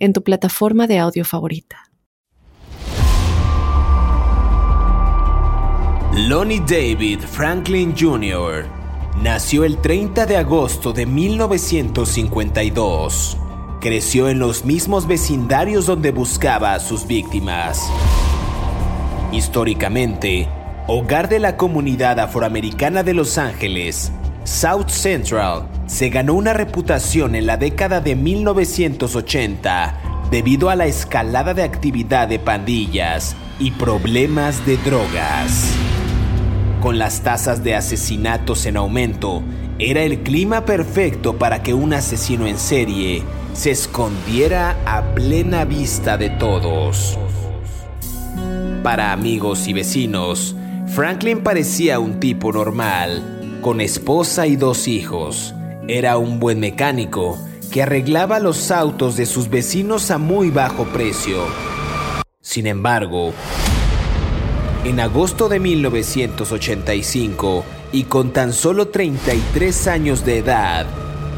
en 0.00 0.12
tu 0.12 0.24
plataforma 0.24 0.88
de 0.88 0.98
audio 0.98 1.24
favorita. 1.24 1.90
Lonnie 6.12 6.60
David 6.60 7.20
Franklin 7.20 7.94
Jr. 7.96 8.66
nació 9.22 9.62
el 9.64 9.78
30 9.78 10.26
de 10.26 10.38
agosto 10.38 10.92
de 10.92 11.06
1952. 11.06 13.36
Creció 13.80 14.28
en 14.28 14.40
los 14.40 14.64
mismos 14.64 15.06
vecindarios 15.06 15.86
donde 15.86 16.10
buscaba 16.10 16.74
a 16.74 16.80
sus 16.80 17.06
víctimas. 17.06 17.88
Históricamente, 19.30 20.48
hogar 20.88 21.28
de 21.28 21.38
la 21.38 21.56
comunidad 21.56 22.18
afroamericana 22.18 23.04
de 23.04 23.14
Los 23.14 23.38
Ángeles, 23.38 24.10
South 24.50 24.88
Central 24.88 25.68
se 25.86 26.08
ganó 26.08 26.34
una 26.34 26.52
reputación 26.52 27.36
en 27.36 27.46
la 27.46 27.56
década 27.56 28.00
de 28.00 28.16
1980 28.16 30.26
debido 30.28 30.70
a 30.70 30.76
la 30.76 30.86
escalada 30.86 31.54
de 31.54 31.62
actividad 31.62 32.26
de 32.26 32.40
pandillas 32.40 33.36
y 33.60 33.70
problemas 33.70 34.66
de 34.66 34.76
drogas. 34.78 35.72
Con 36.82 36.98
las 36.98 37.22
tasas 37.22 37.62
de 37.62 37.76
asesinatos 37.76 38.66
en 38.66 38.76
aumento, 38.76 39.44
era 39.78 40.02
el 40.02 40.24
clima 40.24 40.64
perfecto 40.64 41.38
para 41.38 41.62
que 41.62 41.72
un 41.72 41.94
asesino 41.94 42.48
en 42.48 42.58
serie 42.58 43.22
se 43.54 43.70
escondiera 43.70 44.76
a 44.84 45.14
plena 45.14 45.64
vista 45.64 46.18
de 46.18 46.28
todos. 46.28 47.16
Para 48.82 49.12
amigos 49.12 49.68
y 49.68 49.74
vecinos, 49.74 50.56
Franklin 50.88 51.44
parecía 51.44 52.00
un 52.00 52.18
tipo 52.18 52.52
normal, 52.52 53.39
con 53.60 53.80
esposa 53.80 54.46
y 54.46 54.56
dos 54.56 54.88
hijos 54.88 55.54
era 55.86 56.18
un 56.18 56.40
buen 56.40 56.60
mecánico 56.60 57.38
que 57.70 57.82
arreglaba 57.82 58.40
los 58.40 58.70
autos 58.70 59.16
de 59.16 59.26
sus 59.26 59.50
vecinos 59.50 60.10
a 60.10 60.18
muy 60.18 60.50
bajo 60.50 60.84
precio. 60.84 61.44
Sin 62.40 62.66
embargo, 62.66 63.32
en 64.84 65.00
agosto 65.00 65.48
de 65.48 65.60
1985, 65.60 67.64
y 67.92 68.04
con 68.04 68.32
tan 68.32 68.52
solo 68.52 68.88
33 68.88 69.86
años 69.88 70.24
de 70.24 70.38
edad, 70.38 70.86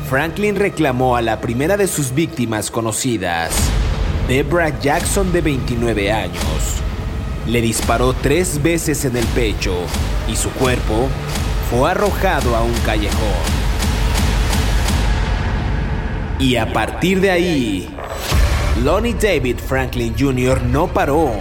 Franklin 0.08 0.56
reclamó 0.56 1.16
a 1.16 1.22
la 1.22 1.40
primera 1.40 1.76
de 1.76 1.88
sus 1.88 2.14
víctimas 2.14 2.70
conocidas, 2.70 3.52
Debra 4.28 4.78
Jackson 4.80 5.32
de 5.32 5.40
29 5.40 6.12
años. 6.12 6.36
Le 7.46 7.60
disparó 7.60 8.12
tres 8.12 8.62
veces 8.62 9.04
en 9.04 9.16
el 9.16 9.24
pecho 9.26 9.74
y 10.30 10.36
su 10.36 10.50
cuerpo 10.50 11.08
fue 11.72 11.90
arrojado 11.90 12.54
a 12.54 12.62
un 12.62 12.74
callejón. 12.84 13.16
Y 16.38 16.56
a 16.56 16.70
partir 16.70 17.18
de 17.22 17.30
ahí, 17.30 17.88
Lonnie 18.84 19.14
David 19.14 19.56
Franklin 19.56 20.14
Jr. 20.18 20.62
no 20.64 20.88
paró. 20.88 21.32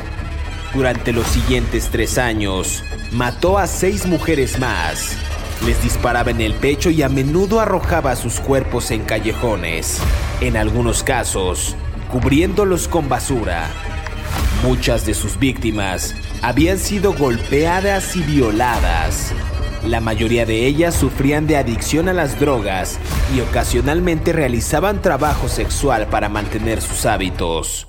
Durante 0.74 1.12
los 1.12 1.28
siguientes 1.28 1.90
tres 1.92 2.18
años, 2.18 2.82
mató 3.12 3.58
a 3.58 3.68
seis 3.68 4.06
mujeres 4.06 4.58
más. 4.58 5.18
Les 5.66 5.84
disparaba 5.84 6.32
en 6.32 6.40
el 6.40 6.54
pecho 6.54 6.90
y 6.90 7.02
a 7.02 7.10
menudo 7.10 7.60
arrojaba 7.60 8.16
sus 8.16 8.40
cuerpos 8.40 8.92
en 8.92 9.04
callejones, 9.04 10.00
en 10.40 10.56
algunos 10.56 11.04
casos, 11.04 11.76
cubriéndolos 12.10 12.88
con 12.88 13.10
basura. 13.10 13.68
Muchas 14.64 15.06
de 15.06 15.14
sus 15.14 15.38
víctimas 15.38 16.16
habían 16.42 16.80
sido 16.80 17.12
golpeadas 17.14 18.16
y 18.16 18.22
violadas. 18.22 19.34
La 19.86 20.00
mayoría 20.00 20.46
de 20.46 20.68
ellas 20.68 20.94
sufrían 20.94 21.48
de 21.48 21.58
adicción 21.58 22.08
a 22.08 22.14
las 22.14 22.40
drogas 22.40 23.00
y 23.36 23.42
ocasionalmente 23.42 24.32
realizaban 24.32 25.02
trabajo 25.02 25.50
sexual 25.50 26.08
para 26.08 26.30
mantener 26.30 26.82
sus 26.82 27.08
hábitos. 27.08 27.88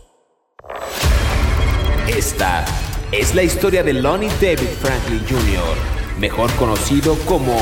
Esta 2.08 2.64
es 3.12 3.34
la 3.34 3.42
historia 3.42 3.82
de 3.82 3.92
Lonnie 3.92 4.30
David 4.40 4.68
Franklin 4.80 5.20
Jr., 5.28 6.18
mejor 6.18 6.50
conocido 6.54 7.14
como 7.26 7.56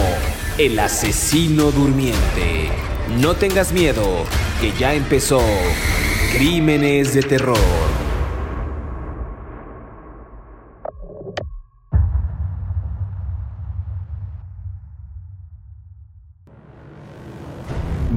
el 0.58 0.78
asesino 0.78 1.72
durmiente. 1.72 2.70
No 3.18 3.34
tengas 3.34 3.72
miedo, 3.72 4.04
que 4.60 4.72
ya 4.78 4.94
empezó 4.94 5.40
Crímenes 6.32 7.14
de 7.14 7.22
Terror. 7.22 8.09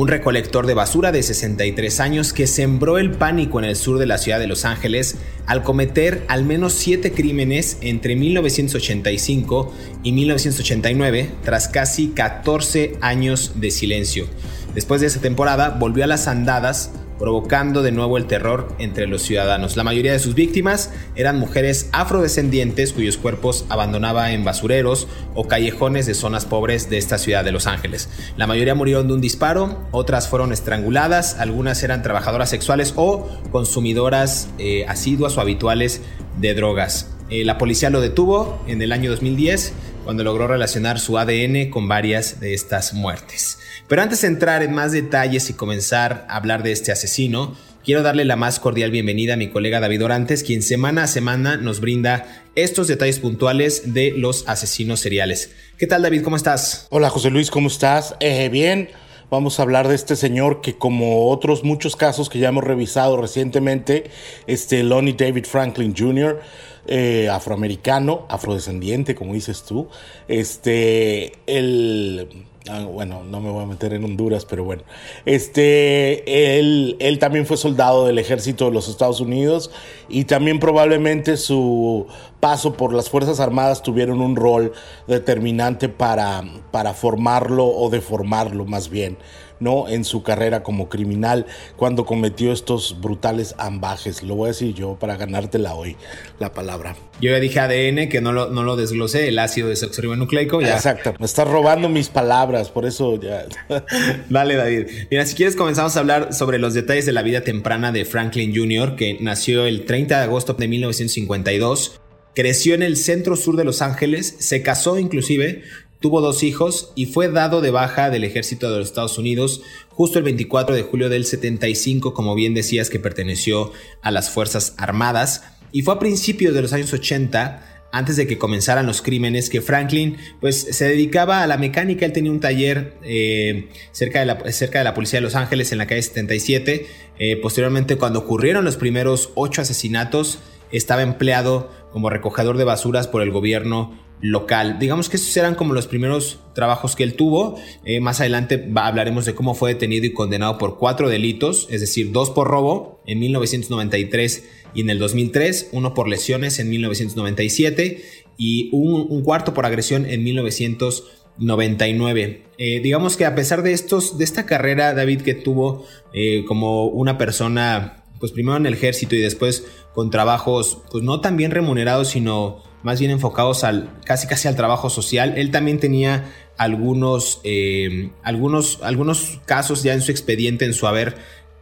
un 0.00 0.08
recolector 0.08 0.66
de 0.66 0.72
basura 0.72 1.12
de 1.12 1.22
63 1.22 2.00
años 2.00 2.32
que 2.32 2.46
sembró 2.46 2.96
el 2.96 3.10
pánico 3.10 3.58
en 3.58 3.66
el 3.66 3.76
sur 3.76 3.98
de 3.98 4.06
la 4.06 4.16
ciudad 4.16 4.38
de 4.38 4.46
Los 4.46 4.64
Ángeles 4.64 5.16
al 5.44 5.62
cometer 5.62 6.24
al 6.28 6.46
menos 6.46 6.72
7 6.72 7.12
crímenes 7.12 7.76
entre 7.82 8.16
1985 8.16 9.74
y 10.02 10.12
1989 10.12 11.28
tras 11.44 11.68
casi 11.68 12.08
14 12.08 12.94
años 13.02 13.52
de 13.56 13.70
silencio. 13.70 14.26
Después 14.74 15.02
de 15.02 15.08
esa 15.08 15.20
temporada 15.20 15.68
volvió 15.68 16.04
a 16.04 16.06
las 16.06 16.28
andadas 16.28 16.92
provocando 17.20 17.82
de 17.82 17.92
nuevo 17.92 18.16
el 18.16 18.26
terror 18.26 18.74
entre 18.78 19.06
los 19.06 19.22
ciudadanos. 19.22 19.76
La 19.76 19.84
mayoría 19.84 20.12
de 20.12 20.18
sus 20.18 20.34
víctimas 20.34 20.90
eran 21.14 21.38
mujeres 21.38 21.90
afrodescendientes 21.92 22.92
cuyos 22.94 23.18
cuerpos 23.18 23.66
abandonaba 23.68 24.32
en 24.32 24.42
basureros 24.42 25.06
o 25.34 25.46
callejones 25.46 26.06
de 26.06 26.14
zonas 26.14 26.46
pobres 26.46 26.90
de 26.90 26.98
esta 26.98 27.18
ciudad 27.18 27.44
de 27.44 27.52
Los 27.52 27.66
Ángeles. 27.66 28.08
La 28.36 28.46
mayoría 28.46 28.74
murieron 28.74 29.06
de 29.06 29.14
un 29.14 29.20
disparo, 29.20 29.86
otras 29.92 30.28
fueron 30.28 30.52
estranguladas, 30.52 31.38
algunas 31.38 31.82
eran 31.82 32.02
trabajadoras 32.02 32.48
sexuales 32.48 32.94
o 32.96 33.28
consumidoras 33.52 34.48
eh, 34.58 34.86
asiduas 34.88 35.36
o 35.36 35.42
habituales 35.42 36.00
de 36.40 36.54
drogas. 36.54 37.19
Eh, 37.30 37.44
la 37.44 37.58
policía 37.58 37.90
lo 37.90 38.00
detuvo 38.00 38.60
en 38.66 38.82
el 38.82 38.90
año 38.90 39.08
2010 39.08 39.72
cuando 40.04 40.24
logró 40.24 40.48
relacionar 40.48 40.98
su 40.98 41.16
ADN 41.16 41.70
con 41.70 41.86
varias 41.86 42.40
de 42.40 42.54
estas 42.54 42.92
muertes. 42.92 43.58
Pero 43.86 44.02
antes 44.02 44.22
de 44.22 44.28
entrar 44.28 44.64
en 44.64 44.72
más 44.72 44.90
detalles 44.90 45.48
y 45.48 45.54
comenzar 45.54 46.26
a 46.28 46.36
hablar 46.36 46.64
de 46.64 46.72
este 46.72 46.90
asesino, 46.90 47.54
quiero 47.84 48.02
darle 48.02 48.24
la 48.24 48.34
más 48.34 48.58
cordial 48.58 48.90
bienvenida 48.90 49.34
a 49.34 49.36
mi 49.36 49.48
colega 49.48 49.78
David 49.78 50.04
Orantes, 50.04 50.42
quien 50.42 50.60
semana 50.60 51.04
a 51.04 51.06
semana 51.06 51.56
nos 51.56 51.80
brinda 51.80 52.44
estos 52.56 52.88
detalles 52.88 53.20
puntuales 53.20 53.94
de 53.94 54.12
los 54.16 54.48
asesinos 54.48 54.98
seriales. 54.98 55.52
¿Qué 55.78 55.86
tal 55.86 56.02
David? 56.02 56.22
¿Cómo 56.22 56.34
estás? 56.34 56.88
Hola 56.90 57.10
José 57.10 57.30
Luis, 57.30 57.52
¿cómo 57.52 57.68
estás? 57.68 58.16
Eh, 58.18 58.48
bien, 58.48 58.88
vamos 59.30 59.60
a 59.60 59.62
hablar 59.62 59.86
de 59.86 59.94
este 59.94 60.16
señor 60.16 60.60
que 60.60 60.76
como 60.76 61.30
otros 61.30 61.62
muchos 61.62 61.94
casos 61.94 62.28
que 62.28 62.40
ya 62.40 62.48
hemos 62.48 62.64
revisado 62.64 63.16
recientemente, 63.16 64.10
este 64.48 64.82
Lonnie 64.82 65.14
David 65.14 65.44
Franklin 65.44 65.94
Jr., 65.96 66.40
eh, 66.86 67.28
afroamericano, 67.28 68.26
afrodescendiente, 68.28 69.14
como 69.14 69.34
dices 69.34 69.64
tú, 69.64 69.88
este, 70.28 71.32
el 71.46 72.46
Ah, 72.68 72.84
bueno, 72.84 73.24
no 73.24 73.40
me 73.40 73.50
voy 73.50 73.62
a 73.62 73.66
meter 73.66 73.94
en 73.94 74.04
Honduras, 74.04 74.44
pero 74.44 74.64
bueno. 74.64 74.82
Este, 75.24 76.58
él, 76.58 76.96
él 77.00 77.18
también 77.18 77.46
fue 77.46 77.56
soldado 77.56 78.06
del 78.06 78.18
ejército 78.18 78.66
de 78.66 78.72
los 78.72 78.88
Estados 78.88 79.20
Unidos 79.20 79.70
y 80.10 80.24
también 80.24 80.60
probablemente 80.60 81.38
su 81.38 82.06
paso 82.38 82.74
por 82.74 82.92
las 82.92 83.08
Fuerzas 83.08 83.40
Armadas 83.40 83.82
tuvieron 83.82 84.20
un 84.20 84.36
rol 84.36 84.72
determinante 85.06 85.88
para, 85.88 86.44
para 86.70 86.92
formarlo 86.92 87.66
o 87.66 87.88
deformarlo 87.88 88.66
más 88.66 88.90
bien 88.90 89.16
¿no? 89.60 89.88
En 89.88 90.04
su 90.04 90.22
carrera 90.22 90.62
como 90.62 90.88
criminal 90.88 91.46
cuando 91.76 92.04
cometió 92.04 92.52
estos 92.52 93.00
brutales 93.00 93.54
ambajes. 93.58 94.22
Lo 94.22 94.34
voy 94.34 94.46
a 94.46 94.48
decir 94.48 94.74
yo 94.74 94.96
para 94.98 95.16
ganártela 95.16 95.74
hoy, 95.74 95.96
la 96.38 96.52
palabra. 96.52 96.96
Yo 97.20 97.30
ya 97.30 97.38
dije 97.38 97.60
ADN, 97.60 98.08
que 98.08 98.20
no 98.20 98.32
lo, 98.32 98.50
no 98.50 98.62
lo 98.62 98.76
desglosé, 98.76 99.28
el 99.28 99.38
ácido 99.38 99.68
desoxirribonucleico. 99.68 100.60
Ya. 100.60 100.74
Exacto, 100.74 101.14
me 101.18 101.26
estás 101.26 101.46
robando 101.46 101.88
mis 101.88 102.08
palabras, 102.08 102.70
por 102.70 102.86
eso 102.86 103.20
ya. 103.20 103.46
Dale, 104.30 104.56
David. 104.56 104.86
Mira, 105.10 105.26
si 105.26 105.34
quieres 105.34 105.54
comenzamos 105.54 105.96
a 105.96 106.00
hablar 106.00 106.32
sobre 106.32 106.58
los 106.58 106.74
detalles 106.74 107.06
de 107.06 107.12
la 107.12 107.22
vida 107.22 107.42
temprana 107.42 107.92
de 107.92 108.04
Franklin 108.04 108.54
Jr., 108.54 108.96
que 108.96 109.18
nació 109.20 109.66
el 109.66 109.84
30 109.84 110.16
de 110.18 110.24
agosto 110.24 110.54
de 110.54 110.68
1952. 110.68 112.00
Creció 112.34 112.74
en 112.74 112.82
el 112.82 112.96
centro 112.96 113.36
sur 113.36 113.56
de 113.56 113.64
Los 113.64 113.82
Ángeles, 113.82 114.36
se 114.38 114.62
casó 114.62 114.98
inclusive, 114.98 115.62
tuvo 116.00 116.20
dos 116.20 116.42
hijos 116.42 116.92
y 116.94 117.06
fue 117.06 117.28
dado 117.28 117.60
de 117.60 117.70
baja 117.70 118.10
del 118.10 118.24
ejército 118.24 118.70
de 118.70 118.78
los 118.78 118.88
Estados 118.88 119.18
Unidos 119.18 119.62
justo 119.90 120.18
el 120.18 120.24
24 120.24 120.74
de 120.74 120.82
julio 120.82 121.08
del 121.08 121.26
75, 121.26 122.14
como 122.14 122.34
bien 122.34 122.54
decías 122.54 122.90
que 122.90 122.98
perteneció 122.98 123.72
a 124.02 124.10
las 124.10 124.30
Fuerzas 124.30 124.74
Armadas. 124.78 125.44
Y 125.72 125.82
fue 125.82 125.94
a 125.94 125.98
principios 125.98 126.54
de 126.54 126.62
los 126.62 126.72
años 126.72 126.92
80 126.92 127.66
antes 127.92 128.16
de 128.16 128.26
que 128.26 128.38
comenzaran 128.38 128.86
los 128.86 129.02
crímenes, 129.02 129.50
que 129.50 129.60
Franklin 129.60 130.16
pues 130.40 130.60
se 130.60 130.84
dedicaba 130.86 131.42
a 131.42 131.46
la 131.46 131.58
mecánica, 131.58 132.06
él 132.06 132.12
tenía 132.12 132.30
un 132.30 132.40
taller 132.40 132.94
eh, 133.02 133.68
cerca, 133.92 134.20
de 134.20 134.26
la, 134.26 134.52
cerca 134.52 134.78
de 134.78 134.84
la 134.84 134.94
Policía 134.94 135.18
de 135.18 135.22
Los 135.22 135.34
Ángeles 135.34 135.72
en 135.72 135.78
la 135.78 135.86
calle 135.86 136.02
77, 136.02 136.86
eh, 137.18 137.36
posteriormente 137.36 137.96
cuando 137.96 138.20
ocurrieron 138.20 138.64
los 138.64 138.76
primeros 138.76 139.30
ocho 139.34 139.60
asesinatos, 139.60 140.38
estaba 140.70 141.02
empleado 141.02 141.70
como 141.92 142.10
recogedor 142.10 142.56
de 142.56 142.64
basuras 142.64 143.08
por 143.08 143.22
el 143.22 143.32
gobierno 143.32 143.98
local. 144.20 144.78
Digamos 144.78 145.08
que 145.08 145.16
esos 145.16 145.34
eran 145.36 145.54
como 145.54 145.74
los 145.74 145.86
primeros 145.86 146.40
trabajos 146.54 146.96
que 146.96 147.04
él 147.04 147.14
tuvo. 147.14 147.58
Eh, 147.84 148.00
más 148.00 148.20
adelante 148.20 148.68
hablaremos 148.74 149.24
de 149.24 149.34
cómo 149.34 149.54
fue 149.54 149.72
detenido 149.74 150.04
y 150.06 150.12
condenado 150.12 150.58
por 150.58 150.78
cuatro 150.78 151.08
delitos, 151.08 151.68
es 151.70 151.80
decir, 151.80 152.10
dos 152.12 152.30
por 152.30 152.48
robo 152.48 153.00
en 153.06 153.20
1993 153.20 154.44
y 154.74 154.82
en 154.82 154.90
el 154.90 154.98
2003, 154.98 155.70
uno 155.72 155.94
por 155.94 156.08
lesiones 156.08 156.58
en 156.58 156.68
1997 156.70 158.02
y 158.36 158.68
un, 158.72 159.22
cuarto 159.22 159.54
por 159.54 159.64
agresión 159.66 160.06
en 160.06 160.22
1999. 160.22 162.42
Eh, 162.58 162.80
digamos 162.80 163.16
que 163.16 163.24
a 163.24 163.34
pesar 163.34 163.62
de 163.62 163.72
estos, 163.72 164.18
de 164.18 164.24
esta 164.24 164.46
carrera, 164.46 164.94
David, 164.94 165.22
que 165.22 165.34
tuvo 165.34 165.84
eh, 166.12 166.44
como 166.46 166.86
una 166.86 167.18
persona, 167.18 168.04
pues 168.18 168.32
primero 168.32 168.56
en 168.56 168.66
el 168.66 168.74
ejército 168.74 169.16
y 169.16 169.20
después 169.20 169.66
con 169.94 170.10
trabajos, 170.10 170.78
pues 170.90 171.04
no 171.04 171.20
tan 171.20 171.36
bien 171.36 171.50
remunerados, 171.50 172.08
sino 172.08 172.62
más 172.82 172.98
bien 172.98 173.10
enfocados 173.10 173.64
al 173.64 173.90
casi 174.04 174.26
casi 174.26 174.48
al 174.48 174.56
trabajo 174.56 174.90
social. 174.90 175.34
Él 175.36 175.50
también 175.50 175.78
tenía 175.78 176.24
algunos, 176.56 177.40
eh, 177.44 178.10
algunos, 178.22 178.80
algunos 178.82 179.40
casos 179.46 179.82
ya 179.82 179.94
en 179.94 180.02
su 180.02 180.10
expediente, 180.10 180.64
en 180.64 180.74
su 180.74 180.86
haber 180.86 181.16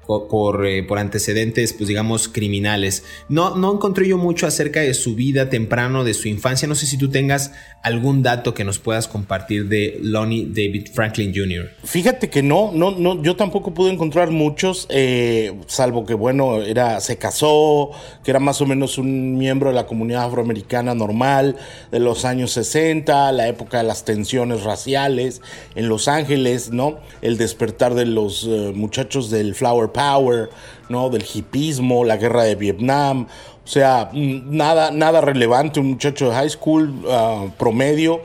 por, 0.08 0.66
eh, 0.66 0.82
por, 0.82 0.98
antecedentes, 0.98 1.74
pues 1.74 1.86
digamos, 1.86 2.28
criminales. 2.28 3.04
No, 3.28 3.56
no 3.56 3.74
encontré 3.74 4.08
yo 4.08 4.16
mucho 4.16 4.46
acerca 4.46 4.80
de 4.80 4.94
su 4.94 5.14
vida 5.14 5.50
temprano, 5.50 6.02
de 6.02 6.14
su 6.14 6.28
infancia. 6.28 6.66
No 6.66 6.74
sé 6.74 6.86
si 6.86 6.96
tú 6.96 7.10
tengas 7.10 7.52
algún 7.82 8.22
dato 8.22 8.54
que 8.54 8.64
nos 8.64 8.78
puedas 8.78 9.06
compartir 9.06 9.68
de 9.68 9.98
Lonnie 10.00 10.46
David 10.46 10.88
Franklin 10.92 11.32
Jr. 11.34 11.70
Fíjate 11.84 12.30
que 12.30 12.42
no, 12.42 12.72
no, 12.72 12.92
no, 12.92 13.22
yo 13.22 13.36
tampoco 13.36 13.74
pude 13.74 13.92
encontrar 13.92 14.30
muchos, 14.30 14.86
eh, 14.88 15.54
salvo 15.66 16.06
que 16.06 16.14
bueno, 16.14 16.62
era, 16.62 17.00
se 17.00 17.18
casó, 17.18 17.90
que 18.24 18.30
era 18.30 18.40
más 18.40 18.60
o 18.62 18.66
menos 18.66 18.98
un 18.98 19.36
miembro 19.36 19.68
de 19.68 19.76
la 19.76 19.86
comunidad 19.86 20.24
afroamericana 20.24 20.94
normal 20.94 21.56
de 21.90 22.00
los 22.00 22.24
años 22.24 22.52
60, 22.52 23.30
la 23.32 23.46
época 23.46 23.78
de 23.78 23.84
las 23.84 24.04
tensiones 24.04 24.64
raciales 24.64 25.42
en 25.74 25.88
Los 25.88 26.08
Ángeles, 26.08 26.70
¿no? 26.70 26.98
El 27.20 27.36
despertar 27.36 27.94
de 27.94 28.06
los 28.06 28.44
eh, 28.48 28.72
muchachos 28.74 29.30
del 29.30 29.54
Flower 29.54 29.90
Power, 29.98 30.50
¿no? 30.88 31.10
Del 31.10 31.24
hipismo, 31.24 32.04
la 32.04 32.16
guerra 32.16 32.44
de 32.44 32.54
Vietnam. 32.54 33.26
O 33.64 33.68
sea, 33.68 34.10
nada, 34.12 34.90
nada 34.92 35.20
relevante, 35.20 35.80
un 35.80 35.90
muchacho 35.90 36.30
de 36.30 36.36
high 36.36 36.48
school 36.50 37.04
uh, 37.04 37.50
promedio, 37.58 38.20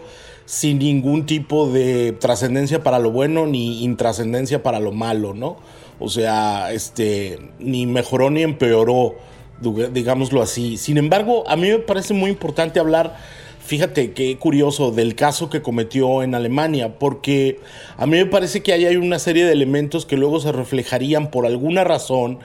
sin 0.46 0.80
ningún 0.80 1.26
tipo 1.26 1.68
de 1.70 2.14
trascendencia 2.14 2.84
para 2.84 3.00
lo 3.00 3.12
bueno 3.12 3.48
ni 3.48 3.84
intrascendencia 3.84 4.62
para 4.62 4.80
lo 4.80 4.92
malo, 4.92 5.34
¿no? 5.34 5.58
O 6.00 6.10
sea, 6.10 6.72
este, 6.72 7.40
ni 7.60 7.86
mejoró 7.88 8.30
ni 8.30 8.44
empeoró, 8.44 9.16
digámoslo 9.60 10.42
así. 10.42 10.78
Sin 10.78 10.98
embargo, 10.98 11.44
a 11.48 11.56
mí 11.56 11.70
me 11.70 11.80
parece 11.80 12.14
muy 12.14 12.30
importante 12.30 12.80
hablar 12.80 13.18
Fíjate 13.66 14.12
qué 14.12 14.38
curioso 14.38 14.92
del 14.92 15.16
caso 15.16 15.50
que 15.50 15.62
cometió 15.62 16.22
en 16.22 16.36
Alemania, 16.36 17.00
porque 17.00 17.62
a 17.96 18.06
mí 18.06 18.18
me 18.18 18.26
parece 18.26 18.62
que 18.62 18.74
ahí 18.74 18.86
hay 18.86 18.98
una 18.98 19.20
serie 19.20 19.46
de 19.46 19.54
elementos 19.54 20.06
que 20.06 20.18
luego 20.18 20.42
se 20.42 20.52
reflejarían 20.52 21.32
por 21.32 21.46
alguna 21.46 21.86
razón 21.86 22.40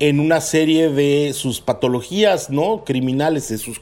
en 0.00 0.18
una 0.18 0.40
serie 0.40 0.90
de 0.90 1.32
sus 1.32 1.60
patologías 1.60 2.50
no 2.50 2.82
criminales, 2.84 3.48
de 3.50 3.58
sus 3.58 3.80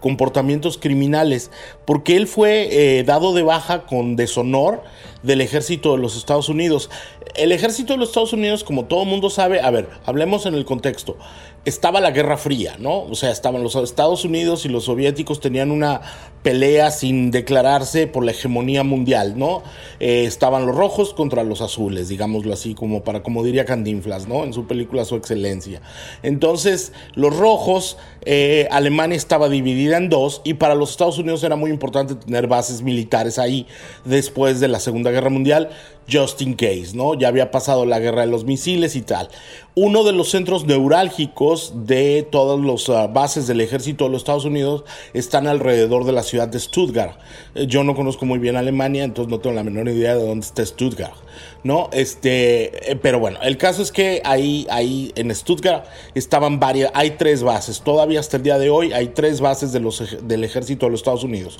comportamientos 0.00 0.78
criminales, 0.78 1.50
porque 1.84 2.16
él 2.16 2.26
fue 2.26 2.68
eh, 2.70 3.04
dado 3.04 3.34
de 3.34 3.42
baja 3.42 3.84
con 3.84 4.16
deshonor 4.16 4.82
del 5.22 5.42
ejército 5.42 5.92
de 5.92 5.98
los 5.98 6.16
Estados 6.16 6.48
Unidos. 6.48 6.88
El 7.34 7.52
ejército 7.52 7.92
de 7.92 7.98
los 7.98 8.08
Estados 8.08 8.32
Unidos, 8.32 8.64
como 8.64 8.86
todo 8.86 9.04
mundo 9.04 9.28
sabe, 9.28 9.60
a 9.60 9.70
ver, 9.70 9.90
hablemos 10.06 10.46
en 10.46 10.54
el 10.54 10.64
contexto 10.64 11.18
estaba 11.64 12.00
la 12.00 12.10
Guerra 12.10 12.36
Fría, 12.36 12.76
¿no? 12.78 13.02
O 13.02 13.14
sea, 13.14 13.30
estaban 13.30 13.62
los 13.62 13.74
Estados 13.76 14.24
Unidos 14.24 14.64
y 14.64 14.68
los 14.68 14.84
soviéticos 14.84 15.40
tenían 15.40 15.70
una 15.70 16.00
pelea 16.42 16.90
sin 16.90 17.30
declararse 17.30 18.06
por 18.06 18.24
la 18.24 18.30
hegemonía 18.30 18.82
mundial, 18.82 19.38
¿no? 19.38 19.62
Eh, 20.00 20.24
estaban 20.24 20.64
los 20.64 20.74
rojos 20.74 21.12
contra 21.12 21.44
los 21.44 21.60
azules, 21.60 22.08
digámoslo 22.08 22.54
así, 22.54 22.74
como 22.74 23.04
para, 23.04 23.22
como 23.22 23.44
diría 23.44 23.66
Candinflas, 23.66 24.26
¿no? 24.26 24.44
En 24.44 24.54
su 24.54 24.66
película 24.66 25.04
Su 25.04 25.16
Excelencia. 25.16 25.82
Entonces, 26.22 26.92
los 27.14 27.36
rojos, 27.36 27.98
eh, 28.24 28.66
Alemania 28.70 29.16
estaba 29.16 29.50
dividida 29.50 29.98
en 29.98 30.08
dos 30.08 30.40
y 30.44 30.54
para 30.54 30.74
los 30.74 30.92
Estados 30.92 31.18
Unidos 31.18 31.44
era 31.44 31.56
muy 31.56 31.70
importante 31.70 32.14
tener 32.14 32.46
bases 32.46 32.80
militares 32.80 33.38
ahí 33.38 33.66
después 34.06 34.60
de 34.60 34.68
la 34.68 34.80
Segunda 34.80 35.10
Guerra 35.10 35.28
Mundial 35.28 35.68
just 36.10 36.42
in 36.42 36.54
case, 36.54 36.92
¿no? 36.94 37.14
Ya 37.14 37.28
había 37.28 37.50
pasado 37.50 37.86
la 37.86 37.98
guerra 37.98 38.22
de 38.22 38.26
los 38.26 38.44
misiles 38.44 38.96
y 38.96 39.02
tal. 39.02 39.28
Uno 39.74 40.02
de 40.02 40.12
los 40.12 40.30
centros 40.30 40.64
neurálgicos 40.66 41.86
de 41.86 42.26
todas 42.30 42.58
las 42.58 42.88
ah, 42.88 43.06
bases 43.06 43.46
del 43.46 43.60
ejército 43.60 44.04
de 44.04 44.10
los 44.10 44.22
Estados 44.22 44.44
Unidos 44.44 44.84
están 45.14 45.46
alrededor 45.46 46.04
de 46.04 46.12
la 46.12 46.22
ciudad 46.22 46.48
de 46.48 46.58
Stuttgart. 46.58 47.18
Eh, 47.54 47.66
yo 47.68 47.84
no 47.84 47.94
conozco 47.94 48.26
muy 48.26 48.38
bien 48.38 48.56
Alemania, 48.56 49.04
entonces 49.04 49.30
no 49.30 49.38
tengo 49.38 49.54
la 49.54 49.62
menor 49.62 49.88
idea 49.88 50.16
de 50.16 50.26
dónde 50.26 50.44
está 50.44 50.66
Stuttgart, 50.66 51.14
¿no? 51.62 51.88
Este, 51.92 52.90
eh, 52.90 52.96
pero 52.96 53.20
bueno, 53.20 53.38
el 53.42 53.56
caso 53.56 53.80
es 53.80 53.92
que 53.92 54.20
ahí, 54.24 54.66
ahí 54.70 55.12
en 55.14 55.32
Stuttgart 55.34 55.86
estaban 56.14 56.58
varias, 56.58 56.90
hay 56.94 57.12
tres 57.12 57.42
bases. 57.42 57.80
Todavía 57.80 58.18
hasta 58.18 58.38
el 58.38 58.42
día 58.42 58.58
de 58.58 58.70
hoy 58.70 58.92
hay 58.92 59.08
tres 59.08 59.40
bases 59.40 59.72
de 59.72 59.80
los, 59.80 60.18
del 60.22 60.42
ejército 60.42 60.86
de 60.86 60.92
los 60.92 61.00
Estados 61.00 61.22
Unidos. 61.22 61.58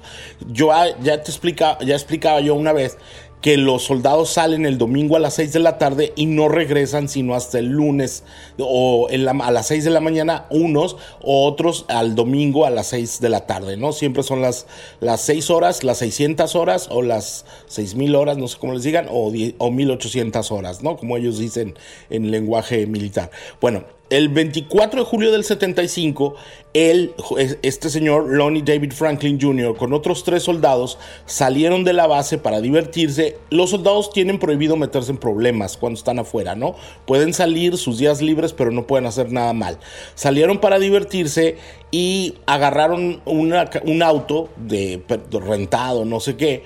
Yo 0.48 0.72
ah, 0.72 0.88
ya 1.00 1.22
te 1.22 1.30
explica, 1.30 1.78
ya 1.78 1.94
explicaba 1.94 2.40
yo 2.40 2.54
una 2.56 2.72
vez 2.72 2.98
que 3.40 3.56
los 3.56 3.84
soldados 3.84 4.30
salen 4.30 4.66
el 4.66 4.78
domingo 4.78 5.16
a 5.16 5.20
las 5.20 5.34
6 5.34 5.52
de 5.52 5.58
la 5.60 5.78
tarde 5.78 6.12
y 6.16 6.26
no 6.26 6.48
regresan 6.48 7.08
sino 7.08 7.34
hasta 7.34 7.58
el 7.58 7.68
lunes 7.68 8.22
o 8.62 9.08
a 9.08 9.50
las 9.50 9.66
6 9.68 9.84
de 9.84 9.90
la 9.90 10.00
mañana 10.00 10.46
unos 10.50 10.96
o 11.22 11.46
otros 11.46 11.84
al 11.88 12.14
domingo 12.14 12.66
a 12.66 12.70
las 12.70 12.88
6 12.88 13.20
de 13.20 13.28
la 13.28 13.46
tarde, 13.46 13.76
¿no? 13.76 13.92
Siempre 13.92 14.22
son 14.22 14.42
las, 14.42 14.66
las 15.00 15.20
6 15.22 15.50
horas, 15.50 15.84
las 15.84 15.98
600 15.98 16.54
horas 16.56 16.88
o 16.90 17.02
las 17.02 17.44
6000 17.66 18.14
horas, 18.14 18.36
no 18.38 18.48
sé 18.48 18.58
cómo 18.58 18.74
les 18.74 18.82
digan, 18.82 19.06
o, 19.10 19.32
o 19.58 19.70
1800 19.70 20.52
horas, 20.52 20.82
¿no? 20.82 20.96
Como 20.96 21.16
ellos 21.16 21.38
dicen 21.38 21.74
en 22.10 22.30
lenguaje 22.30 22.86
militar. 22.86 23.30
Bueno, 23.60 23.84
el 24.10 24.28
24 24.28 25.02
de 25.02 25.06
julio 25.06 25.30
del 25.30 25.44
75, 25.44 26.34
él, 26.74 27.14
este 27.62 27.88
señor 27.90 28.28
Lonnie 28.28 28.62
David 28.62 28.92
Franklin 28.92 29.40
Jr., 29.40 29.76
con 29.76 29.92
otros 29.92 30.24
tres 30.24 30.42
soldados, 30.42 30.98
salieron 31.26 31.84
de 31.84 31.92
la 31.92 32.08
base 32.08 32.36
para 32.36 32.60
divertirse. 32.60 33.38
Los 33.50 33.70
soldados 33.70 34.12
tienen 34.12 34.40
prohibido 34.40 34.76
meterse 34.76 35.12
en 35.12 35.18
problemas 35.18 35.76
cuando 35.76 35.96
están 35.96 36.18
afuera, 36.18 36.56
¿no? 36.56 36.74
Pueden 37.06 37.32
salir 37.32 37.76
sus 37.76 37.98
días 37.98 38.20
libres, 38.20 38.49
pero 38.52 38.70
no 38.70 38.86
pueden 38.86 39.06
hacer 39.06 39.32
nada 39.32 39.52
mal. 39.52 39.78
Salieron 40.14 40.58
para 40.58 40.78
divertirse 40.78 41.56
y 41.90 42.34
agarraron 42.46 43.20
un 43.24 44.02
auto 44.02 44.48
de, 44.56 45.02
rentado, 45.30 46.04
no 46.04 46.20
sé 46.20 46.36
qué, 46.36 46.64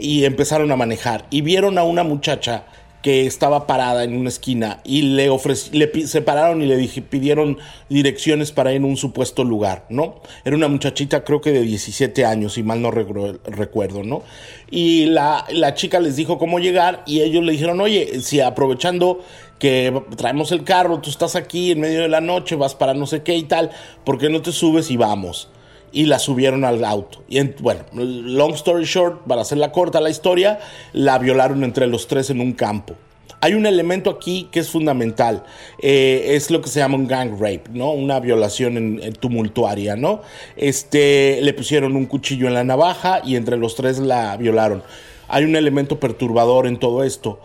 y 0.00 0.24
empezaron 0.24 0.70
a 0.72 0.76
manejar. 0.76 1.26
Y 1.30 1.42
vieron 1.42 1.78
a 1.78 1.82
una 1.84 2.04
muchacha 2.04 2.64
que 3.02 3.26
estaba 3.26 3.66
parada 3.66 4.02
en 4.02 4.16
una 4.16 4.28
esquina 4.28 4.80
y 4.84 5.02
le, 5.02 5.30
le 5.72 6.06
separaron 6.06 6.62
y 6.62 6.66
le 6.66 6.88
pidieron 7.02 7.58
direcciones 7.88 8.50
para 8.50 8.72
ir 8.72 8.82
a 8.82 8.86
un 8.86 8.96
supuesto 8.96 9.44
lugar, 9.44 9.86
¿no? 9.88 10.20
Era 10.44 10.56
una 10.56 10.68
muchachita 10.68 11.22
creo 11.22 11.40
que 11.40 11.52
de 11.52 11.62
17 11.62 12.24
años, 12.24 12.54
si 12.54 12.62
mal 12.62 12.82
no 12.82 12.90
recuerdo, 12.90 14.02
¿no? 14.02 14.22
Y 14.70 15.06
la, 15.06 15.44
la 15.50 15.74
chica 15.74 16.00
les 16.00 16.16
dijo 16.16 16.38
cómo 16.38 16.58
llegar 16.58 17.04
y 17.06 17.20
ellos 17.20 17.44
le 17.44 17.52
dijeron, 17.52 17.80
oye, 17.80 18.20
si 18.20 18.40
aprovechando 18.40 19.20
que 19.58 20.02
traemos 20.16 20.52
el 20.52 20.64
carro, 20.64 21.00
tú 21.00 21.10
estás 21.10 21.36
aquí 21.36 21.72
en 21.72 21.80
medio 21.80 22.02
de 22.02 22.08
la 22.08 22.20
noche, 22.20 22.56
vas 22.56 22.74
para 22.74 22.94
no 22.94 23.06
sé 23.06 23.22
qué 23.22 23.36
y 23.36 23.44
tal, 23.44 23.70
¿por 24.04 24.18
qué 24.18 24.28
no 24.28 24.42
te 24.42 24.52
subes 24.52 24.90
y 24.90 24.96
vamos? 24.96 25.50
y 25.92 26.04
la 26.04 26.18
subieron 26.18 26.64
al 26.64 26.84
auto. 26.84 27.22
Y 27.28 27.42
bueno, 27.60 27.84
long 27.92 28.54
story 28.54 28.84
short, 28.84 29.26
para 29.26 29.42
hacerla 29.42 29.72
corta 29.72 30.00
la 30.00 30.10
historia, 30.10 30.60
la 30.92 31.18
violaron 31.18 31.64
entre 31.64 31.86
los 31.86 32.06
tres 32.08 32.30
en 32.30 32.40
un 32.40 32.52
campo. 32.52 32.94
hay 33.40 33.54
un 33.54 33.66
elemento 33.66 34.10
aquí 34.10 34.48
que 34.50 34.60
es 34.60 34.68
fundamental. 34.68 35.44
Eh, 35.80 36.34
es 36.34 36.50
lo 36.50 36.60
que 36.60 36.68
se 36.68 36.80
llama 36.80 36.96
un 36.96 37.06
gang 37.06 37.32
rape, 37.38 37.64
¿no? 37.72 37.92
Una 37.92 38.18
violación 38.18 39.00
tumultuaria, 39.20 39.94
¿no? 39.94 40.22
Este, 40.56 41.38
le 41.40 41.54
pusieron 41.54 41.94
un 41.94 42.06
cuchillo 42.06 42.48
en 42.48 42.54
la 42.54 42.64
navaja 42.64 43.22
y 43.24 43.36
entre 43.36 43.56
los 43.56 43.76
tres 43.76 43.98
la 43.98 44.36
violaron. 44.36 44.82
Hay 45.28 45.44
un 45.44 45.54
elemento 45.54 46.00
perturbador 46.00 46.66
en 46.66 46.78
todo 46.78 47.04
esto. 47.04 47.38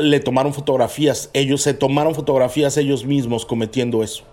Le 0.00 0.20
tomaron 0.20 0.52
fotografías, 0.52 1.30
ellos 1.32 1.62
se 1.62 1.74
tomaron 1.74 2.14
fotografías 2.14 2.76
ellos 2.76 3.04
mismos 3.04 3.46
cometiendo 3.46 4.02
eso. 4.02 4.24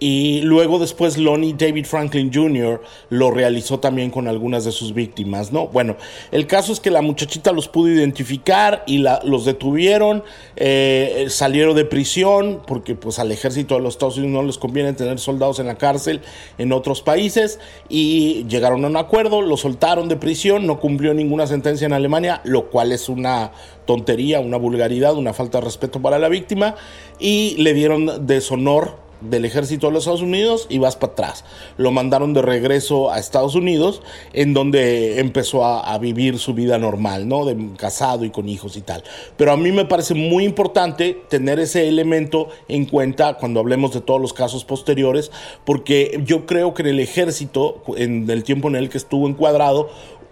Y 0.00 0.42
luego 0.42 0.78
después 0.78 1.18
Lonnie 1.18 1.54
David 1.58 1.84
Franklin 1.84 2.30
Jr. 2.32 2.80
lo 3.10 3.32
realizó 3.32 3.80
también 3.80 4.10
con 4.10 4.28
algunas 4.28 4.64
de 4.64 4.70
sus 4.70 4.94
víctimas, 4.94 5.50
¿no? 5.50 5.66
Bueno, 5.66 5.96
el 6.30 6.46
caso 6.46 6.72
es 6.72 6.78
que 6.78 6.92
la 6.92 7.02
muchachita 7.02 7.50
los 7.50 7.66
pudo 7.66 7.88
identificar 7.88 8.84
y 8.86 8.98
los 8.98 9.44
detuvieron, 9.44 10.22
eh, 10.54 11.26
salieron 11.28 11.74
de 11.74 11.84
prisión, 11.84 12.62
porque 12.64 12.94
pues 12.94 13.18
al 13.18 13.32
ejército 13.32 13.74
de 13.74 13.80
los 13.80 13.94
Estados 13.94 14.18
Unidos 14.18 14.34
no 14.34 14.42
les 14.44 14.56
conviene 14.56 14.92
tener 14.92 15.18
soldados 15.18 15.58
en 15.58 15.66
la 15.66 15.76
cárcel 15.78 16.20
en 16.58 16.72
otros 16.72 17.02
países, 17.02 17.58
y 17.88 18.44
llegaron 18.48 18.84
a 18.84 18.88
un 18.88 18.96
acuerdo, 18.96 19.42
lo 19.42 19.56
soltaron 19.56 20.08
de 20.08 20.16
prisión, 20.16 20.66
no 20.66 20.78
cumplió 20.78 21.12
ninguna 21.12 21.48
sentencia 21.48 21.86
en 21.86 21.92
Alemania, 21.92 22.40
lo 22.44 22.70
cual 22.70 22.92
es 22.92 23.08
una 23.08 23.50
tontería, 23.84 24.38
una 24.38 24.58
vulgaridad, 24.58 25.16
una 25.16 25.32
falta 25.32 25.58
de 25.58 25.64
respeto 25.64 26.00
para 26.00 26.20
la 26.20 26.28
víctima, 26.28 26.76
y 27.18 27.56
le 27.58 27.74
dieron 27.74 28.26
deshonor 28.28 29.07
del 29.20 29.44
ejército 29.44 29.88
de 29.88 29.92
los 29.92 30.04
Estados 30.04 30.22
Unidos 30.22 30.66
y 30.68 30.78
vas 30.78 30.96
para 30.96 31.12
atrás. 31.12 31.44
Lo 31.76 31.90
mandaron 31.90 32.34
de 32.34 32.42
regreso 32.42 33.10
a 33.10 33.18
Estados 33.18 33.54
Unidos, 33.54 34.02
en 34.32 34.54
donde 34.54 35.20
empezó 35.20 35.64
a, 35.64 35.98
vivir 35.98 36.38
su 36.38 36.54
vida 36.54 36.78
normal, 36.78 37.26
¿no? 37.26 37.44
De 37.44 37.56
casado 37.76 38.24
y 38.24 38.30
con 38.30 38.48
hijos 38.48 38.76
y 38.76 38.82
tal. 38.82 39.02
Pero 39.36 39.50
a 39.50 39.56
mí 39.56 39.72
me 39.72 39.84
parece 39.84 40.14
muy 40.14 40.44
importante 40.44 41.20
tener 41.28 41.58
ese 41.58 41.88
elemento 41.88 42.48
en 42.68 42.84
cuenta 42.84 43.34
cuando 43.34 43.58
hablemos 43.58 43.92
de 43.92 44.00
todos 44.00 44.20
los 44.20 44.32
casos 44.32 44.64
posteriores, 44.64 45.32
porque 45.64 46.22
yo 46.24 46.46
creo 46.46 46.72
que 46.72 46.82
en 46.82 46.88
el 46.88 47.00
ejército, 47.00 47.82
en 47.96 48.30
el 48.30 48.44
tiempo 48.44 48.68
en 48.68 48.76
el 48.76 48.88
que 48.90 48.98
estuvo 48.98 49.28
encuadrado, 49.28 49.90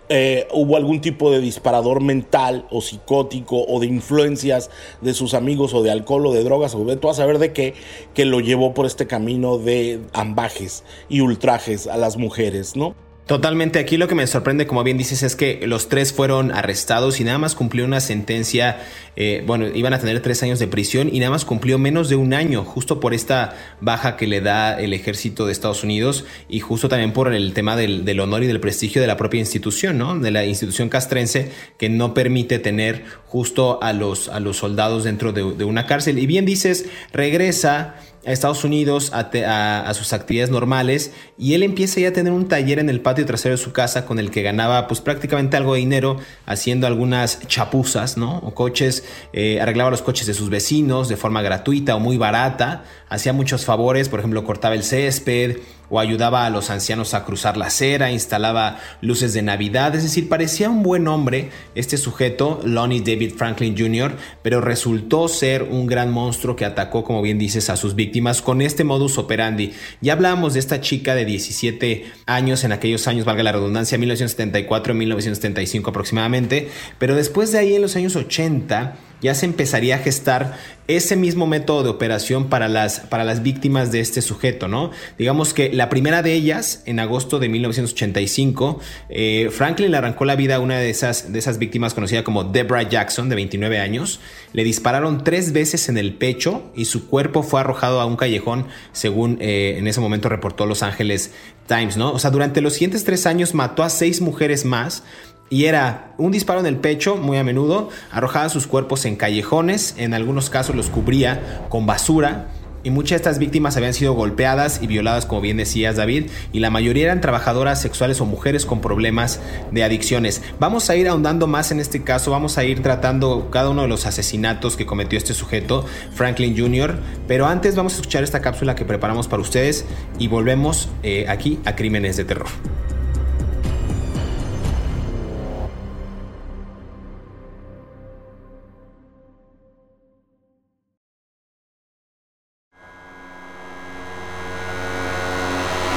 eh, 0.09 0.47
hubo 0.53 0.77
algún 0.77 1.01
tipo 1.01 1.31
de 1.31 1.41
disparador 1.41 2.01
mental 2.01 2.67
o 2.71 2.81
psicótico 2.81 3.65
o 3.67 3.81
de 3.81 3.87
influencias 3.87 4.71
de 5.01 5.15
sus 5.15 5.35
amigos 5.35 5.75
o 5.75 5.83
de 5.83 5.91
alcohol 5.91 6.27
o 6.27 6.33
de 6.33 6.45
drogas 6.45 6.75
o 6.75 6.85
de 6.85 6.97
todo 6.97 7.11
a 7.11 7.15
saber 7.15 7.39
de 7.39 7.53
qué, 7.53 7.75
que 8.15 8.25
lo 8.25 8.41
llevó 8.41 8.75
por 8.75 8.87
este 8.87 9.07
camino 9.07 9.59
de 9.59 10.01
ambajes 10.13 10.85
y 11.09 11.21
ultrajes 11.21 11.87
a 11.87 11.97
las 11.97 12.17
mujeres, 12.17 12.77
¿no? 12.77 13.06
Totalmente, 13.27 13.81
aquí 13.81 13.97
lo 13.97 14.07
que 14.07 14.15
me 14.15 14.25
sorprende, 14.29 14.69
como 14.69 14.85
bien 14.85 14.99
dices, 14.99 15.25
es 15.25 15.35
que 15.35 15.67
los 15.67 15.89
tres 15.89 16.13
fueron 16.13 16.53
arrestados 16.53 17.19
y 17.19 17.25
nada 17.25 17.39
más 17.39 17.57
cumplió 17.57 17.85
una 17.85 17.99
sentencia, 17.99 18.79
eh, 19.17 19.43
bueno, 19.45 19.67
iban 19.67 19.93
a 19.93 19.99
tener 19.99 20.23
tres 20.23 20.45
años 20.45 20.61
de 20.61 20.69
prisión 20.69 21.09
y 21.13 21.19
nada 21.19 21.33
más 21.33 21.45
cumplió 21.45 21.77
menos 21.77 22.09
de 22.09 22.15
un 22.15 22.35
año, 22.35 22.63
justo 22.63 23.01
por 23.01 23.15
esta 23.15 23.57
baja 23.81 24.17
que 24.17 24.29
le 24.29 24.41
da 24.41 24.79
el 24.79 24.93
ejército 24.93 25.45
de 25.45 25.51
Estados 25.51 25.83
Unidos 25.83 26.25
y 26.49 26.61
justo 26.61 26.89
también 26.89 27.13
por 27.13 27.35
el 27.35 27.53
tema 27.53 27.75
del, 27.75 28.21
honor 28.21 28.45
y 28.45 28.47
del 28.47 28.61
prestigio 28.61 29.01
de 29.01 29.09
la 29.09 29.17
propia 29.17 29.41
institución, 29.41 29.99
¿no? 29.99 30.17
De 30.17 30.31
la 30.31 30.47
institución 30.47 30.89
castrense 30.89 31.51
que 31.79 31.89
no 31.89 32.15
permite 32.15 32.61
tener 32.61 33.07
justo 33.27 33.83
a 33.83 33.93
los, 33.93 34.29
a 34.29 34.39
los 34.39 34.59
soldados 34.59 35.03
dentro 35.03 35.33
de, 35.33 35.43
de 35.53 35.65
una 35.65 35.87
cárcel. 35.87 36.21
Y 36.21 36.27
bien 36.27 36.45
dices, 36.45 36.87
regresa 37.13 37.97
a 38.27 38.33
Estados 38.33 38.65
Unidos 38.65 39.13
a, 39.15 39.95
sus 39.95 40.13
actividades 40.13 40.51
normales 40.51 41.13
y 41.39 41.55
él 41.55 41.63
empieza 41.63 42.01
ya 42.01 42.09
a 42.09 42.13
tener 42.13 42.33
un 42.33 42.49
taller 42.49 42.81
en 42.81 42.91
el 42.91 43.01
patio 43.01 43.25
trasero 43.25 43.57
de 43.57 43.63
su 43.63 43.73
casa 43.73 44.05
con 44.05 44.19
el 44.19 44.31
que 44.31 44.43
ganaba 44.43 44.89
pues 44.89 45.01
prácticamente 45.01 45.57
algo 45.57 45.75
de 45.75 45.81
dinero 45.81 46.19
haciendo 46.45 46.87
algunas 46.87 47.47
chapuzas, 47.47 48.17
¿no? 48.17 48.39
O 48.39 48.53
coches, 48.55 49.05
eh, 49.33 49.61
arreglaba 49.61 49.91
los 49.91 50.03
coches 50.03 50.27
de 50.27 50.35
sus 50.35 50.51
vecinos 50.51 51.09
de 51.09 51.17
forma 51.17 51.41
gratuita 51.41 51.95
o 51.95 52.01
muy 52.01 52.19
barata, 52.19 52.85
hacía 53.09 53.33
muchos 53.33 53.65
favores, 53.65 54.09
por 54.09 54.19
ejemplo 54.19 54.45
cortaba 54.45 54.75
el 54.75 54.83
césped, 54.83 55.59
o 55.89 56.01
ayudaba 56.01 56.47
a 56.47 56.51
los 56.51 56.71
ancianos 56.71 57.15
a 57.15 57.25
cruzar 57.25 57.57
la 57.57 57.67
acera, 57.67 58.11
instalaba 58.11 58.79
luces 59.01 59.33
de 59.33 59.43
Navidad, 59.43 59.95
es 59.95 60.03
decir, 60.03 60.29
parecía 60.29 60.69
un 60.71 60.83
buen 60.83 61.09
hombre 61.09 61.51
este 61.75 61.97
sujeto, 61.97 62.61
Lonnie 62.65 63.01
David 63.01 63.35
Franklin 63.37 63.77
Jr., 63.77 64.17
pero 64.43 64.61
resultó 64.61 65.29
ser 65.29 65.63
un 65.63 65.87
gran 65.87 66.11
monstruo 66.13 66.57
que 66.57 66.65
atacó, 66.65 67.05
como 67.05 67.23
bien 67.23 67.39
dices, 67.39 67.71
a 67.71 67.77
sus 67.77 67.95
víctimas 67.95 68.43
con 68.43 68.61
este 68.61 68.85
modus 68.85 69.19
operandi. 69.19 69.73
Ya 70.01 70.15
hablábamos 70.15 70.55
de 70.55 70.61
esta 70.61 70.81
chica 70.81 71.15
de 71.15 71.25
17 71.25 72.05
años 72.27 72.65
en 72.65 72.73
aquellos 72.73 73.07
años, 73.07 73.25
valga 73.25 73.43
la 73.43 73.53
redundancia, 73.53 73.99
1974 73.99 74.95
1975 74.95 75.91
aproximadamente, 75.91 76.71
pero 76.99 77.15
después 77.15 77.53
de 77.53 77.59
ahí 77.59 77.75
en 77.75 77.83
los 77.83 77.97
años 77.97 78.17
80, 78.17 78.97
ya 79.23 79.35
se 79.35 79.47
empezaría 79.47 79.97
a 79.97 79.99
gestar 79.99 80.57
ese 80.89 81.17
mismo 81.17 81.47
método 81.47 81.83
de 81.83 81.89
operación 81.89 82.49
para 82.49 82.69
las, 82.69 83.01
para 83.01 83.25
las 83.25 83.43
víctimas 83.43 83.91
de 83.91 84.01
este 84.01 84.23
sujeto, 84.23 84.69
¿no? 84.69 84.91
Digamos 85.19 85.53
que 85.53 85.73
la 85.73 85.89
primera 85.89 86.23
de 86.23 86.33
ellas, 86.33 86.83
en 86.87 87.01
agosto 87.01 87.39
de 87.39 87.49
1985, 87.49 88.79
eh, 89.09 89.49
Franklin 89.51 89.91
le 89.91 89.97
arrancó 89.97 90.25
la 90.25 90.37
vida 90.37 90.57
a 90.57 90.61
una 90.61 90.79
de 90.79 90.91
esas, 90.91 91.33
de 91.33 91.39
esas 91.39 91.59
víctimas 91.59 91.93
conocida 91.93 92.23
como 92.23 92.45
Deborah 92.45 92.89
Jackson, 92.89 93.29
de 93.29 93.35
29 93.35 93.81
años. 93.81 94.21
Le 94.53 94.63
dispararon 94.63 95.25
tres 95.25 95.53
veces 95.53 95.89
en 95.89 95.99
el 95.99 96.15
pecho 96.15 96.71
y 96.77 96.85
su 96.85 97.09
cuerpo 97.09 97.43
fue 97.43 97.61
arrojado 97.61 98.01
a 98.01 98.07
un 98.07 98.17
callejón, 98.17 98.67
según 98.93 99.39
eh, 99.41 99.77
en 99.79 99.89
ese 99.89 100.01
momento 100.01 100.29
reportó 100.29 100.67
Los 100.67 100.83
Angeles 100.85 101.33
Times, 101.67 101.97
¿no? 101.97 102.13
O 102.13 102.21
sea, 102.21 102.31
durante 102.31 102.61
los 102.61 102.75
siguientes 102.75 103.05
tres 103.05 103.27
años 103.27 103.55
mató 103.55 103.83
a 103.83 103.91
seis 103.91 104.21
mujeres 104.21 104.65
más 104.65 105.03
y 105.51 105.67
era 105.67 106.15
un 106.19 106.33
disparo 106.33 106.61
en 106.61 106.67
el 106.67 106.77
pecho, 106.77 107.17
muy 107.17 107.39
a 107.39 107.45
menudo, 107.45 107.89
arrojaba 108.11 108.49
sus 108.49 108.67
cuerpos 108.67 109.05
en 109.05 109.17
callejones, 109.17 109.95
en 109.99 110.15
algunos 110.15 110.51
casos 110.51 110.75
los 110.75 110.91
cubría 110.91 111.67
con 111.69 111.87
basura, 111.87 112.49
y 112.87 112.91
muchas 112.91 113.11
de 113.11 113.17
estas 113.17 113.39
víctimas 113.41 113.77
habían 113.77 113.95
sido 113.95 114.13
golpeadas 114.13 114.81
y 114.81 114.87
violadas, 114.87 115.27
como 115.27 115.41
bien 115.41 115.57
decías 115.57 115.97
David, 115.97 116.31
y 116.53 116.61
la 116.61 116.71
mayoría 116.71 117.07
eran 117.07 117.21
trabajadoras 117.21 117.81
sexuales 117.81 118.21
o 118.21 118.27
mujeres 118.27 118.65
con 118.65 118.81
problemas 118.81 119.41
de 119.73 119.83
adicciones. 119.83 120.41
Vamos 120.61 120.89
a 120.89 120.95
ir 120.95 121.09
ahondando 121.09 121.49
más 121.49 121.73
en 121.73 121.81
este 121.81 122.05
caso, 122.05 122.31
vamos 122.31 122.59
a 122.59 122.65
ir 122.65 122.83
tratando 122.83 123.51
cada 123.51 123.71
uno 123.71 123.83
de 123.83 123.89
los 123.89 124.07
asesinatos 124.07 124.77
que 124.77 124.87
cometió 124.87 125.19
este 125.19 125.35
sujeto, 125.35 125.85
Franklin 126.15 126.57
Jr., 126.57 127.01
pero 127.27 127.47
antes 127.47 127.75
vamos 127.75 127.95
a 127.95 127.97
escuchar 127.97 128.23
esta 128.23 128.41
cápsula 128.41 128.77
que 128.77 128.85
preparamos 128.85 129.27
para 129.27 129.43
ustedes 129.43 129.85
y 130.21 130.29
volvemos 130.29 130.89
eh, 131.03 131.27
aquí 131.29 131.59
a 131.65 131.75
Crímenes 131.75 132.17
de 132.17 132.25
Terror. 132.25 132.47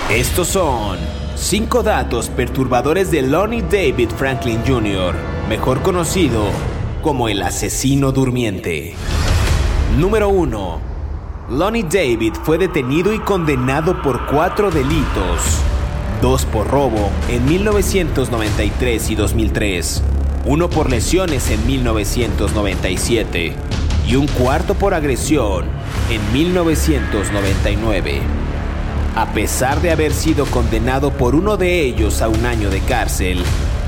Estos 0.09 0.47
son 0.47 0.97
5 1.35 1.83
datos 1.83 2.29
perturbadores 2.29 3.11
de 3.11 3.21
Lonnie 3.21 3.61
David 3.61 4.09
Franklin 4.17 4.61
Jr., 4.65 5.13
mejor 5.47 5.83
conocido 5.83 6.45
como 7.03 7.29
el 7.29 7.43
asesino 7.43 8.11
durmiente. 8.11 8.95
Número 9.99 10.29
1. 10.29 10.79
Lonnie 11.51 11.83
David 11.83 12.33
fue 12.41 12.57
detenido 12.57 13.13
y 13.13 13.19
condenado 13.19 14.01
por 14.01 14.25
cuatro 14.25 14.71
delitos. 14.71 15.59
Dos 16.23 16.43
por 16.45 16.67
robo 16.67 17.11
en 17.29 17.45
1993 17.45 19.11
y 19.11 19.15
2003, 19.15 20.01
uno 20.45 20.71
por 20.71 20.89
lesiones 20.89 21.51
en 21.51 21.67
1997 21.67 23.55
y 24.07 24.15
un 24.15 24.25
cuarto 24.25 24.73
por 24.73 24.95
agresión 24.95 25.65
en 26.09 26.33
1999. 26.33 28.38
A 29.15 29.33
pesar 29.33 29.81
de 29.81 29.89
haber 29.91 30.13
sido 30.13 30.45
condenado 30.45 31.11
por 31.11 31.35
uno 31.35 31.57
de 31.57 31.81
ellos 31.81 32.21
a 32.21 32.29
un 32.29 32.45
año 32.45 32.69
de 32.69 32.79
cárcel, 32.81 33.43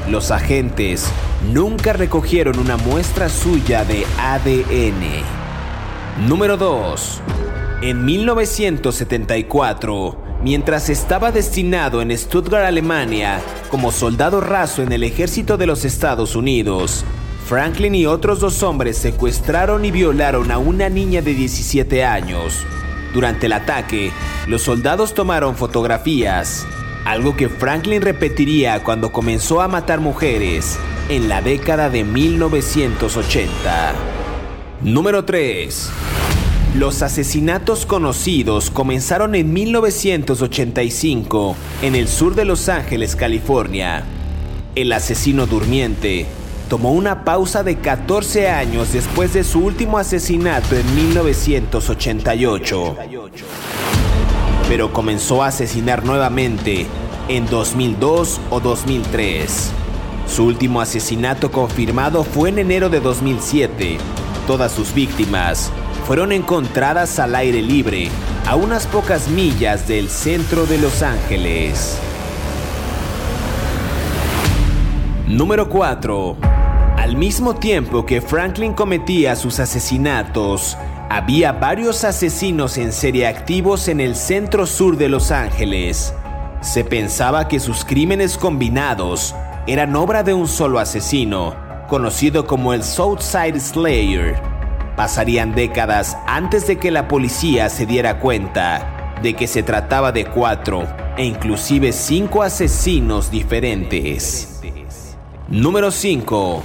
los 0.09 0.31
agentes 0.31 1.05
nunca 1.53 1.93
recogieron 1.93 2.57
una 2.59 2.75
muestra 2.77 3.29
suya 3.29 3.85
de 3.85 4.03
ADN. 4.19 5.21
Número 6.27 6.57
2. 6.57 7.21
En 7.83 8.03
1974, 8.03 10.17
mientras 10.43 10.89
estaba 10.89 11.31
destinado 11.31 12.01
en 12.01 12.17
Stuttgart, 12.17 12.65
Alemania, 12.65 13.39
como 13.69 13.91
soldado 13.91 14.41
raso 14.41 14.81
en 14.83 14.91
el 14.91 15.03
ejército 15.03 15.57
de 15.57 15.67
los 15.67 15.85
Estados 15.85 16.35
Unidos, 16.35 17.05
Franklin 17.47 17.95
y 17.95 18.05
otros 18.05 18.39
dos 18.39 18.61
hombres 18.63 18.97
secuestraron 18.97 19.83
y 19.85 19.91
violaron 19.91 20.51
a 20.51 20.57
una 20.57 20.89
niña 20.89 21.21
de 21.21 21.33
17 21.33 22.03
años. 22.05 22.65
Durante 23.13 23.47
el 23.47 23.53
ataque, 23.53 24.11
los 24.51 24.61
soldados 24.63 25.13
tomaron 25.13 25.55
fotografías, 25.55 26.67
algo 27.05 27.37
que 27.37 27.47
Franklin 27.47 28.01
repetiría 28.01 28.83
cuando 28.83 29.13
comenzó 29.13 29.61
a 29.61 29.69
matar 29.69 30.01
mujeres 30.01 30.77
en 31.07 31.29
la 31.29 31.41
década 31.41 31.89
de 31.89 32.03
1980. 32.03 33.93
Número 34.81 35.23
3. 35.23 35.89
Los 36.75 37.01
asesinatos 37.01 37.85
conocidos 37.85 38.69
comenzaron 38.69 39.35
en 39.35 39.53
1985 39.53 41.55
en 41.81 41.95
el 41.95 42.09
sur 42.09 42.35
de 42.35 42.43
Los 42.43 42.67
Ángeles, 42.67 43.15
California. 43.15 44.03
El 44.75 44.91
asesino 44.91 45.47
durmiente 45.47 46.25
tomó 46.67 46.91
una 46.91 47.23
pausa 47.23 47.63
de 47.63 47.77
14 47.77 48.49
años 48.49 48.91
después 48.91 49.31
de 49.31 49.45
su 49.45 49.59
último 49.59 49.97
asesinato 49.97 50.75
en 50.75 50.93
1988. 50.93 52.97
Pero 54.71 54.93
comenzó 54.93 55.43
a 55.43 55.47
asesinar 55.47 56.05
nuevamente 56.05 56.87
en 57.27 57.45
2002 57.45 58.39
o 58.49 58.61
2003. 58.61 59.69
Su 60.25 60.45
último 60.45 60.79
asesinato 60.79 61.51
confirmado 61.51 62.23
fue 62.23 62.47
en 62.47 62.59
enero 62.59 62.87
de 62.89 63.01
2007. 63.01 63.97
Todas 64.47 64.71
sus 64.71 64.93
víctimas 64.93 65.69
fueron 66.07 66.31
encontradas 66.31 67.19
al 67.19 67.35
aire 67.35 67.61
libre, 67.61 68.07
a 68.47 68.55
unas 68.55 68.87
pocas 68.87 69.27
millas 69.27 69.89
del 69.89 70.07
centro 70.07 70.65
de 70.65 70.77
Los 70.77 71.01
Ángeles. 71.01 71.99
Número 75.27 75.67
4. 75.67 76.37
Al 76.95 77.17
mismo 77.17 77.55
tiempo 77.55 78.05
que 78.05 78.21
Franklin 78.21 78.71
cometía 78.71 79.35
sus 79.35 79.59
asesinatos, 79.59 80.77
había 81.11 81.51
varios 81.51 82.05
asesinos 82.05 82.77
en 82.77 82.93
serie 82.93 83.27
activos 83.27 83.89
en 83.89 83.99
el 83.99 84.15
centro 84.15 84.65
sur 84.65 84.95
de 84.95 85.09
Los 85.09 85.29
Ángeles. 85.29 86.13
Se 86.61 86.85
pensaba 86.85 87.49
que 87.49 87.59
sus 87.59 87.83
crímenes 87.83 88.37
combinados 88.37 89.35
eran 89.67 89.93
obra 89.97 90.23
de 90.23 90.33
un 90.33 90.47
solo 90.47 90.79
asesino, 90.79 91.53
conocido 91.89 92.47
como 92.47 92.73
el 92.73 92.81
Southside 92.81 93.59
Slayer. 93.59 94.41
Pasarían 94.95 95.53
décadas 95.53 96.17
antes 96.27 96.65
de 96.65 96.77
que 96.79 96.91
la 96.91 97.09
policía 97.09 97.67
se 97.67 97.85
diera 97.85 98.21
cuenta 98.21 99.17
de 99.21 99.33
que 99.33 99.47
se 99.47 99.63
trataba 99.63 100.13
de 100.13 100.23
cuatro 100.23 100.87
e 101.17 101.25
inclusive 101.25 101.91
cinco 101.91 102.41
asesinos 102.41 103.29
diferentes. 103.29 104.61
Número 105.49 105.91
5. 105.91 106.63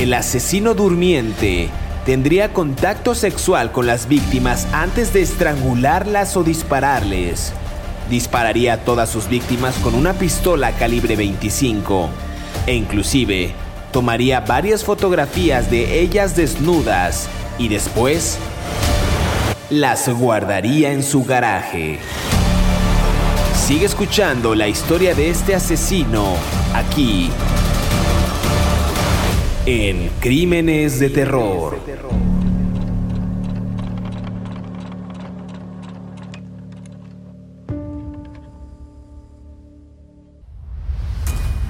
El 0.00 0.12
asesino 0.12 0.74
durmiente 0.74 1.70
tendría 2.04 2.52
contacto 2.52 3.14
sexual 3.14 3.72
con 3.72 3.86
las 3.86 4.08
víctimas 4.08 4.66
antes 4.72 5.12
de 5.12 5.22
estrangularlas 5.22 6.36
o 6.36 6.44
dispararles. 6.44 7.52
Dispararía 8.10 8.74
a 8.74 8.76
todas 8.78 9.08
sus 9.08 9.28
víctimas 9.28 9.74
con 9.76 9.94
una 9.94 10.12
pistola 10.12 10.72
calibre 10.72 11.16
25 11.16 12.10
e 12.66 12.74
inclusive 12.74 13.52
tomaría 13.92 14.40
varias 14.40 14.84
fotografías 14.84 15.70
de 15.70 16.00
ellas 16.00 16.36
desnudas 16.36 17.28
y 17.58 17.68
después 17.68 18.38
las 19.70 20.08
guardaría 20.08 20.92
en 20.92 21.02
su 21.02 21.24
garaje. 21.24 21.98
Sigue 23.66 23.86
escuchando 23.86 24.54
la 24.54 24.68
historia 24.68 25.14
de 25.14 25.30
este 25.30 25.54
asesino 25.54 26.34
aquí 26.74 27.30
en 29.66 30.10
Crímenes 30.20 30.98
de 30.98 31.08
Terror. 31.08 31.78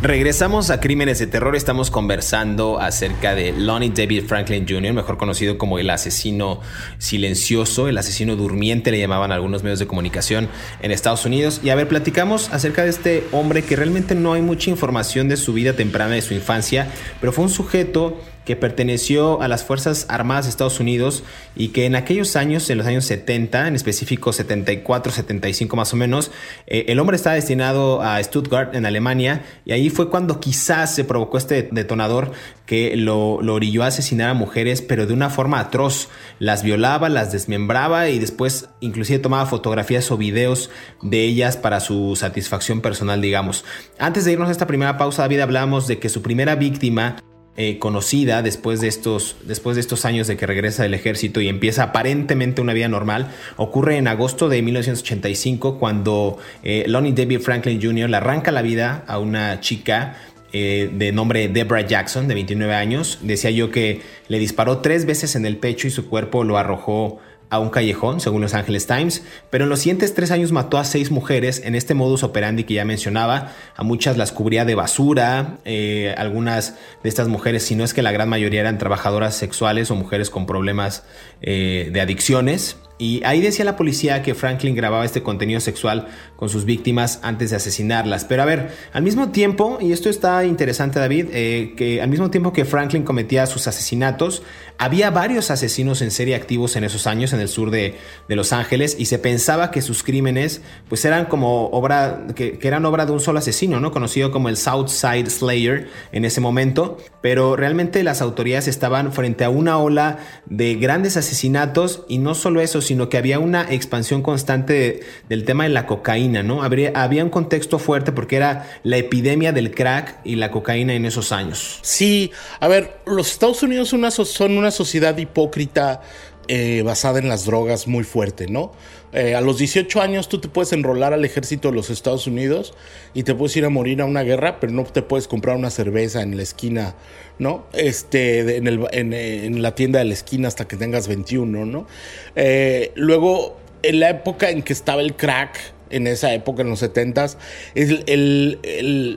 Regresamos 0.05 0.69
a 0.69 0.81
Crímenes 0.81 1.19
de 1.19 1.27
Terror. 1.27 1.57
Estamos 1.57 1.91
conversando 1.91 2.79
acerca 2.79 3.35
de 3.35 3.53
Lonnie 3.53 3.89
David 3.89 4.25
Franklin 4.27 4.67
Jr., 4.69 4.93
mejor 4.93 5.17
conocido 5.17 5.57
como 5.57 5.79
el 5.79 5.89
asesino 5.89 6.61
silencioso, 6.99 7.89
el 7.89 7.97
asesino 7.97 8.37
durmiente, 8.37 8.91
le 8.91 8.99
llamaban 8.99 9.33
algunos 9.33 9.63
medios 9.63 9.79
de 9.79 9.87
comunicación 9.87 10.51
en 10.83 10.91
Estados 10.91 11.25
Unidos. 11.25 11.63
Y 11.65 11.71
a 11.71 11.75
ver, 11.75 11.89
platicamos 11.89 12.53
acerca 12.53 12.85
de 12.85 12.91
este 12.91 13.25
hombre 13.33 13.63
que 13.63 13.77
realmente 13.77 14.15
no 14.15 14.35
hay 14.35 14.43
mucha 14.43 14.69
información 14.69 15.31
de 15.31 15.39
su 15.39 15.55
vida 15.55 15.73
temprana, 15.73 16.17
de 16.17 16.21
su 16.21 16.35
infancia, 16.35 16.87
pero 17.19 17.33
fue 17.33 17.45
un 17.45 17.51
sujeto 17.51 18.21
que 18.45 18.57
perteneció 18.57 19.41
a 19.41 19.49
las 19.49 19.65
Fuerzas 19.65 20.07
Armadas 20.09 20.45
de 20.45 20.51
Estados 20.51 20.81
Unidos 20.81 21.23
y 21.57 21.69
que 21.69 21.87
en 21.87 21.95
aquellos 21.95 22.37
años, 22.37 22.69
en 22.71 22.79
los 22.79 22.87
años 22.87 23.05
70, 23.05 23.69
en 23.69 23.75
específico 23.75 24.33
74, 24.33 25.13
75 25.13 25.77
más 25.77 25.93
o 25.93 25.97
menos, 25.97 26.31
eh, 26.67 26.87
el 26.89 26.99
hombre 26.99 27.17
estaba 27.17 27.35
destinado 27.35 28.03
a 28.03 28.23
Stuttgart, 28.23 28.75
en 28.75 28.87
Alemania, 28.87 29.45
y 29.65 29.73
ahí 29.73 29.91
fue 29.91 30.11
cuando 30.11 30.41
quizás 30.41 30.95
se 30.95 31.05
provocó 31.05 31.39
este 31.39 31.69
detonador 31.71 32.33
que 32.67 32.97
lo, 32.97 33.43
lo 33.43 33.55
orilló 33.55 33.83
a 33.83 33.89
asesinar 33.89 34.31
a 34.31 34.35
mujeres, 34.35 34.81
pero 34.81 35.07
de 35.07 35.13
una 35.13 35.31
forma 35.31 35.61
atroz. 35.61 36.09
Las 36.39 36.63
violaba, 36.63 37.09
las 37.09 37.33
desmembraba 37.33 38.09
y 38.09 38.19
después 38.19 38.69
inclusive 38.81 39.19
tomaba 39.19 39.47
fotografías 39.47 40.11
o 40.11 40.17
videos 40.17 40.71
de 41.03 41.25
ellas 41.25 41.57
para 41.57 41.81
su 41.81 42.17
satisfacción 42.17 42.81
personal, 42.81 43.21
digamos. 43.21 43.65
Antes 43.99 44.25
de 44.25 44.33
irnos 44.33 44.49
a 44.49 44.53
esta 44.53 44.67
primera 44.67 44.97
pausa, 44.97 45.23
David, 45.23 45.41
hablamos 45.41 45.87
de 45.87 45.99
que 45.99 46.09
su 46.09 46.23
primera 46.23 46.55
víctima 46.57 47.17
eh, 47.57 47.79
conocida 47.79 48.43
después 48.43 48.81
de, 48.81 48.89
estos, 48.89 49.37
después 49.45 49.77
de 49.77 49.81
estos 49.81 50.05
años 50.05 50.27
de 50.27 50.37
que 50.37 50.45
regresa 50.45 50.83
del 50.83 50.93
ejército 50.93 51.41
y 51.41 51.49
empieza 51.49 51.85
aparentemente 51.85 52.61
una 52.61 52.73
vida 52.73 52.89
normal, 52.89 53.31
ocurre 53.57 53.97
en 53.97 54.09
agosto 54.09 54.49
de 54.49 54.61
1985 54.61 55.79
cuando 55.79 56.39
eh, 56.65 56.85
Lonnie 56.89 57.13
David 57.13 57.41
Franklin 57.41 57.81
Jr. 57.81 58.11
le 58.11 58.17
arranca 58.17 58.51
la 58.51 58.63
vida 58.63 59.05
a 59.07 59.19
una 59.19 59.61
chica 59.61 60.17
eh, 60.53 60.91
de 60.93 61.11
nombre 61.11 61.49
Deborah 61.49 61.87
Jackson, 61.87 62.29
de 62.29 62.35
29 62.35 62.75
años. 62.75 63.19
Decía 63.23 63.51
yo 63.51 63.71
que 63.71 64.03
le 64.29 64.39
disparó 64.39 64.79
tres 64.79 65.05
veces 65.05 65.35
en 65.35 65.47
el 65.47 65.57
pecho 65.57 65.89
y 65.89 65.91
su 65.91 66.09
cuerpo 66.09 66.45
lo 66.45 66.59
arrojó 66.59 67.21
a 67.51 67.59
un 67.59 67.71
callejón, 67.71 68.21
según 68.21 68.43
Los 68.43 68.55
Angeles 68.55 68.87
Times, 68.87 69.23
pero 69.51 69.65
en 69.65 69.71
los 69.71 69.81
siguientes 69.81 70.15
tres 70.15 70.31
años 70.31 70.53
mató 70.53 70.79
a 70.79 70.85
seis 70.85 71.11
mujeres 71.11 71.63
en 71.65 71.75
este 71.75 71.95
modus 71.95 72.23
operandi 72.23 72.65
que 72.65 72.75
ya 72.75 72.85
mencionaba. 72.85 73.53
A 73.77 73.83
muchas 73.83 74.17
las 74.17 74.33
cubría 74.33 74.65
de 74.65 74.75
basura, 74.75 75.59
eh, 75.65 76.15
algunas 76.17 76.77
de 77.03 77.09
estas 77.09 77.29
mujeres, 77.29 77.65
si 77.65 77.75
no 77.75 77.85
es 77.85 77.95
que 77.95 78.03
la 78.03 78.13
gran 78.13 78.29
mayoría 78.29 78.61
eran 78.61 78.79
trabajadoras 78.79 79.37
sexuales 79.37 79.91
o 79.91 79.95
mujeres 79.95 80.31
con 80.31 80.47
problemas 80.47 81.05
eh, 81.43 81.91
de 81.93 82.01
adicciones. 82.01 82.77
Y 82.97 83.25
ahí 83.25 83.41
decía 83.41 83.65
la 83.65 83.77
policía 83.77 84.23
que 84.23 84.35
Franklin 84.35 84.75
grababa 84.75 85.05
este 85.05 85.23
contenido 85.23 85.61
sexual 85.61 86.09
con 86.37 86.49
sus 86.49 86.65
víctimas 86.65 87.19
antes 87.23 87.51
de 87.51 87.57
asesinarlas. 87.57 88.25
Pero 88.25 88.43
a 88.43 88.45
ver, 88.45 88.71
al 88.93 89.03
mismo 89.03 89.31
tiempo, 89.31 89.79
y 89.81 89.93
esto 89.93 90.09
está 90.09 90.45
interesante 90.45 91.01
David, 91.01 91.27
eh, 91.33 91.75
que 91.77 92.01
al 92.01 92.09
mismo 92.09 92.31
tiempo 92.31 92.53
que 92.53 92.65
Franklin 92.65 93.03
cometía 93.03 93.47
sus 93.47 93.67
asesinatos, 93.67 94.43
había 94.79 95.11
varios 95.11 95.51
asesinos 95.51 96.03
en 96.03 96.11
serie 96.11 96.35
activos 96.35 96.77
en 96.77 96.85
esos 96.85 97.07
años 97.07 97.33
en 97.33 97.41
el 97.41 97.49
sur 97.49 97.71
de, 97.71 97.97
Los 98.29 98.53
Ángeles 98.53 98.97
y 98.99 99.07
se 99.07 99.19
pensaba 99.19 99.71
que 99.71 99.81
sus 99.81 100.03
crímenes 100.03 100.61
pues 100.89 101.05
eran 101.05 101.27
como 101.27 101.67
obra, 101.69 102.27
que, 102.35 102.59
que, 102.59 102.69
eran 102.69 102.85
obra 102.85 103.07
de 103.07 103.13
un 103.13 103.21
solo 103.21 103.39
asesino, 103.39 103.79
¿no? 103.79 103.93
Conocido 103.93 104.33
como 104.33 104.49
el 104.49 104.57
Southside 104.57 105.31
Slayer 105.31 105.89
en 106.11 106.25
ese 106.25 106.41
momento, 106.41 106.99
pero 107.23 107.55
realmente 107.55 108.03
las 108.03 108.21
autoridades 108.21 108.67
estaban 108.67 109.13
frente 109.13 109.45
a 109.45 109.51
una 109.51 109.79
ola 109.79 110.19
de 110.47 110.75
grandes 110.75 111.17
asesinatos 111.17 112.03
y 112.09 112.19
no 112.19 112.35
solo 112.35 112.61
eso, 112.61 112.81
sino 112.87 113.09
que 113.09 113.19
había 113.19 113.39
una 113.39 113.73
expansión 113.73 114.23
constante 114.23 115.01
del 115.29 115.45
tema 115.45 115.65
de 115.65 115.71
la 115.71 115.87
cocaína, 115.87 116.43
¿no? 116.43 116.63
Habría, 116.63 116.93
había 116.95 117.25
un 117.25 117.31
contexto 117.31 117.79
fuerte 117.79 118.13
porque 118.13 118.37
era 118.37 118.67
la 118.83 118.97
epidemia 118.97 119.53
del 119.53 119.75
crack 119.75 120.21
y 120.25 120.37
la 120.37 120.51
cocaína 120.51 120.95
en 120.95 121.05
esos 121.05 121.33
años. 121.33 121.81
Sí, 121.83 122.31
a 122.61 122.69
ver, 122.69 122.99
los 123.07 123.31
Estados 123.31 123.63
Unidos 123.63 123.89
son 123.89 124.57
una 124.57 124.71
sociedad 124.71 125.17
hipócrita 125.17 126.03
eh, 126.47 126.83
basada 126.85 127.19
en 127.21 127.29
las 127.29 127.47
drogas 127.47 127.87
muy 127.87 128.05
fuerte, 128.05 128.47
¿no? 128.49 128.73
Eh, 129.15 129.37
a 129.37 129.41
los 129.41 129.59
18 129.59 130.03
años 130.03 130.29
tú 130.29 130.39
te 130.39 130.49
puedes 130.49 130.73
enrolar 130.73 131.13
al 131.13 131.25
ejército 131.25 131.69
de 131.71 131.77
los 131.77 131.89
Estados 131.89 132.27
Unidos 132.27 132.75
y 133.15 133.23
te 133.23 133.35
puedes 133.35 133.57
ir 133.57 133.65
a 133.65 133.69
morir 133.69 134.01
a 134.01 134.07
una 134.07 134.23
guerra, 134.23 134.59
pero 134.59 134.73
no 134.73 134.83
te 134.85 135.03
puedes 135.03 135.29
comprar 135.29 135.57
una 135.57 135.71
cerveza 135.71 136.23
en 136.23 136.37
la 136.37 136.43
esquina, 136.43 136.97
¿no? 137.39 137.67
Este, 137.73 138.57
en, 138.57 138.67
el, 138.67 138.85
en, 138.91 139.63
la 139.63 139.75
tienda 139.77 140.01
de 140.01 140.07
la 140.07 140.15
esquina 140.15 140.49
hasta 140.49 140.67
que 140.67 140.77
tengas 140.77 141.07
21, 141.07 141.65
¿no? 141.65 141.87
Eh, 142.35 142.91
luego, 142.97 143.57
en 143.85 144.01
la 144.01 144.11
época 144.11 144.51
en 144.51 144.63
que 144.63 144.73
estaba 144.73 145.01
el 145.01 145.15
crack, 145.15 145.74
en 145.91 146.07
esa 146.07 146.33
época, 146.35 146.63
en 146.63 146.71
los 146.71 146.83
70s, 146.83 147.37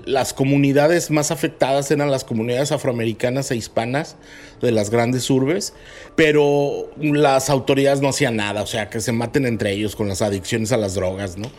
las 0.06 0.34
comunidades 0.34 1.12
más 1.12 1.32
afectadas 1.32 1.92
eran 1.92 2.12
las 2.12 2.24
comunidades 2.24 2.72
afroamericanas 2.72 3.52
e 3.52 3.56
hispanas 3.56 4.16
de 4.62 4.72
las 4.72 4.90
grandes 4.90 5.30
urbes, 5.30 5.74
pero 6.16 6.90
las 7.00 7.50
autoridades 7.50 8.02
no 8.02 8.10
hacían 8.10 8.38
nada, 8.38 8.64
o 8.64 8.68
sea, 8.68 8.90
que 8.90 9.02
se 9.02 9.12
maten 9.12 9.46
entre 9.46 9.72
ellos 9.72 9.96
con 9.96 10.08
las 10.08 10.22
adicciones 10.22 10.72
a 10.72 10.78
las 10.78 10.96
drogas, 10.96 11.38
¿no? 11.38 11.52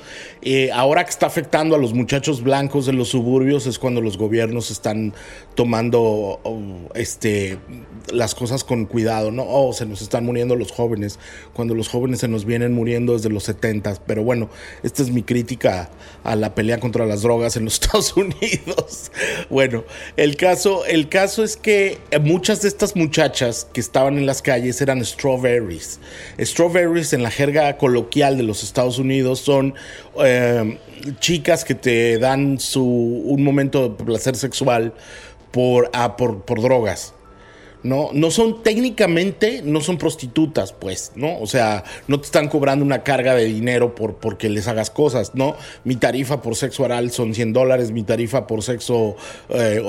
Eh, 0.43 0.71
ahora 0.73 1.05
que 1.05 1.11
está 1.11 1.27
afectando 1.27 1.77
a 1.77 1.79
los 1.79 1.95
muchachos 1.95 2.43
blancos 2.43 2.87
de 2.87 2.93
los 2.93 3.09
suburbios 3.09 3.67
es 3.67 3.79
cuando 3.79 4.01
los 4.01 4.19
gobiernos 4.19 4.71
están 4.71 5.15
tomando 5.55 6.41
este, 6.95 7.59
las 8.13 8.35
cosas 8.35 8.65
con 8.65 8.87
cuidado, 8.87 9.31
¿no? 9.31 9.45
Oh, 9.47 9.73
se 9.73 9.87
nos 9.87 10.03
están 10.03 10.25
muriendo 10.25 10.57
los 10.57 10.73
jóvenes, 10.73 11.19
cuando 11.53 11.75
los 11.75 11.89
jóvenes 11.89 12.21
se 12.21 12.29
nos 12.29 12.45
vienen 12.45 12.73
muriendo 12.73 13.13
desde 13.13 13.31
los 13.31 13.45
70, 13.45 14.03
pero 14.07 14.25
bueno, 14.25 14.51
esta 14.99 15.11
es 15.11 15.15
mi 15.15 15.23
crítica 15.23 15.91
a 16.25 16.35
la 16.35 16.57
pelea 16.57 16.81
contra 16.81 17.07
las 17.07 17.23
drogas 17.23 17.57
en 17.57 17.65
los 17.65 17.75
Estados 17.81 18.17
Unidos. 18.17 19.13
bueno, 19.49 19.85
el 20.17 20.35
caso, 20.37 20.85
el 20.87 21.09
caso 21.09 21.45
es 21.45 21.57
que 21.57 21.99
muchas 22.21 22.63
de 22.63 22.69
estas 22.69 22.97
muchachas 22.97 23.69
que 23.73 23.79
estaban 23.81 24.19
en 24.19 24.27
las 24.27 24.43
calles 24.43 24.81
eran 24.81 25.05
strawberries. 25.05 26.01
Strawberries 26.41 27.13
en 27.13 27.23
la 27.23 27.31
jerga 27.31 27.77
coloquial 27.77 28.37
de 28.37 28.43
los 28.43 28.65
Estados 28.65 28.99
Unidos 28.99 29.39
son 29.39 29.75
eh, 30.21 30.81
chicas 31.21 31.65
que 31.65 31.77
te 31.77 32.19
dan 32.19 32.59
su, 32.59 32.83
un 32.85 33.45
momento 33.45 33.89
de 33.89 34.05
placer 34.05 34.35
sexual 34.35 34.95
por, 35.53 35.91
ah, 35.93 36.17
por, 36.17 36.43
por 36.43 36.61
drogas. 36.61 37.15
¿No? 37.83 38.11
No 38.13 38.31
son 38.31 38.63
técnicamente, 38.63 39.63
no 39.65 39.81
son 39.81 39.99
prostitutas, 39.99 40.73
pues, 40.73 41.13
¿no? 41.15 41.39
O 41.39 41.47
sea, 41.47 41.85
no 42.07 42.21
te 42.21 42.27
están 42.27 42.49
cobrando 42.49 42.85
una 42.85 43.03
carga 43.03 43.35
de 43.35 43.45
dinero 43.45 43.95
por 43.95 44.17
porque 44.17 44.49
les 44.49 44.69
hagas 44.69 44.91
cosas, 44.91 45.35
¿no? 45.35 45.57
Mi 45.85 45.97
tarifa 45.97 46.43
por 46.43 46.57
sexo 46.57 46.85
oral 46.85 47.11
son 47.11 47.35
100 47.35 47.53
dólares, 47.53 47.91
mi 47.93 48.03
tarifa 48.03 48.47
por 48.47 48.63
sexo 48.63 49.17
eh, 49.49 49.83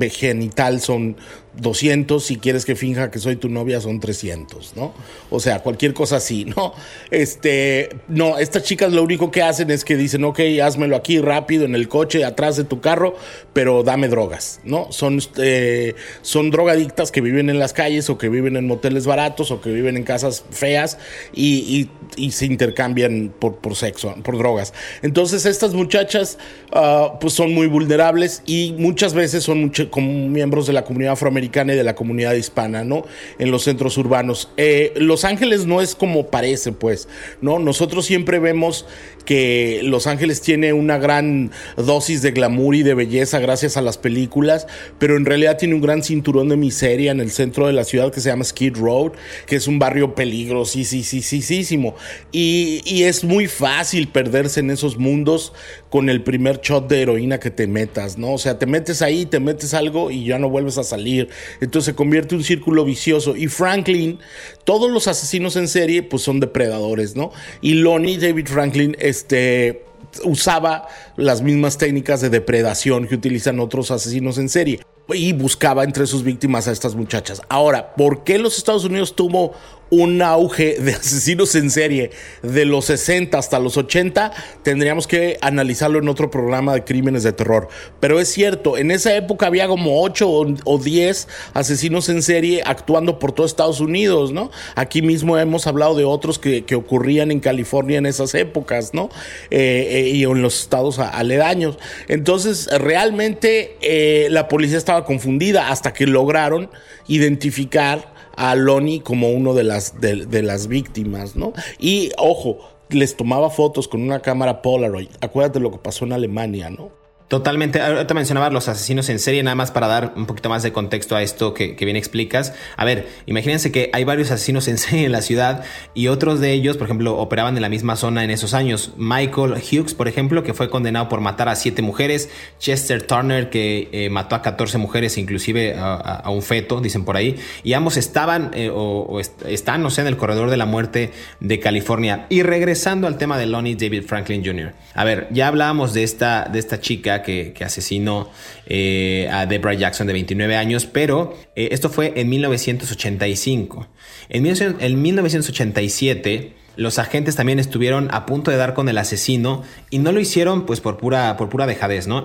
eh, 0.00 0.10
genital 0.10 0.80
son 0.80 1.16
200, 1.56 2.22
si 2.24 2.36
quieres 2.36 2.64
que 2.64 2.76
finja 2.76 3.10
que 3.10 3.18
soy 3.18 3.36
tu 3.36 3.48
novia 3.48 3.80
son 3.80 4.00
300, 4.00 4.76
¿no? 4.76 4.92
O 5.30 5.40
sea, 5.40 5.60
cualquier 5.60 5.94
cosa 5.94 6.16
así, 6.16 6.44
¿no? 6.44 6.74
Este, 7.10 7.88
no, 8.08 8.38
estas 8.38 8.62
chicas 8.64 8.92
lo 8.92 9.02
único 9.02 9.30
que 9.30 9.42
hacen 9.42 9.70
es 9.70 9.84
que 9.84 9.96
dicen, 9.96 10.24
ok, 10.24 10.40
házmelo 10.62 10.96
aquí 10.96 11.18
rápido 11.18 11.64
en 11.64 11.74
el 11.74 11.88
coche, 11.88 12.24
atrás 12.24 12.56
de 12.56 12.64
tu 12.64 12.80
carro, 12.80 13.16
pero 13.52 13.82
dame 13.82 14.08
drogas, 14.08 14.60
¿no? 14.64 14.92
Son, 14.92 15.18
eh, 15.38 15.94
son 16.22 16.50
drogadictas 16.50 17.10
que 17.10 17.20
viven 17.20 17.48
en 17.48 17.58
las 17.58 17.72
calles 17.72 18.10
o 18.10 18.18
que 18.18 18.28
viven 18.28 18.56
en 18.56 18.66
moteles 18.66 19.06
baratos 19.06 19.50
o 19.50 19.60
que 19.60 19.70
viven 19.70 19.96
en 19.96 20.02
casas 20.02 20.44
feas 20.50 20.98
y, 21.32 21.88
se 22.30 22.46
intercambian 22.46 23.32
por, 23.38 23.56
por, 23.56 23.76
sexo, 23.76 24.14
por 24.22 24.38
drogas. 24.38 24.74
Entonces, 25.02 25.46
estas 25.46 25.74
muchachas, 25.74 26.38
uh, 26.72 27.18
pues 27.18 27.32
son 27.32 27.52
muy 27.52 27.66
vulnerables 27.66 28.42
y 28.46 28.74
muchas 28.78 29.14
veces 29.14 29.44
son 29.44 29.72
como 29.90 30.28
miembros 30.28 30.66
de 30.66 30.72
la 30.72 30.84
comunidad 30.84 31.12
afroamericana 31.12 31.45
y 31.46 31.76
de 31.76 31.84
la 31.84 31.94
comunidad 31.94 32.34
hispana, 32.34 32.84
¿no? 32.84 33.04
En 33.38 33.50
los 33.50 33.64
centros 33.64 33.96
urbanos. 33.98 34.50
Eh, 34.56 34.92
los 34.96 35.24
Ángeles 35.24 35.66
no 35.66 35.80
es 35.80 35.94
como 35.94 36.28
parece, 36.28 36.72
pues, 36.72 37.08
¿no? 37.40 37.58
Nosotros 37.58 38.06
siempre 38.06 38.38
vemos 38.38 38.86
que 39.24 39.80
Los 39.82 40.06
Ángeles 40.06 40.40
tiene 40.40 40.72
una 40.72 40.98
gran 40.98 41.50
dosis 41.76 42.22
de 42.22 42.30
glamour 42.30 42.76
y 42.76 42.82
de 42.84 42.94
belleza 42.94 43.40
gracias 43.40 43.76
a 43.76 43.82
las 43.82 43.98
películas, 43.98 44.66
pero 44.98 45.16
en 45.16 45.24
realidad 45.24 45.58
tiene 45.58 45.74
un 45.74 45.80
gran 45.80 46.02
cinturón 46.02 46.48
de 46.48 46.56
miseria 46.56 47.10
en 47.10 47.20
el 47.20 47.32
centro 47.32 47.66
de 47.66 47.72
la 47.72 47.84
ciudad 47.84 48.12
que 48.12 48.20
se 48.20 48.28
llama 48.28 48.44
Skid 48.44 48.76
Road, 48.76 49.12
que 49.46 49.56
es 49.56 49.66
un 49.66 49.78
barrio 49.78 50.14
peligrosísimo. 50.14 51.96
Y, 52.30 52.82
y 52.84 53.02
es 53.02 53.24
muy 53.24 53.48
fácil 53.48 54.08
perderse 54.08 54.60
en 54.60 54.70
esos 54.70 54.96
mundos 54.96 55.52
con 55.90 56.08
el 56.08 56.22
primer 56.22 56.60
shot 56.60 56.88
de 56.88 57.02
heroína 57.02 57.40
que 57.40 57.50
te 57.50 57.66
metas, 57.66 58.18
¿no? 58.18 58.34
O 58.34 58.38
sea, 58.38 58.58
te 58.58 58.66
metes 58.66 59.02
ahí, 59.02 59.26
te 59.26 59.40
metes 59.40 59.74
algo 59.74 60.10
y 60.10 60.24
ya 60.24 60.38
no 60.38 60.48
vuelves 60.48 60.78
a 60.78 60.84
salir. 60.84 61.28
Entonces 61.60 61.86
se 61.86 61.94
convierte 61.94 62.34
en 62.34 62.40
un 62.40 62.44
círculo 62.44 62.84
vicioso. 62.84 63.36
Y 63.36 63.48
Franklin, 63.48 64.18
todos 64.64 64.90
los 64.90 65.08
asesinos 65.08 65.56
en 65.56 65.68
serie, 65.68 66.02
pues 66.02 66.22
son 66.22 66.40
depredadores, 66.40 67.16
¿no? 67.16 67.32
Y 67.60 67.74
Lonnie 67.74 68.18
David 68.18 68.46
Franklin, 68.48 68.96
este 68.98 69.82
usaba 70.24 70.88
las 71.16 71.42
mismas 71.42 71.78
técnicas 71.78 72.20
de 72.20 72.30
depredación 72.30 73.06
que 73.06 73.14
utilizan 73.14 73.60
otros 73.60 73.90
asesinos 73.90 74.38
en 74.38 74.48
serie 74.48 74.80
y 75.12 75.32
buscaba 75.32 75.84
entre 75.84 76.06
sus 76.06 76.22
víctimas 76.24 76.66
a 76.68 76.72
estas 76.72 76.94
muchachas. 76.94 77.42
Ahora, 77.48 77.94
¿por 77.94 78.24
qué 78.24 78.38
los 78.38 78.58
Estados 78.58 78.84
Unidos 78.84 79.14
tuvo 79.14 79.54
un 79.90 80.20
auge 80.22 80.78
de 80.80 80.92
asesinos 80.92 81.54
en 81.54 81.70
serie 81.70 82.10
de 82.42 82.64
los 82.64 82.86
60 82.86 83.38
hasta 83.38 83.58
los 83.58 83.76
80, 83.76 84.32
tendríamos 84.62 85.06
que 85.06 85.38
analizarlo 85.40 85.98
en 85.98 86.08
otro 86.08 86.30
programa 86.30 86.74
de 86.74 86.84
crímenes 86.84 87.22
de 87.22 87.32
terror. 87.32 87.68
Pero 88.00 88.20
es 88.20 88.28
cierto, 88.28 88.76
en 88.76 88.90
esa 88.90 89.14
época 89.16 89.46
había 89.46 89.68
como 89.68 90.02
8 90.02 90.28
o 90.64 90.78
10 90.78 91.28
asesinos 91.54 92.08
en 92.08 92.22
serie 92.22 92.62
actuando 92.64 93.18
por 93.18 93.32
todo 93.32 93.46
Estados 93.46 93.80
Unidos, 93.80 94.32
¿no? 94.32 94.50
Aquí 94.74 95.02
mismo 95.02 95.38
hemos 95.38 95.66
hablado 95.66 95.94
de 95.94 96.04
otros 96.04 96.38
que, 96.38 96.64
ocurrían 96.76 97.30
en 97.30 97.40
California 97.40 97.98
en 97.98 98.06
esas 98.06 98.34
épocas, 98.34 98.92
¿no? 98.92 99.08
Eh, 99.50 99.88
eh, 99.90 100.08
y 100.08 100.24
en 100.24 100.42
los 100.42 100.60
estados 100.60 100.98
aledaños. 100.98 101.78
Entonces, 102.08 102.68
realmente 102.78 103.76
eh, 103.80 104.28
la 104.30 104.48
policía 104.48 104.76
estaba 104.76 105.04
confundida 105.04 105.70
hasta 105.70 105.92
que 105.92 106.06
lograron 106.06 106.70
identificar 107.08 108.15
a 108.36 108.54
Lonnie 108.54 109.00
como 109.00 109.30
uno 109.30 109.54
de 109.54 109.64
las, 109.64 110.00
de, 110.00 110.26
de 110.26 110.42
las 110.42 110.68
víctimas, 110.68 111.36
¿no? 111.36 111.52
Y 111.78 112.12
ojo, 112.18 112.58
les 112.90 113.16
tomaba 113.16 113.50
fotos 113.50 113.88
con 113.88 114.02
una 114.02 114.20
cámara 114.20 114.62
Polaroid. 114.62 115.08
Acuérdate 115.20 115.60
lo 115.60 115.70
que 115.70 115.78
pasó 115.78 116.04
en 116.04 116.12
Alemania, 116.12 116.70
¿no? 116.70 117.05
Totalmente. 117.28 117.80
Ahorita 117.80 118.14
mencionabas 118.14 118.52
los 118.52 118.68
asesinos 118.68 119.08
en 119.08 119.18
serie, 119.18 119.42
nada 119.42 119.56
más 119.56 119.72
para 119.72 119.88
dar 119.88 120.12
un 120.14 120.26
poquito 120.26 120.48
más 120.48 120.62
de 120.62 120.72
contexto 120.72 121.16
a 121.16 121.22
esto 121.22 121.54
que, 121.54 121.74
bien 121.74 121.96
explicas. 121.96 122.54
A 122.76 122.84
ver, 122.84 123.08
imagínense 123.26 123.72
que 123.72 123.90
hay 123.92 124.04
varios 124.04 124.30
asesinos 124.30 124.68
en 124.68 124.78
serie 124.78 125.06
en 125.06 125.12
la 125.12 125.22
ciudad 125.22 125.64
y 125.92 126.06
otros 126.06 126.38
de 126.38 126.52
ellos, 126.52 126.76
por 126.76 126.86
ejemplo, 126.86 127.18
operaban 127.18 127.56
en 127.56 127.62
la 127.62 127.68
misma 127.68 127.96
zona 127.96 128.22
en 128.22 128.30
esos 128.30 128.54
años. 128.54 128.92
Michael 128.96 129.54
Hughes, 129.54 129.94
por 129.94 130.06
ejemplo, 130.06 130.44
que 130.44 130.54
fue 130.54 130.70
condenado 130.70 131.08
por 131.08 131.20
matar 131.20 131.48
a 131.48 131.56
siete 131.56 131.82
mujeres. 131.82 132.30
Chester 132.60 133.02
Turner, 133.02 133.50
que 133.50 133.88
eh, 133.90 134.08
mató 134.08 134.36
a 134.36 134.42
14 134.42 134.78
mujeres, 134.78 135.18
inclusive 135.18 135.74
a, 135.76 136.30
un 136.30 136.42
feto, 136.42 136.80
dicen 136.80 137.04
por 137.04 137.16
ahí. 137.16 137.36
Y 137.64 137.72
ambos 137.72 137.96
estaban 137.96 138.52
eh, 138.54 138.70
o, 138.72 139.18
están, 139.18 139.82
no 139.82 139.90
sé, 139.90 140.02
en 140.02 140.06
el 140.06 140.16
corredor 140.16 140.48
de 140.48 140.56
la 140.56 140.66
muerte 140.66 141.10
de 141.40 141.58
California. 141.58 142.26
Y 142.28 142.42
regresando 142.42 143.08
al 143.08 143.18
tema 143.18 143.36
de 143.36 143.46
Lonnie 143.46 143.74
David 143.74 144.04
Franklin 144.04 144.44
Jr. 144.44 144.74
A 144.94 145.02
ver, 145.02 145.26
ya 145.32 145.48
hablábamos 145.48 145.92
de 145.92 146.04
esta, 146.04 146.48
de 146.52 146.60
esta 146.60 146.80
chica 146.80 147.15
que, 147.22 147.54
asesinó 147.64 148.30
eh, 148.66 149.28
a 149.32 149.46
Debra 149.46 149.74
Jackson 149.74 150.06
de 150.06 150.12
29 150.12 150.56
años, 150.56 150.86
pero 150.86 151.36
eh, 151.54 151.68
esto 151.72 151.90
fue 151.90 152.12
en 152.16 152.28
1985. 152.28 153.86
En, 154.28 154.46
en 154.46 155.02
1987 155.02 156.54
los 156.76 156.98
agentes 156.98 157.36
también 157.36 157.58
estuvieron 157.58 158.08
a 158.12 158.26
punto 158.26 158.50
de 158.50 158.58
dar 158.58 158.74
con 158.74 158.88
el 158.88 158.98
asesino 158.98 159.62
y 159.90 159.98
no 159.98 160.12
lo 160.12 160.20
hicieron 160.20 160.66
pues 160.66 160.80
por 160.80 160.98
pura, 160.98 161.36
por 161.36 161.48
pura 161.48 161.66
dejadez, 161.66 162.06
¿no? 162.06 162.24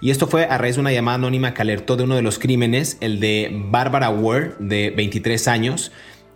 Y 0.00 0.10
esto 0.10 0.26
fue 0.26 0.44
a 0.44 0.58
raíz 0.58 0.74
de 0.74 0.80
una 0.80 0.92
llamada 0.92 1.14
anónima 1.14 1.54
que 1.54 1.62
alertó 1.62 1.96
de 1.96 2.02
uno 2.02 2.16
de 2.16 2.22
los 2.22 2.38
crímenes, 2.38 2.98
el 3.00 3.20
de 3.20 3.50
Barbara 3.52 4.10
Ward, 4.10 4.58
de 4.58 4.90
23 4.90 5.48
años. 5.48 5.92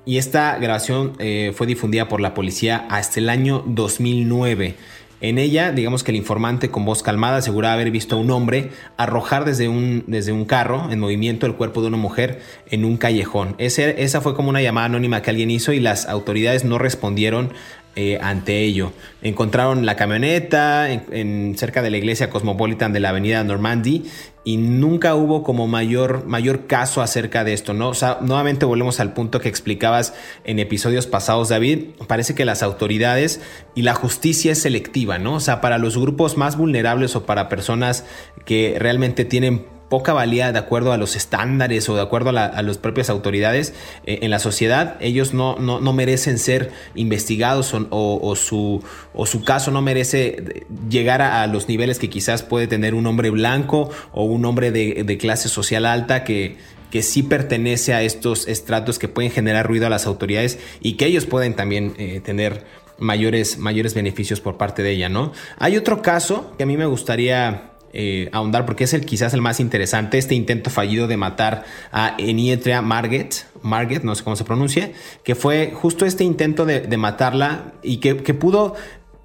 Y 0.06 0.16
esta 0.16 0.56
grabación 0.58 1.14
eh, 1.18 1.52
fue 1.54 1.66
difundida 1.66 2.08
por 2.08 2.20
la 2.20 2.32
policía 2.32 2.86
hasta 2.88 3.20
el 3.20 3.28
año 3.28 3.62
2009. 3.66 4.76
En 5.20 5.38
ella, 5.38 5.72
digamos 5.72 6.04
que 6.04 6.12
el 6.12 6.16
informante 6.16 6.70
con 6.70 6.84
voz 6.84 7.02
calmada 7.02 7.38
aseguraba 7.38 7.74
haber 7.74 7.90
visto 7.90 8.14
a 8.14 8.18
un 8.20 8.30
hombre 8.30 8.70
arrojar 8.96 9.44
desde 9.44 9.68
un, 9.68 10.04
desde 10.06 10.30
un 10.30 10.44
carro 10.44 10.92
en 10.92 11.00
movimiento 11.00 11.46
el 11.46 11.54
cuerpo 11.54 11.80
de 11.80 11.88
una 11.88 11.96
mujer 11.96 12.40
en 12.70 12.84
un 12.84 12.96
callejón. 12.96 13.56
esa 13.58 14.20
fue 14.20 14.34
como 14.34 14.48
una 14.48 14.62
llamada 14.62 14.86
anónima 14.86 15.20
que 15.20 15.30
alguien 15.30 15.50
hizo 15.50 15.72
y 15.72 15.80
las 15.80 16.06
autoridades 16.06 16.64
no 16.64 16.78
respondieron 16.78 17.52
eh, 18.00 18.16
ante 18.22 18.62
ello. 18.62 18.92
Encontraron 19.22 19.84
la 19.84 19.96
camioneta 19.96 20.88
en, 20.88 21.58
cerca 21.58 21.82
de 21.82 21.90
la 21.90 21.96
iglesia 21.96 22.30
Cosmopolitan 22.30 22.92
de 22.92 23.00
la 23.00 23.08
avenida 23.08 23.42
Normandy 23.42 24.04
y 24.44 24.56
nunca 24.56 25.16
hubo 25.16 25.42
como 25.42 25.66
mayor, 25.66 26.24
mayor 26.24 26.68
caso 26.68 27.02
acerca 27.02 27.42
de 27.42 27.54
esto, 27.54 27.74
¿no? 27.74 27.88
O 27.88 27.94
sea, 27.94 28.18
nuevamente 28.20 28.66
volvemos 28.66 29.00
al 29.00 29.14
punto 29.14 29.40
que 29.40 29.48
explicabas 29.48 30.14
en 30.44 30.60
episodios 30.60 31.08
pasados, 31.08 31.48
David. 31.48 31.86
Parece 32.06 32.36
que 32.36 32.44
las 32.44 32.62
autoridades 32.62 33.40
y 33.74 33.82
la 33.82 33.94
justicia 33.94 34.52
es 34.52 34.62
selectiva, 34.62 35.18
¿no? 35.18 35.34
O 35.34 35.40
sea, 35.40 35.60
para 35.60 35.76
los 35.76 35.98
grupos 35.98 36.36
más 36.36 36.56
vulnerables 36.56 37.16
o 37.16 37.26
para 37.26 37.48
personas 37.48 38.04
que 38.44 38.76
realmente 38.78 39.24
tienen 39.24 39.66
poca 39.88 40.12
valía 40.12 40.52
de 40.52 40.58
acuerdo 40.58 40.92
a 40.92 40.96
los 40.96 41.16
estándares 41.16 41.88
o 41.88 41.96
de 41.96 42.02
acuerdo 42.02 42.30
a, 42.30 42.62
las 42.62 42.78
propias 42.78 43.10
autoridades 43.10 43.74
eh, 44.04 44.20
en 44.22 44.30
la 44.30 44.38
sociedad, 44.38 44.96
ellos 45.00 45.34
no, 45.34 45.58
no, 45.58 45.92
merecen 45.92 46.38
ser 46.38 46.70
investigados 46.94 47.74
o, 47.74 48.36
su, 48.36 48.82
o 49.14 49.26
su 49.26 49.44
caso 49.44 49.70
no 49.70 49.82
merece 49.82 50.66
llegar 50.88 51.22
a, 51.22 51.46
los 51.46 51.68
niveles 51.68 51.98
que 51.98 52.10
quizás 52.10 52.42
puede 52.42 52.66
tener 52.66 52.94
un 52.94 53.06
hombre 53.06 53.30
blanco 53.30 53.90
o 54.12 54.24
un 54.24 54.44
hombre 54.44 54.70
de, 54.70 55.18
clase 55.18 55.48
social 55.48 55.84
alta 55.84 56.22
que, 56.22 56.58
que 56.90 57.02
sí 57.02 57.22
pertenece 57.22 57.94
a 57.94 58.02
estos 58.02 58.46
estratos 58.46 58.98
que 58.98 59.08
pueden 59.08 59.32
generar 59.32 59.66
ruido 59.66 59.86
a 59.86 59.90
las 59.90 60.06
autoridades 60.06 60.58
y 60.80 60.92
que 60.92 61.06
ellos 61.06 61.26
pueden 61.26 61.54
también 61.54 61.94
eh, 61.98 62.20
tener 62.24 62.64
mayores, 62.98 63.58
mayores 63.58 63.94
beneficios 63.94 64.40
por 64.40 64.56
parte 64.56 64.82
de 64.82 64.92
ella, 64.92 65.08
¿no? 65.08 65.32
Hay 65.58 65.76
otro 65.76 66.02
caso 66.02 66.54
que 66.56 66.64
a 66.64 66.66
mí 66.66 66.76
me 66.76 66.86
gustaría 66.86 67.72
eh, 67.92 68.28
ahondar 68.32 68.66
porque 68.66 68.84
es 68.84 68.92
el 68.92 69.04
quizás 69.04 69.34
el 69.34 69.40
más 69.40 69.60
interesante, 69.60 70.18
este 70.18 70.34
intento 70.34 70.70
fallido 70.70 71.06
de 71.06 71.16
matar 71.16 71.64
a 71.92 72.14
Enietria 72.18 72.82
Marget, 72.82 73.34
Marget, 73.62 74.02
no 74.02 74.14
sé 74.14 74.24
cómo 74.24 74.36
se 74.36 74.44
pronuncia, 74.44 74.92
que 75.24 75.34
fue 75.34 75.72
justo 75.74 76.04
este 76.04 76.24
intento 76.24 76.64
de, 76.64 76.96
matarla 76.96 77.72
y 77.82 77.98
que, 77.98 78.14
pudo 78.14 78.74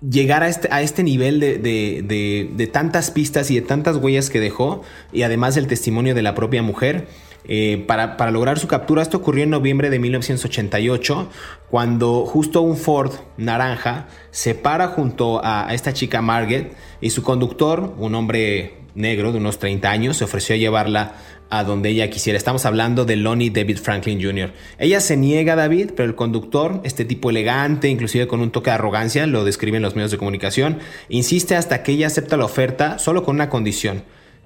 llegar 0.08 0.44
a 0.44 0.48
este, 0.48 0.68
a 0.72 0.82
este 0.82 1.04
nivel 1.04 1.40
de, 1.40 1.58
de, 1.58 2.68
tantas 2.68 3.12
pistas 3.12 3.52
y 3.52 3.56
de 3.56 3.62
tantas 3.62 3.98
huellas 3.98 4.30
que 4.30 4.40
dejó 4.40 4.84
y 5.12 5.24
además 5.24 5.56
del 5.56 5.68
testimonio 5.68 6.16
de 6.16 6.22
la 6.22 6.36
propia 6.36 6.62
mujer. 6.62 7.08
Eh, 7.46 7.84
para, 7.88 8.32
lograr 8.32 8.60
su 8.60 8.68
captura, 8.68 9.02
esto 9.02 9.18
ocurrió 9.18 9.44
en 9.44 9.50
noviembre 9.50 9.90
de 9.90 10.00
1988, 10.00 11.30
cuando 11.70 12.26
justo 12.26 12.62
un 12.62 12.78
Ford 12.78 13.12
naranja 13.38 14.08
se 14.32 14.56
para 14.56 14.88
junto 14.88 15.42
a, 15.44 15.74
esta 15.74 15.94
chica 15.94 16.22
Margaret 16.22 16.76
y 17.02 17.10
su 17.10 17.24
conductor, 17.24 17.96
un 17.98 18.16
hombre 18.16 18.78
negro 18.96 19.32
de 19.32 19.40
unos 19.40 19.60
30 19.60 19.90
años, 19.90 20.18
se 20.18 20.24
ofreció 20.24 20.56
a 20.56 20.58
llevarla 20.58 21.16
a 21.50 21.64
donde 21.64 21.90
ella 21.90 22.10
quisiera. 22.10 22.38
Estamos 22.38 22.66
hablando 22.66 23.06
de 23.06 23.16
Lonnie 23.16 23.50
David 23.50 23.78
Franklin 23.78 24.22
Jr. 24.22 24.54
Ella 24.80 25.02
se 25.02 25.18
niega, 25.18 25.56
David, 25.56 25.92
pero 25.96 26.08
el 26.08 26.16
conductor, 26.16 26.82
este 26.84 27.06
tipo 27.06 27.30
elegante, 27.30 27.90
inclusive 27.90 28.28
con 28.28 28.42
un 28.42 28.52
toque 28.52 28.70
de 28.70 28.76
arrogancia, 28.76 29.28
lo 29.28 29.44
describen 29.44 29.82
los 29.82 29.96
medios 29.96 30.12
de 30.12 30.18
comunicación, 30.18 30.80
insiste 31.10 31.56
hasta 31.56 31.84
que 31.84 31.92
ella 31.92 32.08
acepta 32.08 32.38
la 32.38 32.46
oferta 32.46 32.98
solo 32.98 33.24
con 33.24 33.36
una 33.36 33.50
condición 33.50 34.04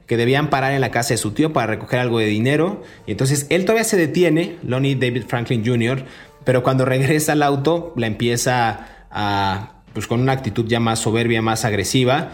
que 0.07 0.17
debían 0.17 0.49
parar 0.49 0.71
en 0.71 0.81
la 0.81 0.89
casa 0.89 1.13
de 1.13 1.17
su 1.17 1.31
tío 1.31 1.53
para 1.53 1.67
recoger 1.67 1.99
algo 1.99 2.19
de 2.19 2.25
dinero. 2.25 2.81
Y 3.05 3.11
entonces 3.11 3.45
él 3.49 3.65
todavía 3.65 3.83
se 3.83 3.97
detiene, 3.97 4.55
Lonnie 4.63 4.95
David 4.95 5.25
Franklin 5.27 5.65
Jr., 5.65 6.05
pero 6.43 6.63
cuando 6.63 6.85
regresa 6.85 7.33
al 7.33 7.43
auto 7.43 7.93
la 7.97 8.07
empieza 8.07 8.87
a, 9.11 9.81
pues 9.93 10.07
con 10.07 10.21
una 10.21 10.31
actitud 10.31 10.65
ya 10.65 10.79
más 10.79 10.99
soberbia, 10.99 11.41
más 11.41 11.65
agresiva, 11.65 12.31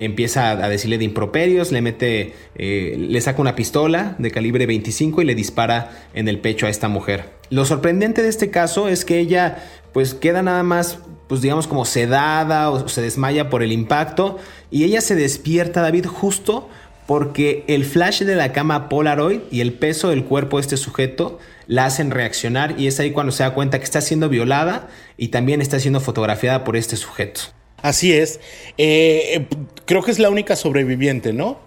empieza 0.00 0.50
a 0.50 0.68
decirle 0.68 0.98
de 0.98 1.04
improperios, 1.04 1.70
le 1.70 1.80
mete, 1.80 2.34
eh, 2.56 2.96
le 2.98 3.20
saca 3.20 3.40
una 3.40 3.54
pistola 3.54 4.16
de 4.18 4.32
calibre 4.32 4.66
25 4.66 5.22
y 5.22 5.24
le 5.24 5.36
dispara 5.36 6.08
en 6.14 6.26
el 6.26 6.40
pecho 6.40 6.66
a 6.66 6.68
esta 6.68 6.88
mujer. 6.88 7.30
Lo 7.50 7.64
sorprendente 7.64 8.22
de 8.22 8.28
este 8.28 8.50
caso 8.50 8.88
es 8.88 9.04
que 9.04 9.20
ella 9.20 9.58
pues 9.92 10.14
queda 10.14 10.42
nada 10.42 10.64
más 10.64 10.98
pues 11.28 11.40
digamos 11.40 11.66
como 11.66 11.84
sedada 11.84 12.70
o 12.70 12.88
se 12.88 13.00
desmaya 13.00 13.48
por 13.48 13.62
el 13.62 13.72
impacto 13.72 14.38
y 14.70 14.84
ella 14.84 15.00
se 15.00 15.14
despierta 15.14 15.80
David 15.80 16.06
justo 16.06 16.68
porque 17.06 17.64
el 17.66 17.84
flash 17.84 18.22
de 18.22 18.34
la 18.34 18.52
cama 18.52 18.88
Polaroid 18.88 19.40
y 19.50 19.60
el 19.60 19.72
peso 19.74 20.10
del 20.10 20.24
cuerpo 20.24 20.56
de 20.56 20.62
este 20.62 20.76
sujeto 20.76 21.38
la 21.66 21.86
hacen 21.86 22.10
reaccionar 22.10 22.74
y 22.78 22.86
es 22.86 23.00
ahí 23.00 23.10
cuando 23.10 23.32
se 23.32 23.42
da 23.42 23.54
cuenta 23.54 23.78
que 23.78 23.84
está 23.84 24.00
siendo 24.00 24.28
violada 24.28 24.88
y 25.16 25.28
también 25.28 25.60
está 25.60 25.80
siendo 25.80 26.00
fotografiada 26.00 26.64
por 26.64 26.76
este 26.76 26.96
sujeto. 26.96 27.40
Así 27.82 28.12
es. 28.12 28.40
Eh, 28.78 29.46
creo 29.84 30.02
que 30.02 30.10
es 30.10 30.18
la 30.18 30.30
única 30.30 30.56
sobreviviente, 30.56 31.32
¿no? 31.32 31.58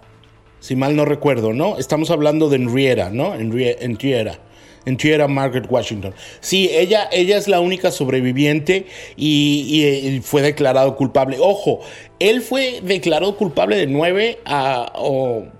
Si 0.60 0.74
mal 0.74 0.96
no 0.96 1.04
recuerdo, 1.04 1.52
¿no? 1.52 1.78
Estamos 1.78 2.10
hablando 2.10 2.48
de 2.48 2.56
Enriera, 2.56 3.10
¿no? 3.10 3.34
Enriera 3.34 4.40
en 4.88 4.96
Tierra 4.96 5.28
Margaret 5.28 5.70
Washington. 5.70 6.14
Sí, 6.40 6.70
ella, 6.72 7.08
ella 7.12 7.36
es 7.36 7.46
la 7.46 7.60
única 7.60 7.90
sobreviviente 7.90 8.86
y, 9.16 10.20
fue 10.22 10.40
declarado 10.40 10.96
culpable. 10.96 11.36
Ojo, 11.40 11.80
él 12.20 12.42
fue 12.42 12.80
declarado 12.82 13.36
culpable 13.36 13.76
de 13.76 13.86
nueve 13.86 14.38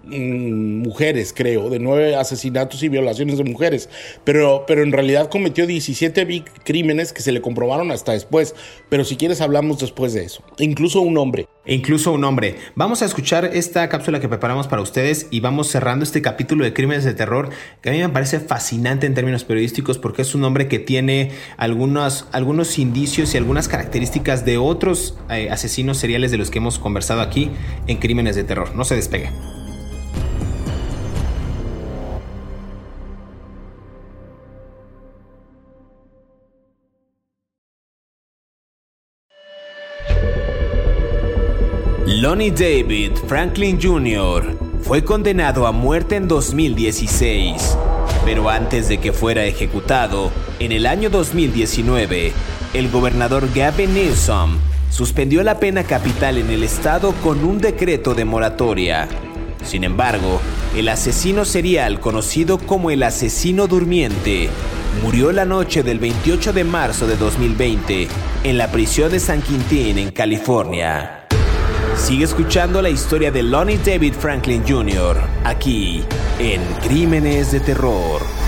mm, 0.05 0.83
mujeres, 0.83 1.33
creo, 1.35 1.71
de 1.71 1.79
nueve 1.79 2.16
asesinatos 2.16 2.83
y 2.83 2.88
violaciones 2.88 3.38
de 3.38 3.44
mujeres, 3.44 3.88
pero, 4.25 4.64
pero 4.66 4.83
en 4.83 4.92
realidad 4.92 5.31
cometió 5.31 5.66
17 5.66 6.44
crímenes 6.64 7.12
que 7.12 7.23
se 7.23 7.33
le 7.33 7.40
comprobaron 7.40 7.90
hasta 7.90 8.12
después. 8.12 8.55
Pero 8.88 9.05
si 9.05 9.16
quieres 9.16 9.40
hablamos 9.40 9.79
después 9.79 10.12
de 10.12 10.25
eso. 10.25 10.42
Incluso 10.59 11.01
un 11.01 11.16
hombre. 11.18 11.47
E 11.64 11.75
incluso 11.75 12.12
un 12.12 12.25
hombre. 12.25 12.57
Vamos 12.75 13.03
a 13.03 13.05
escuchar 13.05 13.44
esta 13.53 13.88
cápsula 13.90 14.21
que 14.21 14.29
preparamos 14.29 14.66
para 14.68 14.81
ustedes 14.81 15.27
y 15.31 15.40
vamos 15.40 15.68
cerrando 15.68 16.03
este 16.03 16.23
capítulo 16.23 16.64
de 16.64 16.73
crímenes 16.73 17.05
de 17.05 17.12
terror 17.12 17.51
que 17.83 17.90
a 17.90 17.92
mí 17.92 17.99
me 17.99 18.09
parece 18.09 18.40
fascinante 18.40 19.07
en 19.07 19.12
términos 19.12 19.44
periodísticos 19.44 19.99
porque 19.99 20.23
es 20.23 20.35
un 20.35 20.44
hombre 20.44 20.66
que 20.66 20.79
tiene 20.79 21.31
algunos, 21.59 22.27
algunos 22.33 22.79
indicios 22.79 23.35
y 23.35 23.37
algunas 23.37 23.68
características 23.68 24.47
de 24.47 24.57
otros 24.57 25.18
eh, 25.29 25.51
asesinos 25.51 25.99
seriales 25.99 26.31
de 26.31 26.38
los 26.38 26.47
que 26.50 26.58
hemos 26.58 26.78
conversado 26.78 27.20
aquí 27.20 27.50
en 27.87 27.98
Crímenes 27.98 28.37
de 28.37 28.44
Terror. 28.44 28.74
No 28.74 28.84
se 28.84 28.94
despegue. 28.94 29.30
Lonnie 42.20 42.50
David 42.50 43.12
Franklin 43.28 43.78
Jr. 43.80 44.58
fue 44.82 45.04
condenado 45.04 45.68
a 45.68 45.72
muerte 45.72 46.16
en 46.16 46.26
2016, 46.26 47.78
pero 48.24 48.50
antes 48.50 48.88
de 48.88 48.98
que 48.98 49.12
fuera 49.12 49.44
ejecutado, 49.44 50.32
en 50.58 50.72
el 50.72 50.87
año 50.87 51.11
2019, 51.11 52.32
el 52.74 52.90
gobernador 52.90 53.48
Gavin 53.54 53.94
Newsom 53.94 54.58
suspendió 54.90 55.42
la 55.42 55.59
pena 55.59 55.85
capital 55.85 56.38
en 56.38 56.51
el 56.51 56.62
estado 56.62 57.12
con 57.22 57.44
un 57.44 57.59
decreto 57.59 58.14
de 58.14 58.24
moratoria. 58.24 59.09
Sin 59.64 59.85
embargo, 59.85 60.40
el 60.77 60.88
asesino 60.88 61.44
serial 61.44 62.01
conocido 62.01 62.59
como 62.59 62.90
el 62.90 63.03
asesino 63.03 63.66
durmiente 63.66 64.48
murió 65.03 65.33
la 65.33 65.44
noche 65.44 65.83
del 65.83 65.98
28 65.98 66.53
de 66.53 66.64
marzo 66.64 67.07
de 67.07 67.16
2020 67.16 68.09
en 68.44 68.59
la 68.59 68.70
prisión 68.70 69.11
de 69.11 69.20
San 69.20 69.42
Quintín 69.42 69.98
en 69.98 70.11
California. 70.11 71.27
Sigue 71.96 72.24
escuchando 72.24 72.81
la 72.81 72.90
historia 72.90 73.31
de 73.31 73.42
Lonnie 73.42 73.79
David 73.85 74.14
Franklin 74.14 74.62
Jr. 74.66 75.20
aquí 75.44 76.05
en 76.38 76.62
Crímenes 76.83 77.51
de 77.53 77.61
Terror. 77.61 78.47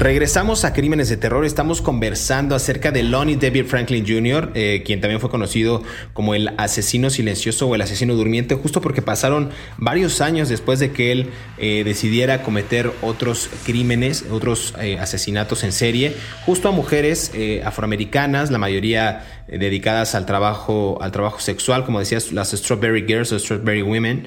Regresamos 0.00 0.64
a 0.64 0.72
Crímenes 0.72 1.10
de 1.10 1.18
Terror. 1.18 1.44
Estamos 1.44 1.82
conversando 1.82 2.54
acerca 2.54 2.90
de 2.90 3.02
Lonnie 3.02 3.36
David 3.36 3.66
Franklin 3.66 4.06
Jr., 4.08 4.50
eh, 4.54 4.82
quien 4.82 5.02
también 5.02 5.20
fue 5.20 5.28
conocido 5.28 5.82
como 6.14 6.34
el 6.34 6.54
asesino 6.56 7.10
silencioso 7.10 7.68
o 7.68 7.74
el 7.74 7.82
asesino 7.82 8.14
durmiente, 8.14 8.54
justo 8.54 8.80
porque 8.80 9.02
pasaron 9.02 9.50
varios 9.76 10.22
años 10.22 10.48
después 10.48 10.78
de 10.78 10.92
que 10.92 11.12
él 11.12 11.30
eh, 11.58 11.82
decidiera 11.84 12.42
cometer 12.42 12.90
otros 13.02 13.50
crímenes, 13.66 14.24
otros 14.30 14.72
eh, 14.80 14.96
asesinatos 14.98 15.64
en 15.64 15.72
serie, 15.72 16.16
justo 16.46 16.70
a 16.70 16.72
mujeres 16.72 17.32
afroamericanas, 17.62 18.50
la 18.50 18.56
mayoría 18.56 19.26
dedicadas 19.48 20.14
al 20.14 20.24
trabajo, 20.24 20.96
al 21.02 21.12
trabajo 21.12 21.40
sexual, 21.40 21.84
como 21.84 21.98
decías, 21.98 22.32
las 22.32 22.52
Strawberry 22.52 23.04
Girls 23.06 23.32
o 23.32 23.38
Strawberry 23.38 23.82
Women 23.82 24.26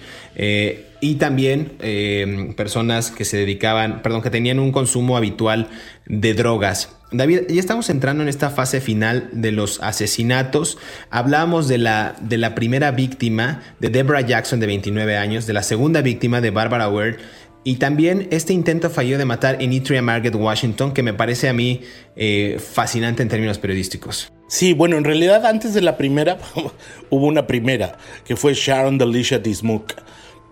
y 1.03 1.15
también 1.15 1.73
eh, 1.81 2.53
personas 2.55 3.11
que 3.11 3.25
se 3.25 3.35
dedicaban, 3.35 4.01
perdón, 4.01 4.21
que 4.21 4.29
tenían 4.29 4.57
un 4.57 4.71
consumo 4.71 5.17
habitual 5.17 5.67
de 6.05 6.33
drogas. 6.33 6.95
David, 7.11 7.41
ya 7.49 7.59
estamos 7.59 7.89
entrando 7.89 8.23
en 8.23 8.29
esta 8.29 8.49
fase 8.49 8.79
final 8.79 9.27
de 9.33 9.51
los 9.51 9.83
asesinatos. 9.83 10.77
Hablamos 11.09 11.67
de 11.67 11.77
la, 11.77 12.15
de 12.21 12.37
la 12.37 12.55
primera 12.55 12.91
víctima, 12.91 13.61
de 13.81 13.89
Deborah 13.89 14.21
Jackson, 14.21 14.61
de 14.61 14.67
29 14.67 15.17
años, 15.17 15.45
de 15.45 15.51
la 15.51 15.63
segunda 15.63 16.01
víctima, 16.01 16.39
de 16.39 16.51
Barbara 16.51 16.87
Ware, 16.87 17.17
y 17.65 17.75
también 17.75 18.29
este 18.31 18.53
intento 18.53 18.89
falló 18.89 19.17
de 19.17 19.25
matar 19.25 19.61
en 19.61 19.73
Etria 19.73 20.01
Margaret 20.01 20.35
Washington, 20.35 20.93
que 20.93 21.03
me 21.03 21.13
parece 21.13 21.49
a 21.49 21.53
mí 21.53 21.81
eh, 22.15 22.61
fascinante 22.61 23.23
en 23.23 23.27
términos 23.27 23.57
periodísticos. 23.57 24.31
Sí, 24.47 24.71
bueno, 24.71 24.95
en 24.95 25.03
realidad 25.03 25.45
antes 25.45 25.73
de 25.73 25.81
la 25.81 25.97
primera 25.97 26.37
hubo 27.09 27.27
una 27.27 27.45
primera, 27.45 27.97
que 28.23 28.37
fue 28.37 28.53
Sharon 28.53 28.97
Delisha 28.97 29.37
Dismuke 29.37 29.95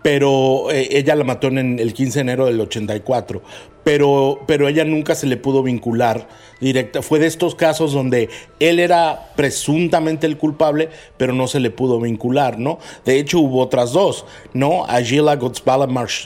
pero 0.02 0.70
eh, 0.70 0.88
ella 0.90 1.14
la 1.14 1.24
mató 1.24 1.48
en 1.48 1.78
el 1.78 1.94
15 1.94 2.18
de 2.18 2.20
enero 2.20 2.46
del 2.46 2.60
84, 2.60 3.42
pero, 3.84 4.40
pero 4.46 4.68
ella 4.68 4.84
nunca 4.84 5.14
se 5.14 5.26
le 5.26 5.36
pudo 5.36 5.62
vincular 5.62 6.28
directa. 6.60 7.02
Fue 7.02 7.18
de 7.18 7.26
estos 7.26 7.54
casos 7.54 7.92
donde 7.92 8.28
él 8.60 8.78
era 8.78 9.32
presuntamente 9.36 10.26
el 10.26 10.38
culpable, 10.38 10.88
pero 11.16 11.32
no 11.32 11.46
se 11.46 11.60
le 11.60 11.70
pudo 11.70 12.00
vincular, 12.00 12.58
¿no? 12.58 12.78
De 13.04 13.18
hecho, 13.18 13.40
hubo 13.40 13.60
otras 13.60 13.92
dos, 13.92 14.24
¿no? 14.52 14.84
A 14.86 15.00
Gila 15.02 15.38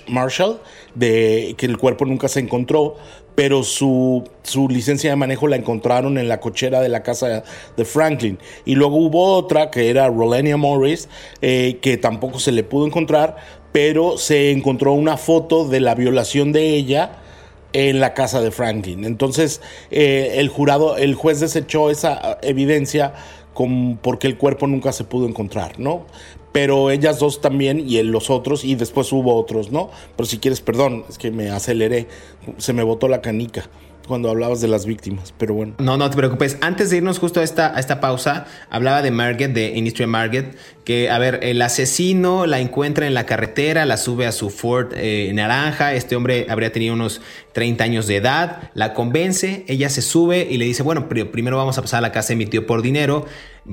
Marshall, 0.08 0.60
de, 0.94 1.54
que 1.56 1.66
el 1.66 1.78
cuerpo 1.78 2.04
nunca 2.04 2.28
se 2.28 2.40
encontró, 2.40 2.96
pero 3.36 3.62
su, 3.62 4.24
su, 4.42 4.66
licencia 4.68 5.10
de 5.10 5.16
manejo 5.16 5.46
la 5.46 5.56
encontraron 5.56 6.16
en 6.16 6.26
la 6.26 6.40
cochera 6.40 6.80
de 6.80 6.88
la 6.88 7.02
casa 7.02 7.44
de 7.76 7.84
Franklin. 7.84 8.38
Y 8.64 8.74
luego 8.74 8.96
hubo 8.96 9.34
otra 9.34 9.70
que 9.70 9.90
era 9.90 10.08
Rolenia 10.08 10.56
Morris, 10.56 11.08
eh, 11.42 11.78
que 11.82 11.98
tampoco 11.98 12.40
se 12.40 12.50
le 12.50 12.64
pudo 12.64 12.86
encontrar, 12.86 13.36
pero 13.76 14.16
se 14.16 14.52
encontró 14.52 14.94
una 14.94 15.18
foto 15.18 15.68
de 15.68 15.80
la 15.80 15.94
violación 15.94 16.50
de 16.50 16.76
ella 16.76 17.18
en 17.74 18.00
la 18.00 18.14
casa 18.14 18.40
de 18.40 18.50
Franklin. 18.50 19.04
Entonces, 19.04 19.60
eh, 19.90 20.36
el 20.36 20.48
jurado, 20.48 20.96
el 20.96 21.14
juez 21.14 21.40
desechó 21.40 21.90
esa 21.90 22.38
evidencia 22.40 23.12
porque 24.00 24.28
el 24.28 24.38
cuerpo 24.38 24.66
nunca 24.66 24.92
se 24.92 25.04
pudo 25.04 25.28
encontrar, 25.28 25.78
¿no? 25.78 26.06
Pero 26.52 26.90
ellas 26.90 27.18
dos 27.18 27.42
también 27.42 27.78
y 27.86 28.02
los 28.02 28.30
otros, 28.30 28.64
y 28.64 28.76
después 28.76 29.12
hubo 29.12 29.36
otros, 29.36 29.70
¿no? 29.70 29.90
Pero 30.16 30.26
si 30.26 30.38
quieres, 30.38 30.62
perdón, 30.62 31.04
es 31.10 31.18
que 31.18 31.30
me 31.30 31.50
aceleré, 31.50 32.08
se 32.56 32.72
me 32.72 32.82
botó 32.82 33.08
la 33.08 33.20
canica 33.20 33.68
cuando 34.06 34.30
hablabas 34.30 34.60
de 34.60 34.68
las 34.68 34.86
víctimas, 34.86 35.34
pero 35.36 35.54
bueno. 35.54 35.74
No, 35.78 35.96
no 35.96 36.08
te 36.08 36.16
preocupes. 36.16 36.56
Antes 36.60 36.90
de 36.90 36.98
irnos 36.98 37.18
justo 37.18 37.40
a 37.40 37.42
esta, 37.42 37.76
a 37.76 37.80
esta 37.80 38.00
pausa, 38.00 38.46
hablaba 38.70 39.02
de 39.02 39.10
Margaret, 39.10 39.52
de 39.52 39.76
Industry 39.76 40.06
Margaret, 40.06 40.56
que, 40.86 41.10
a 41.10 41.18
ver, 41.18 41.40
el 41.42 41.60
asesino 41.62 42.46
la 42.46 42.60
encuentra 42.60 43.08
en 43.08 43.14
la 43.14 43.26
carretera, 43.26 43.84
la 43.86 43.96
sube 43.96 44.24
a 44.24 44.30
su 44.30 44.50
Ford 44.50 44.92
eh, 44.94 45.32
naranja, 45.34 45.94
este 45.94 46.14
hombre 46.14 46.46
habría 46.48 46.70
tenido 46.70 46.94
unos 46.94 47.20
30 47.54 47.82
años 47.82 48.06
de 48.06 48.14
edad, 48.14 48.70
la 48.72 48.94
convence, 48.94 49.64
ella 49.66 49.88
se 49.88 50.00
sube 50.00 50.46
y 50.48 50.58
le 50.58 50.64
dice, 50.64 50.84
bueno, 50.84 51.08
primero 51.08 51.56
vamos 51.56 51.76
a 51.76 51.82
pasar 51.82 51.98
a 51.98 52.02
la 52.02 52.12
casa 52.12 52.28
de 52.28 52.36
mi 52.36 52.46
tío 52.46 52.66
por 52.66 52.82
dinero, 52.82 53.26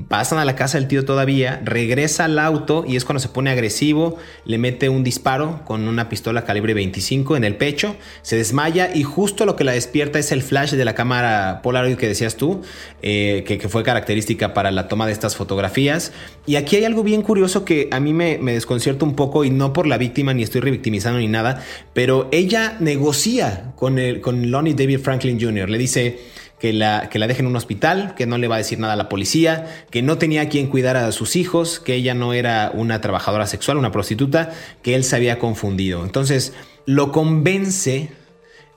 pasan 0.08 0.38
a 0.38 0.44
la 0.44 0.56
casa 0.56 0.78
del 0.78 0.88
tío 0.88 1.04
todavía, 1.04 1.60
regresa 1.64 2.24
al 2.24 2.38
auto 2.40 2.84
y 2.86 2.96
es 2.96 3.04
cuando 3.04 3.20
se 3.20 3.28
pone 3.28 3.50
agresivo, 3.50 4.16
le 4.44 4.58
mete 4.58 4.88
un 4.88 5.04
disparo 5.04 5.60
con 5.64 5.86
una 5.86 6.08
pistola 6.08 6.44
calibre 6.44 6.74
25 6.74 7.36
en 7.36 7.44
el 7.44 7.56
pecho, 7.56 7.94
se 8.22 8.36
desmaya 8.36 8.90
y 8.92 9.04
justo 9.04 9.46
lo 9.46 9.54
que 9.54 9.62
la 9.62 9.72
despierta 9.72 10.18
es 10.18 10.32
el 10.32 10.42
flash 10.42 10.72
de 10.72 10.84
la 10.84 10.96
cámara 10.96 11.60
Polaroid 11.62 11.96
que 11.96 12.08
decías 12.08 12.34
tú, 12.36 12.62
eh, 13.02 13.44
que, 13.46 13.58
que 13.58 13.68
fue 13.68 13.84
característica 13.84 14.52
para 14.52 14.72
la 14.72 14.88
toma 14.88 15.06
de 15.06 15.12
estas 15.12 15.36
fotografías. 15.36 16.12
Y 16.46 16.56
aquí 16.56 16.76
hay 16.76 16.84
algo 16.84 17.03
bien 17.04 17.22
curioso 17.22 17.64
que 17.64 17.88
a 17.92 18.00
mí 18.00 18.12
me, 18.12 18.38
me 18.38 18.52
desconcierta 18.52 19.04
un 19.04 19.14
poco 19.14 19.44
y 19.44 19.50
no 19.50 19.72
por 19.72 19.86
la 19.86 19.98
víctima 19.98 20.34
ni 20.34 20.42
estoy 20.42 20.60
revictimizando 20.60 21.20
ni 21.20 21.28
nada, 21.28 21.62
pero 21.92 22.28
ella 22.32 22.76
negocia 22.80 23.72
con, 23.76 23.98
el, 23.98 24.20
con 24.20 24.50
Lonnie 24.50 24.74
David 24.74 24.98
Franklin 24.98 25.40
Jr. 25.40 25.70
Le 25.70 25.78
dice 25.78 26.18
que 26.58 26.72
la, 26.72 27.08
que 27.10 27.18
la 27.18 27.26
deje 27.26 27.42
en 27.42 27.46
un 27.46 27.56
hospital, 27.56 28.14
que 28.16 28.26
no 28.26 28.38
le 28.38 28.48
va 28.48 28.54
a 28.54 28.58
decir 28.58 28.78
nada 28.78 28.94
a 28.94 28.96
la 28.96 29.08
policía, 29.08 29.84
que 29.90 30.02
no 30.02 30.18
tenía 30.18 30.48
quien 30.48 30.68
cuidar 30.68 30.96
a 30.96 31.12
sus 31.12 31.36
hijos, 31.36 31.78
que 31.78 31.94
ella 31.94 32.14
no 32.14 32.32
era 32.32 32.70
una 32.74 33.00
trabajadora 33.00 33.46
sexual, 33.46 33.76
una 33.76 33.92
prostituta, 33.92 34.52
que 34.82 34.94
él 34.94 35.04
se 35.04 35.16
había 35.16 35.38
confundido. 35.38 36.04
Entonces 36.04 36.54
lo 36.86 37.12
convence, 37.12 38.10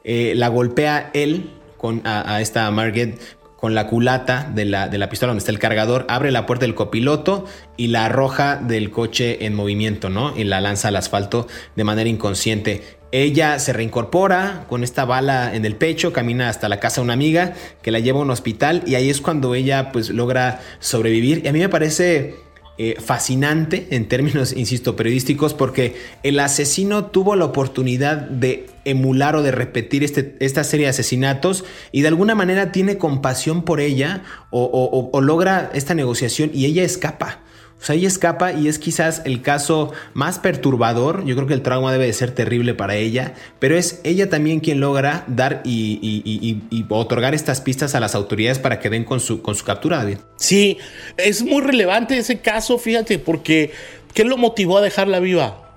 eh, 0.03 0.33
la 0.35 0.49
golpea 0.49 1.11
él 1.13 1.51
con, 1.77 2.01
a, 2.05 2.41
esta 2.41 2.69
Margaret 2.71 3.19
con 3.57 3.73
la 3.75 3.87
culata 3.87 4.49
de 4.53 4.65
la, 4.65 4.87
de 4.87 4.97
la, 4.97 5.09
pistola 5.09 5.31
donde 5.31 5.39
está 5.39 5.51
el 5.51 5.59
cargador, 5.59 6.05
abre 6.09 6.31
la 6.31 6.45
puerta 6.45 6.65
del 6.65 6.75
copiloto 6.75 7.45
y 7.75 7.87
la 7.87 8.05
arroja 8.05 8.55
del 8.55 8.91
coche 8.91 9.45
en 9.45 9.55
movimiento, 9.55 10.09
¿no? 10.09 10.37
Y 10.37 10.43
la 10.43 10.61
lanza 10.61 10.87
al 10.87 10.95
asfalto 10.95 11.47
de 11.75 11.83
manera 11.83 12.09
inconsciente. 12.09 12.83
Ella 13.11 13.57
se 13.59 13.73
reincorpora 13.73 14.65
con 14.69 14.83
esta 14.83 15.05
bala 15.05 15.55
en 15.55 15.65
el 15.65 15.75
pecho, 15.75 16.13
camina 16.13 16.49
hasta 16.49 16.69
la 16.69 16.79
casa 16.79 17.01
de 17.01 17.05
una 17.05 17.13
amiga 17.13 17.53
que 17.81 17.91
la 17.91 17.99
lleva 17.99 18.19
a 18.19 18.21
un 18.21 18.31
hospital 18.31 18.83
y 18.85 18.95
ahí 18.95 19.09
es 19.09 19.21
cuando 19.21 19.55
ella 19.55 19.91
pues 19.91 20.09
logra 20.09 20.59
sobrevivir. 20.79 21.41
Y 21.43 21.47
a 21.47 21.53
mí 21.53 21.59
me 21.59 21.69
parece 21.69 22.35
eh, 22.77 22.95
fascinante 22.99 23.87
en 23.91 24.07
términos, 24.07 24.53
insisto, 24.53 24.95
periodísticos, 24.95 25.53
porque 25.53 25.95
el 26.23 26.39
asesino 26.39 27.05
tuvo 27.05 27.35
la 27.35 27.45
oportunidad 27.45 28.17
de 28.17 28.67
emular 28.85 29.35
o 29.35 29.43
de 29.43 29.51
repetir 29.51 30.03
este, 30.03 30.35
esta 30.39 30.63
serie 30.63 30.85
de 30.85 30.91
asesinatos 30.91 31.65
y 31.91 32.01
de 32.01 32.09
alguna 32.09 32.35
manera 32.35 32.71
tiene 32.71 32.97
compasión 32.97 33.63
por 33.63 33.79
ella 33.79 34.23
o 34.51 35.19
logra 35.21 35.71
esta 35.73 35.93
negociación 35.93 36.51
y 36.53 36.65
ella 36.65 36.83
escapa. 36.83 37.41
O 37.79 37.85
sea, 37.87 37.95
ella 37.95 38.07
escapa 38.07 38.53
y 38.53 38.67
es 38.67 38.79
quizás 38.79 39.21
el 39.25 39.41
caso 39.41 39.91
más 40.13 40.39
perturbador. 40.39 41.23
Yo 41.25 41.35
creo 41.35 41.47
que 41.47 41.53
el 41.53 41.61
trauma 41.61 41.91
debe 41.91 42.07
de 42.07 42.13
ser 42.13 42.31
terrible 42.31 42.73
para 42.73 42.95
ella, 42.95 43.35
pero 43.59 43.77
es 43.77 44.01
ella 44.03 44.29
también 44.29 44.59
quien 44.59 44.79
logra 44.79 45.23
dar 45.27 45.61
y, 45.63 46.59
otorgar 46.89 47.35
estas 47.35 47.61
pistas 47.61 47.93
a 47.93 47.99
las 47.99 48.15
autoridades 48.15 48.57
para 48.57 48.79
que 48.79 48.89
den 48.89 49.03
con 49.03 49.19
su, 49.19 49.41
con 49.41 49.53
su 49.55 49.63
captura, 49.63 49.97
David. 49.97 50.17
Sí, 50.37 50.79
es 51.17 51.43
muy 51.43 51.61
relevante 51.61 52.17
ese 52.17 52.39
caso, 52.39 52.79
fíjate, 52.79 53.19
porque 53.19 53.71
¿qué 54.13 54.23
lo 54.23 54.37
motivó 54.37 54.79
a 54.79 54.81
dejarla 54.81 55.19
viva? 55.19 55.71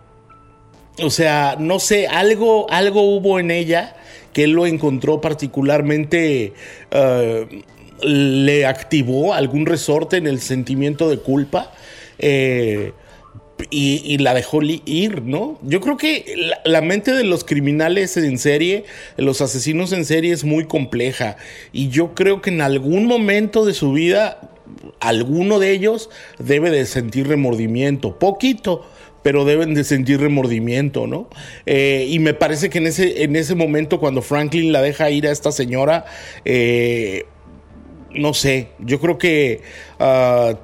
O 1.03 1.11
sea, 1.11 1.57
no 1.59 1.79
sé, 1.79 2.07
algo, 2.09 2.71
algo 2.71 3.03
hubo 3.03 3.39
en 3.39 3.51
ella 3.51 3.97
que 4.33 4.45
él 4.45 4.53
lo 4.53 4.67
encontró 4.67 5.21
particularmente... 5.21 6.55
Eh, 6.91 7.65
le 8.03 8.67
activó 8.67 9.35
algún 9.35 9.67
resorte 9.67 10.17
en 10.17 10.27
el 10.27 10.41
sentimiento 10.41 11.09
de 11.11 11.19
culpa 11.19 11.73
eh, 12.19 12.93
y, 13.71 14.19
la 14.19 14.35
dejó 14.35 14.63
ir, 14.63 15.23
¿no? 15.23 15.59
Yo 15.63 15.81
creo 15.81 15.97
que 15.97 16.25
la, 16.65 16.81
mente 16.81 17.13
de 17.13 17.25
los 17.25 17.45
criminales 17.45 18.17
en 18.17 18.39
serie, 18.39 18.85
los 19.17 19.41
asesinos 19.41 19.93
en 19.93 20.05
serie 20.05 20.33
es 20.33 20.45
muy 20.45 20.65
compleja 20.65 21.37
y 21.73 21.89
yo 21.89 22.15
creo 22.15 22.41
que 22.41 22.51
en 22.51 22.63
algún 22.63 23.07
momento 23.07 23.65
de 23.67 23.75
su 23.75 23.93
vida, 23.93 24.51
alguno 24.99 25.59
de 25.59 25.73
ellos 25.73 26.11
debe 26.39 26.71
de 26.71 26.87
sentir 26.87 27.29
remordimiento, 27.29 28.19
poquito, 28.19 28.87
pero 29.23 29.45
deben 29.45 29.75
de 29.75 29.85
sentir 29.85 30.21
remordimiento, 30.21 31.07
¿no? 31.07 31.29
Eh, 31.67 32.07
y 32.09 32.19
me 32.19 32.35
parece 32.35 32.71
que 32.71 32.79
en 32.79 32.87
ese, 32.87 33.23
en 33.23 33.37
ese 33.37 33.55
momento 33.55 34.01
cuando 34.01 34.23
Franklin 34.23 34.73
la 34.73 34.81
deja 34.81 35.11
ir 35.11 35.27
a 35.27 35.33
esta 35.33 35.53
señora, 35.53 36.07
eh, 36.45 37.27
no 38.15 38.35
sé, 38.35 38.69
yo 38.79 39.01
creo 39.01 39.19
que 39.19 39.63
uh, 39.99 40.57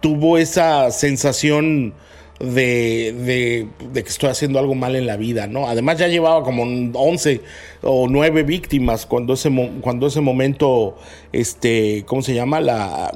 tuvo 0.00 0.38
esa 0.38 0.90
sensación 0.90 1.94
de, 2.42 3.68
que 3.94 4.00
estoy 4.00 4.28
haciendo 4.28 4.58
algo 4.58 4.74
mal 4.74 4.96
en 4.96 5.06
la 5.06 5.16
vida, 5.16 5.46
¿no? 5.46 5.68
Además 5.68 5.98
ya 5.98 6.08
llevaba 6.08 6.42
como 6.42 6.64
11 6.64 7.40
o 7.82 8.08
9 8.08 8.42
víctimas 8.42 9.06
cuando 9.06 9.34
ese, 9.34 9.50
cuando 9.80 10.08
ese 10.08 10.20
momento, 10.20 10.96
este, 11.32 12.04
¿cómo 12.06 12.22
se 12.22 12.34
llama? 12.34 12.60
La, 12.60 13.12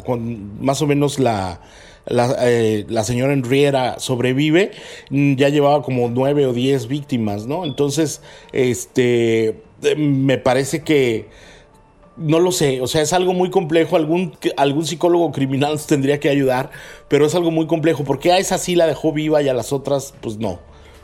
más 0.61 0.81
o 0.81 0.87
menos 0.87 1.19
la, 1.19 1.61
la, 2.07 2.37
eh, 2.43 2.87
la, 2.89 3.03
señora 3.03 3.33
Enriera 3.33 3.99
sobrevive, 3.99 4.71
ya 5.11 5.49
llevaba 5.49 5.83
como 5.83 6.09
9 6.09 6.47
o 6.47 6.53
10 6.53 6.87
víctimas, 6.87 7.47
¿no? 7.47 7.65
Entonces, 7.65 8.23
este, 8.53 9.57
me 9.97 10.39
parece 10.39 10.83
que 10.83 11.27
no 12.17 12.41
lo 12.41 12.53
sé, 12.53 12.81
o 12.81 12.87
sea, 12.87 13.03
es 13.03 13.13
algo 13.13 13.33
muy 13.35 13.51
complejo, 13.51 13.97
algún, 13.97 14.37
algún 14.57 14.87
psicólogo 14.87 15.33
criminal 15.33 15.73
nos 15.73 15.87
tendría 15.87 16.19
que 16.21 16.29
ayudar, 16.29 16.71
pero 17.09 17.27
es 17.27 17.35
algo 17.35 17.51
muy 17.51 17.67
complejo, 17.67 18.05
porque 18.05 18.33
a 18.33 18.39
esa 18.39 18.59
sí 18.59 18.75
la 18.75 18.87
dejó 18.87 19.13
viva 19.13 19.43
y 19.43 19.49
a 19.49 19.55
las 19.55 19.73
otras, 19.73 20.15
pues 20.21 20.39
no. 20.39 20.59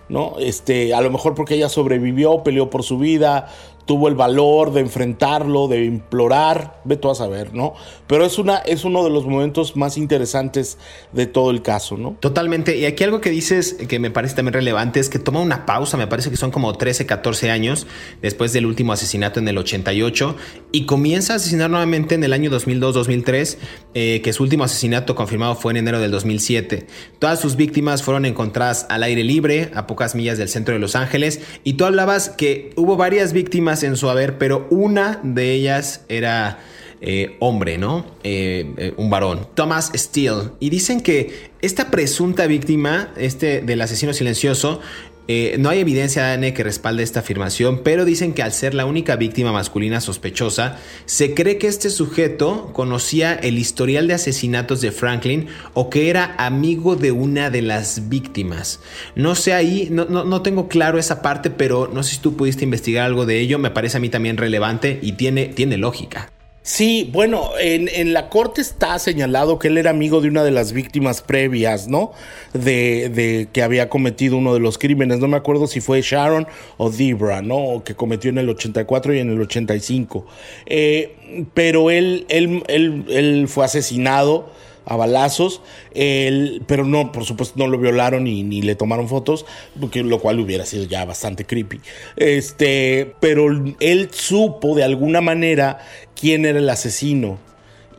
¿no? 0.08 0.34
Este, 0.38 0.92
a 0.94 1.00
lo 1.00 1.10
mejor 1.10 1.34
porque 1.34 1.54
ella 1.54 1.68
sobrevivió, 1.68 2.42
peleó 2.42 2.68
por 2.68 2.82
su 2.82 2.98
vida, 2.98 3.48
tuvo 3.84 4.08
el 4.08 4.14
valor 4.14 4.72
de 4.72 4.80
enfrentarlo, 4.80 5.68
de 5.68 5.84
implorar, 5.84 6.80
ve 6.84 6.96
tú 6.96 7.10
a 7.10 7.14
saber, 7.14 7.52
¿no? 7.52 7.74
Pero 8.06 8.24
es, 8.24 8.38
una, 8.38 8.58
es 8.58 8.84
uno 8.84 9.02
de 9.04 9.10
los 9.10 9.26
momentos 9.26 9.76
más 9.76 9.96
interesantes 9.96 10.78
de 11.12 11.26
todo 11.26 11.50
el 11.50 11.62
caso, 11.62 11.96
¿no? 11.96 12.16
Totalmente. 12.20 12.76
Y 12.76 12.84
aquí 12.84 13.04
algo 13.04 13.20
que 13.20 13.30
dices 13.30 13.74
que 13.88 13.98
me 13.98 14.10
parece 14.10 14.36
también 14.36 14.54
relevante 14.54 15.00
es 15.00 15.08
que 15.08 15.18
toma 15.18 15.40
una 15.40 15.66
pausa, 15.66 15.96
me 15.96 16.06
parece 16.06 16.30
que 16.30 16.36
son 16.36 16.50
como 16.50 16.72
13, 16.74 17.06
14 17.06 17.50
años 17.50 17.86
después 18.20 18.52
del 18.52 18.66
último 18.66 18.92
asesinato 18.92 19.40
en 19.40 19.48
el 19.48 19.58
88 19.58 20.36
y 20.70 20.86
comienza 20.86 21.32
a 21.32 21.36
asesinar 21.36 21.70
nuevamente 21.70 22.14
en 22.14 22.24
el 22.24 22.32
año 22.32 22.50
2002-2003, 22.50 23.58
eh, 23.94 24.20
que 24.22 24.32
su 24.32 24.42
último 24.42 24.64
asesinato 24.64 25.14
confirmado 25.14 25.56
fue 25.56 25.72
en 25.72 25.78
enero 25.78 25.98
del 26.00 26.10
2007. 26.10 26.86
Todas 27.18 27.40
sus 27.40 27.56
víctimas 27.56 28.02
fueron 28.02 28.26
encontradas 28.26 28.86
al 28.88 29.02
aire 29.02 29.24
libre, 29.24 29.70
a 29.74 29.86
pocas 29.86 30.14
millas 30.14 30.38
del 30.38 30.48
centro 30.48 30.74
de 30.74 30.80
Los 30.80 30.94
Ángeles, 30.94 31.40
y 31.64 31.74
tú 31.74 31.84
hablabas 31.84 32.28
que 32.28 32.72
hubo 32.76 32.96
varias 32.96 33.32
víctimas 33.32 33.71
en 33.82 33.96
su 33.96 34.10
haber, 34.10 34.36
pero 34.36 34.66
una 34.70 35.20
de 35.22 35.52
ellas 35.52 36.04
era 36.08 36.58
eh, 37.00 37.36
hombre, 37.40 37.78
¿no? 37.78 38.06
Eh, 38.22 38.74
eh, 38.76 38.94
un 38.96 39.10
varón, 39.10 39.48
Thomas 39.54 39.90
Steele. 39.92 40.50
Y 40.60 40.70
dicen 40.70 41.00
que 41.00 41.50
esta 41.60 41.90
presunta 41.90 42.46
víctima, 42.46 43.12
este 43.16 43.60
del 43.60 43.80
asesino 43.80 44.12
silencioso, 44.12 44.80
eh, 45.28 45.56
no 45.58 45.68
hay 45.68 45.80
evidencia 45.80 46.24
de 46.24 46.32
ADN 46.32 46.54
que 46.54 46.64
respalde 46.64 47.02
esta 47.02 47.20
afirmación, 47.20 47.82
pero 47.84 48.04
dicen 48.04 48.34
que 48.34 48.42
al 48.42 48.52
ser 48.52 48.74
la 48.74 48.86
única 48.86 49.16
víctima 49.16 49.52
masculina 49.52 50.00
sospechosa, 50.00 50.78
se 51.06 51.34
cree 51.34 51.58
que 51.58 51.68
este 51.68 51.90
sujeto 51.90 52.70
conocía 52.72 53.34
el 53.34 53.58
historial 53.58 54.08
de 54.08 54.14
asesinatos 54.14 54.80
de 54.80 54.92
Franklin 54.92 55.46
o 55.74 55.90
que 55.90 56.10
era 56.10 56.34
amigo 56.38 56.96
de 56.96 57.12
una 57.12 57.50
de 57.50 57.62
las 57.62 58.08
víctimas. 58.08 58.80
No 59.14 59.34
sé 59.34 59.52
ahí, 59.52 59.88
no, 59.90 60.04
no 60.06 60.42
tengo 60.42 60.68
claro 60.68 60.98
esa 60.98 61.22
parte, 61.22 61.50
pero 61.50 61.88
no 61.92 62.02
sé 62.02 62.16
si 62.16 62.20
tú 62.20 62.36
pudiste 62.36 62.64
investigar 62.64 63.04
algo 63.04 63.26
de 63.26 63.38
ello, 63.38 63.58
me 63.58 63.70
parece 63.70 63.98
a 63.98 64.00
mí 64.00 64.08
también 64.08 64.36
relevante 64.36 64.98
y 65.02 65.12
tiene, 65.12 65.46
tiene 65.46 65.76
lógica. 65.76 66.30
Sí, 66.64 67.10
bueno, 67.12 67.50
en, 67.58 68.12
la 68.12 68.28
corte 68.28 68.60
está 68.60 68.96
señalado 69.00 69.58
que 69.58 69.66
él 69.66 69.78
era 69.78 69.90
amigo 69.90 70.20
de 70.20 70.28
una 70.28 70.44
de 70.44 70.52
las 70.52 70.72
víctimas 70.72 71.20
previas, 71.20 71.88
¿no? 71.88 72.12
De, 72.52 73.08
de, 73.08 73.48
que 73.52 73.64
había 73.64 73.88
cometido 73.88 74.36
uno 74.36 74.54
de 74.54 74.60
los 74.60 74.78
crímenes. 74.78 75.18
No 75.18 75.26
me 75.26 75.36
acuerdo 75.36 75.66
si 75.66 75.80
fue 75.80 76.02
Sharon 76.02 76.46
o 76.76 76.88
Debra, 76.88 77.42
¿no? 77.42 77.82
Que 77.84 77.96
cometió 77.96 78.30
en 78.30 78.38
el 78.38 78.48
84 78.48 79.12
y 79.12 79.18
en 79.18 79.30
el 79.30 79.40
85. 79.40 80.24
Eh, 80.66 81.46
pero 81.52 81.90
él, 81.90 82.26
él, 82.28 82.62
él, 82.68 83.06
él 83.08 83.48
fue 83.48 83.64
asesinado 83.64 84.48
a 84.84 84.96
balazos, 84.96 85.62
pero 85.94 86.84
no, 86.84 87.12
por 87.12 87.24
supuesto 87.24 87.54
no 87.56 87.66
lo 87.68 87.78
violaron 87.78 88.24
ni, 88.24 88.42
ni, 88.42 88.62
le 88.62 88.74
tomaron 88.74 89.08
fotos, 89.08 89.46
porque 89.78 90.02
lo 90.02 90.18
cual 90.18 90.40
hubiera 90.40 90.66
sido 90.66 90.84
ya 90.84 91.04
bastante 91.04 91.44
creepy. 91.44 91.80
Este, 92.16 93.14
pero 93.20 93.46
él 93.80 94.08
supo 94.12 94.74
de 94.74 94.84
alguna 94.84 95.20
manera 95.20 95.78
quién 96.22 96.44
era 96.44 96.60
el 96.60 96.70
asesino 96.70 97.36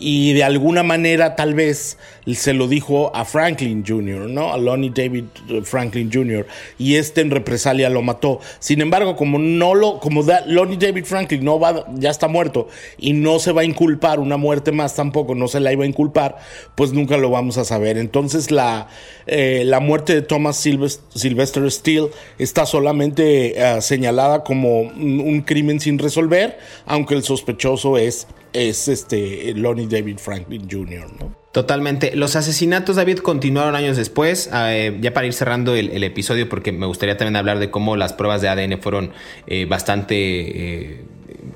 y 0.04 0.34
de 0.34 0.44
alguna 0.44 0.84
manera 0.84 1.38
tal 1.38 1.54
vez 1.54 1.98
se 2.34 2.54
lo 2.54 2.68
dijo 2.68 3.16
a 3.16 3.24
Franklin 3.24 3.86
Jr., 3.88 4.30
¿no? 4.30 4.52
A 4.52 4.58
Lonnie 4.58 4.92
David 4.94 5.24
eh, 5.50 5.62
Franklin 5.63 6.10
Jr. 6.12 6.46
y 6.78 6.96
este 6.96 7.22
en 7.22 7.32
represalia 7.32 7.89
lo 7.89 8.02
mató. 8.02 8.42
Sin 8.60 8.82
embargo, 8.82 9.16
como 9.16 9.39
no 9.39 9.76
lo, 9.76 10.02
como 10.02 10.24
Lonnie 10.48 10.78
David 10.78 11.06
Franklin 11.06 11.46
no 11.46 11.58
va, 11.58 11.86
ya 11.96 12.10
está 12.10 12.28
muerto 12.28 12.68
y 12.98 13.13
no 13.13 13.39
se 13.39 13.54
va 13.54 13.62
a 13.62 13.63
inculpar 13.63 14.20
una 14.20 14.36
muerte 14.36 14.74
más 14.74 14.94
tampoco, 14.94 15.36
no 15.36 15.48
se 15.48 15.62
la 15.62 15.72
iba 15.72 15.86
a 15.86 15.88
inculpar, 15.88 16.38
pues 16.76 16.92
nunca 16.92 17.16
lo 17.16 17.30
vamos 17.30 17.58
a 17.58 17.63
saber. 17.63 17.98
Entonces 17.98 18.52
la, 18.52 18.89
eh, 19.26 19.64
la 19.66 19.80
muerte 19.80 20.14
de 20.14 20.22
Thomas 20.22 20.58
Sylvester 20.58 21.72
Steele 21.72 22.10
está 22.38 22.66
solamente 22.66 23.54
eh, 23.58 23.82
señalada 23.82 24.43
como 24.43 24.82
un 24.82 25.43
crimen 25.45 25.80
sin 25.80 25.97
resolver, 25.97 26.60
aunque 26.86 27.16
el 27.16 27.24
sospechoso 27.24 27.97
es 27.97 28.28
es 28.54 28.88
este 28.88 29.54
Lonnie 29.56 29.88
David 29.88 30.18
Franklin 30.18 30.68
Jr., 30.70 31.12
¿no? 31.20 31.43
Totalmente. 31.54 32.16
Los 32.16 32.36
asesinatos, 32.36 32.95
David, 32.95 33.20
continuaron 33.20 33.76
años 33.76 33.95
después. 33.95 34.49
Eh, 34.51 34.97
ya 35.01 35.14
para 35.14 35.28
ir 35.28 35.34
cerrando 35.34 35.76
el, 35.76 36.04
episodio, 36.04 36.49
porque 36.49 36.72
me 36.72 36.88
gustaría 36.88 37.16
también 37.16 37.36
hablar 37.36 37.60
de 37.60 37.70
cómo 37.70 37.95
las 37.95 38.12
pruebas 38.12 38.41
de 38.41 38.49
ADN 38.49 38.82
fueron 38.82 39.12
eh, 39.45 39.66
bastante 39.66 40.16
eh, 40.16 41.06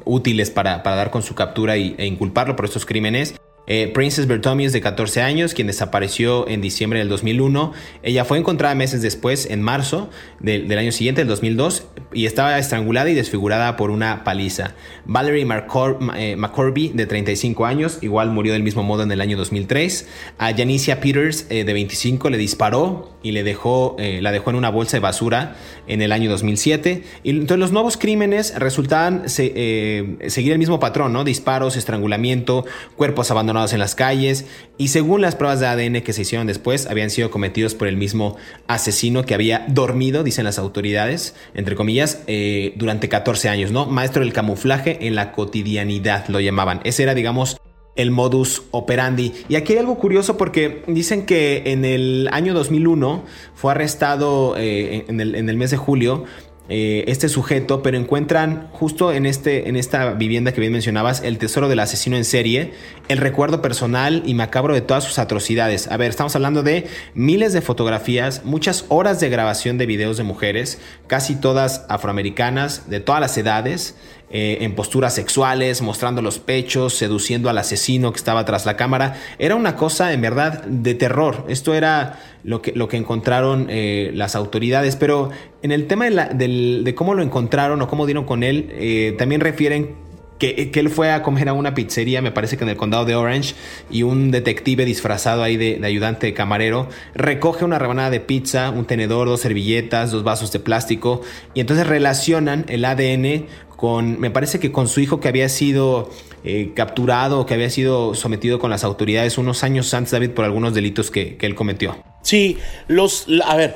útiles 0.05 0.51
para, 0.51 0.83
dar 0.83 1.09
con 1.09 1.23
su 1.23 1.33
captura 1.33 1.77
e 1.77 2.05
inculparlo 2.05 2.55
por 2.55 2.65
estos 2.65 2.85
crímenes. 2.85 3.33
Eh, 3.69 3.91
Princess 3.93 4.27
Bertomius, 4.27 4.71
de 4.71 4.79
14 4.79 5.21
años, 5.21 5.53
quien 5.53 5.67
desapareció 5.67 6.47
en 6.47 6.61
diciembre 6.61 6.99
del 6.99 7.09
2001. 7.09 7.73
Ella 8.01 8.23
fue 8.23 8.37
encontrada 8.37 8.73
meses 8.75 9.01
después, 9.01 9.45
en 9.49 9.61
marzo 9.61 10.09
del, 10.39 10.71
año 10.77 10.93
siguiente, 10.93 11.21
del 11.21 11.27
2002, 11.27 11.85
y 12.13 12.25
estaba 12.25 12.57
estrangulada 12.57 13.09
y 13.09 13.13
desfigurada 13.13 13.75
por 13.75 13.91
una 13.91 14.23
paliza. 14.23 14.75
Valerie 15.05 15.41
eh, 15.41 16.35
McCorby, 16.37 16.89
de 16.95 17.05
35 17.05 17.65
años, 17.65 17.99
igual 18.01 18.31
murió 18.31 18.53
del 18.53 18.63
mismo 18.63 18.83
modo 18.83 19.03
en 19.03 19.11
el 19.11 19.19
año 19.19 19.37
2003. 19.37 20.07
A 20.37 20.55
Janicia 20.55 21.01
Peters, 21.01 21.45
eh, 21.49 21.65
de 21.65 21.73
25, 21.73 22.29
le 22.29 22.37
disparó 22.37 23.16
y 23.23 23.31
le 23.31 23.43
dejó, 23.43 23.95
la 23.99 24.31
dejó 24.31 24.51
en 24.51 24.55
una 24.55 24.69
bolsa 24.69 24.97
de 24.97 25.01
basura 25.01 25.55
en 25.87 26.01
el 26.01 26.11
año 26.11 26.29
2007. 26.29 27.03
Y 27.23 27.29
entonces 27.31 27.59
los 27.59 27.71
nuevos 27.71 27.97
crímenes 27.97 28.53
resultaban 28.57 29.29
seguir 29.29 30.51
el 30.51 30.59
mismo 30.59 30.79
patrón, 30.79 31.13
¿no? 31.13 31.23
Disparos, 31.23 31.75
estrangulamiento, 31.75 32.65
cuerpos 32.95 33.31
abandonados 33.31 33.73
en 33.73 33.79
las 33.79 33.95
calles 33.95 34.45
y 34.77 34.89
según 34.89 35.21
las 35.21 35.35
pruebas 35.35 35.59
de 35.59 35.67
ADN 35.67 36.01
que 36.01 36.13
se 36.13 36.21
hicieron 36.21 36.47
después 36.47 36.87
habían 36.87 37.09
sido 37.09 37.31
cometidos 37.31 37.75
por 37.75 37.87
el 37.87 37.97
mismo 37.97 38.37
asesino 38.67 39.25
que 39.25 39.33
había 39.33 39.65
dormido, 39.67 40.23
dicen 40.23 40.45
las 40.45 40.59
autoridades, 40.59 41.35
entre 41.53 41.75
comillas, 41.75 42.23
eh, 42.27 42.73
durante 42.75 43.09
14 43.09 43.49
años, 43.49 43.71
¿no? 43.71 43.85
Maestro 43.85 44.23
del 44.23 44.33
camuflaje 44.33 45.07
en 45.07 45.15
la 45.15 45.31
cotidianidad 45.31 46.27
lo 46.27 46.39
llamaban. 46.39 46.81
Ese 46.83 47.03
era, 47.03 47.13
digamos, 47.13 47.57
el 47.97 48.11
modus 48.11 48.63
operandi. 48.71 49.33
Y 49.49 49.55
aquí 49.55 49.73
hay 49.73 49.79
algo 49.79 49.97
curioso 49.97 50.37
porque 50.37 50.83
dicen 50.87 51.25
que 51.25 51.63
en 51.65 51.83
el 51.83 52.29
año 52.31 52.53
2001 52.53 53.23
fue 53.55 53.71
arrestado 53.71 54.55
eh, 54.57 55.05
en, 55.07 55.19
el, 55.19 55.35
en, 55.35 55.49
el, 55.49 55.57
mes 55.57 55.71
de 55.71 55.77
julio 55.77 56.25
eh, 56.69 57.05
este 57.07 57.29
sujeto, 57.29 57.81
pero 57.81 57.97
encuentran 57.97 58.67
justo 58.73 59.13
en, 59.13 59.25
este, 59.25 59.69
en 59.69 59.77
esta 59.77 60.11
vivienda 60.11 60.51
que 60.51 60.59
bien 60.59 60.73
mencionabas 60.73 61.21
el 61.21 61.37
tesoro 61.37 61.69
del 61.69 61.79
asesino 61.79 62.17
en 62.17 62.25
serie, 62.25 62.73
el 63.07 63.19
recuerdo 63.19 63.61
personal 63.61 64.21
y 64.25 64.33
macabro 64.33 64.73
de 64.73 64.81
todas 64.81 65.05
sus 65.05 65.17
atrocidades. 65.17 65.89
A 65.89 65.95
ver, 65.95 66.09
estamos 66.09 66.35
hablando 66.35 66.63
de 66.63 66.87
miles 67.13 67.53
de 67.53 67.61
fotografías, 67.61 68.43
muchas 68.43 68.83
horas 68.89 69.21
de 69.21 69.29
grabación 69.29 69.77
de 69.77 69.85
videos 69.85 70.17
de 70.17 70.23
mujeres, 70.23 70.79
casi 71.07 71.37
todas 71.37 71.85
afroamericanas, 71.87 72.89
de 72.89 72.99
todas 72.99 73.21
las 73.21 73.37
edades, 73.37 73.95
eh, 74.29 74.57
en 74.61 74.75
posturas 74.75 75.15
sexuales, 75.15 75.81
mostrando 75.81 76.21
los 76.21 76.37
pechos, 76.39 76.93
seduciendo 76.93 77.49
al 77.49 77.57
asesino 77.57 78.11
que 78.11 78.17
estaba 78.17 78.43
tras 78.43 78.65
la 78.65 78.75
cámara. 78.75 79.15
Era 79.39 79.55
una 79.55 79.77
cosa 79.77 80.11
en 80.11 80.19
verdad 80.19 80.65
de 80.65 80.95
terror. 80.95 81.45
Esto 81.47 81.73
era 81.73 82.19
lo 82.43 82.61
que, 82.61 82.73
lo 82.73 82.89
que 82.89 82.97
encontraron 82.97 83.67
eh, 83.69 84.11
las 84.13 84.35
autoridades. 84.35 84.97
Pero 84.97 85.29
en 85.61 85.71
el 85.71 85.87
tema 85.87 86.09
de, 86.09 86.93
cómo 86.95 87.13
lo 87.13 87.23
encontraron 87.23 87.81
o 87.81 87.87
cómo 87.87 88.05
dieron 88.05 88.25
con 88.25 88.43
él, 88.43 88.69
eh, 88.71 89.15
también 89.17 89.39
refieren 89.39 89.95
que, 90.39 90.71
él 90.73 90.89
fue 90.89 91.11
a 91.11 91.23
comer 91.23 91.49
a 91.49 91.53
una 91.53 91.73
pizzería, 91.73 92.21
me 92.21 92.31
parece 92.31 92.57
que 92.57 92.63
en 92.63 92.69
el 92.69 92.77
condado 92.77 93.05
de 93.05 93.15
Orange, 93.15 93.55
y 93.89 94.03
un 94.03 94.29
detective 94.31 94.85
disfrazado 94.85 95.41
ahí 95.41 95.57
de, 95.57 95.79
de, 95.79 95.87
ayudante 95.87 96.33
camarero 96.33 96.89
recoge 97.15 97.65
una 97.65 97.79
rebanada 97.79 98.09
de 98.09 98.19
pizza, 98.19 98.69
un 98.69 98.85
tenedor, 98.85 99.27
dos 99.27 99.41
servilletas, 99.41 100.11
dos 100.11 100.23
vasos 100.23 100.51
de 100.51 100.59
plástico, 100.59 101.21
y 101.53 101.61
entonces 101.61 101.87
relacionan 101.87 102.65
el 102.67 102.85
ADN 102.85 103.47
con, 103.77 104.19
me 104.19 104.29
parece 104.31 104.59
que 104.59 104.71
con 104.73 104.89
su 104.89 104.99
hijo 104.99 105.21
que 105.21 105.29
había 105.29 105.47
sido 105.47 106.09
eh, 106.43 106.71
capturado, 106.75 107.45
que 107.45 107.53
había 107.53 107.69
sido 107.69 108.15
sometido 108.15 108.59
con 108.59 108.69
las 108.69 108.83
autoridades 108.83 109.37
unos 109.37 109.63
años 109.63 109.93
antes, 109.93 110.11
David, 110.11 110.31
por 110.31 110.43
algunos 110.43 110.73
delitos 110.73 111.11
que, 111.11 111.37
que 111.37 111.45
él 111.45 111.55
cometió. 111.55 111.95
Sí, 112.23 112.57
los, 112.87 113.27
a 113.45 113.55
ver, 113.55 113.75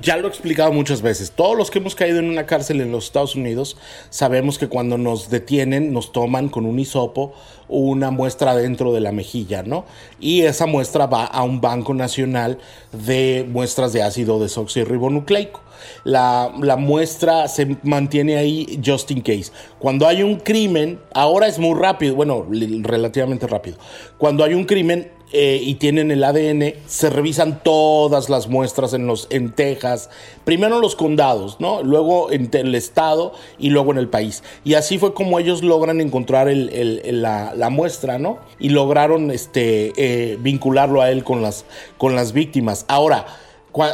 ya 0.00 0.16
lo 0.16 0.26
he 0.26 0.30
explicado 0.30 0.72
muchas 0.72 1.02
veces. 1.02 1.32
Todos 1.32 1.56
los 1.56 1.70
que 1.70 1.78
hemos 1.78 1.94
caído 1.94 2.18
en 2.18 2.28
una 2.28 2.46
cárcel 2.46 2.80
en 2.80 2.92
los 2.92 3.04
Estados 3.04 3.36
Unidos 3.36 3.76
sabemos 4.10 4.58
que 4.58 4.68
cuando 4.68 4.98
nos 4.98 5.30
detienen 5.30 5.92
nos 5.92 6.12
toman 6.12 6.48
con 6.48 6.66
un 6.66 6.78
hisopo 6.78 7.32
una 7.70 8.10
muestra 8.10 8.56
dentro 8.56 8.92
de 8.92 9.00
la 9.00 9.12
mejilla, 9.12 9.62
¿no? 9.62 9.84
Y 10.18 10.42
esa 10.42 10.66
muestra 10.66 11.06
va 11.06 11.24
a 11.24 11.44
un 11.44 11.60
banco 11.60 11.94
nacional 11.94 12.58
de 12.92 13.46
muestras 13.48 13.92
de 13.92 14.02
ácido 14.02 14.40
desoxirribonucleico. 14.40 15.62
La, 16.04 16.52
la 16.60 16.76
muestra 16.76 17.48
se 17.48 17.76
mantiene 17.84 18.36
ahí 18.36 18.80
just 18.84 19.10
in 19.12 19.20
case. 19.20 19.52
Cuando 19.78 20.06
hay 20.06 20.22
un 20.22 20.36
crimen, 20.36 21.00
ahora 21.14 21.46
es 21.46 21.58
muy 21.58 21.78
rápido, 21.78 22.16
bueno, 22.16 22.44
relativamente 22.50 23.46
rápido. 23.46 23.78
Cuando 24.18 24.44
hay 24.44 24.54
un 24.54 24.64
crimen, 24.64 25.10
eh, 25.32 25.60
y 25.62 25.74
tienen 25.74 26.10
el 26.10 26.24
ADN, 26.24 26.74
se 26.86 27.08
revisan 27.08 27.62
todas 27.62 28.28
las 28.28 28.48
muestras 28.48 28.94
en, 28.94 29.06
los, 29.06 29.28
en 29.30 29.52
Texas, 29.52 30.10
primero 30.44 30.76
en 30.76 30.82
los 30.82 30.96
condados, 30.96 31.60
¿no? 31.60 31.84
luego 31.84 32.32
en 32.32 32.50
el 32.52 32.74
estado 32.74 33.32
y 33.58 33.70
luego 33.70 33.92
en 33.92 33.98
el 33.98 34.08
país. 34.08 34.42
Y 34.64 34.74
así 34.74 34.98
fue 34.98 35.14
como 35.14 35.38
ellos 35.38 35.62
logran 35.62 36.00
encontrar 36.00 36.48
la, 36.50 37.70
muestra, 37.70 38.18
¿no? 38.18 38.38
Y 38.58 38.70
lograron 38.70 39.30
este, 39.30 39.92
eh, 39.96 40.36
vincularlo 40.40 41.00
a 41.00 41.10
él 41.10 41.22
con 41.22 41.42
las, 41.42 41.64
con 41.96 42.16
las 42.16 42.32
víctimas. 42.32 42.84
Ahora, 42.88 43.26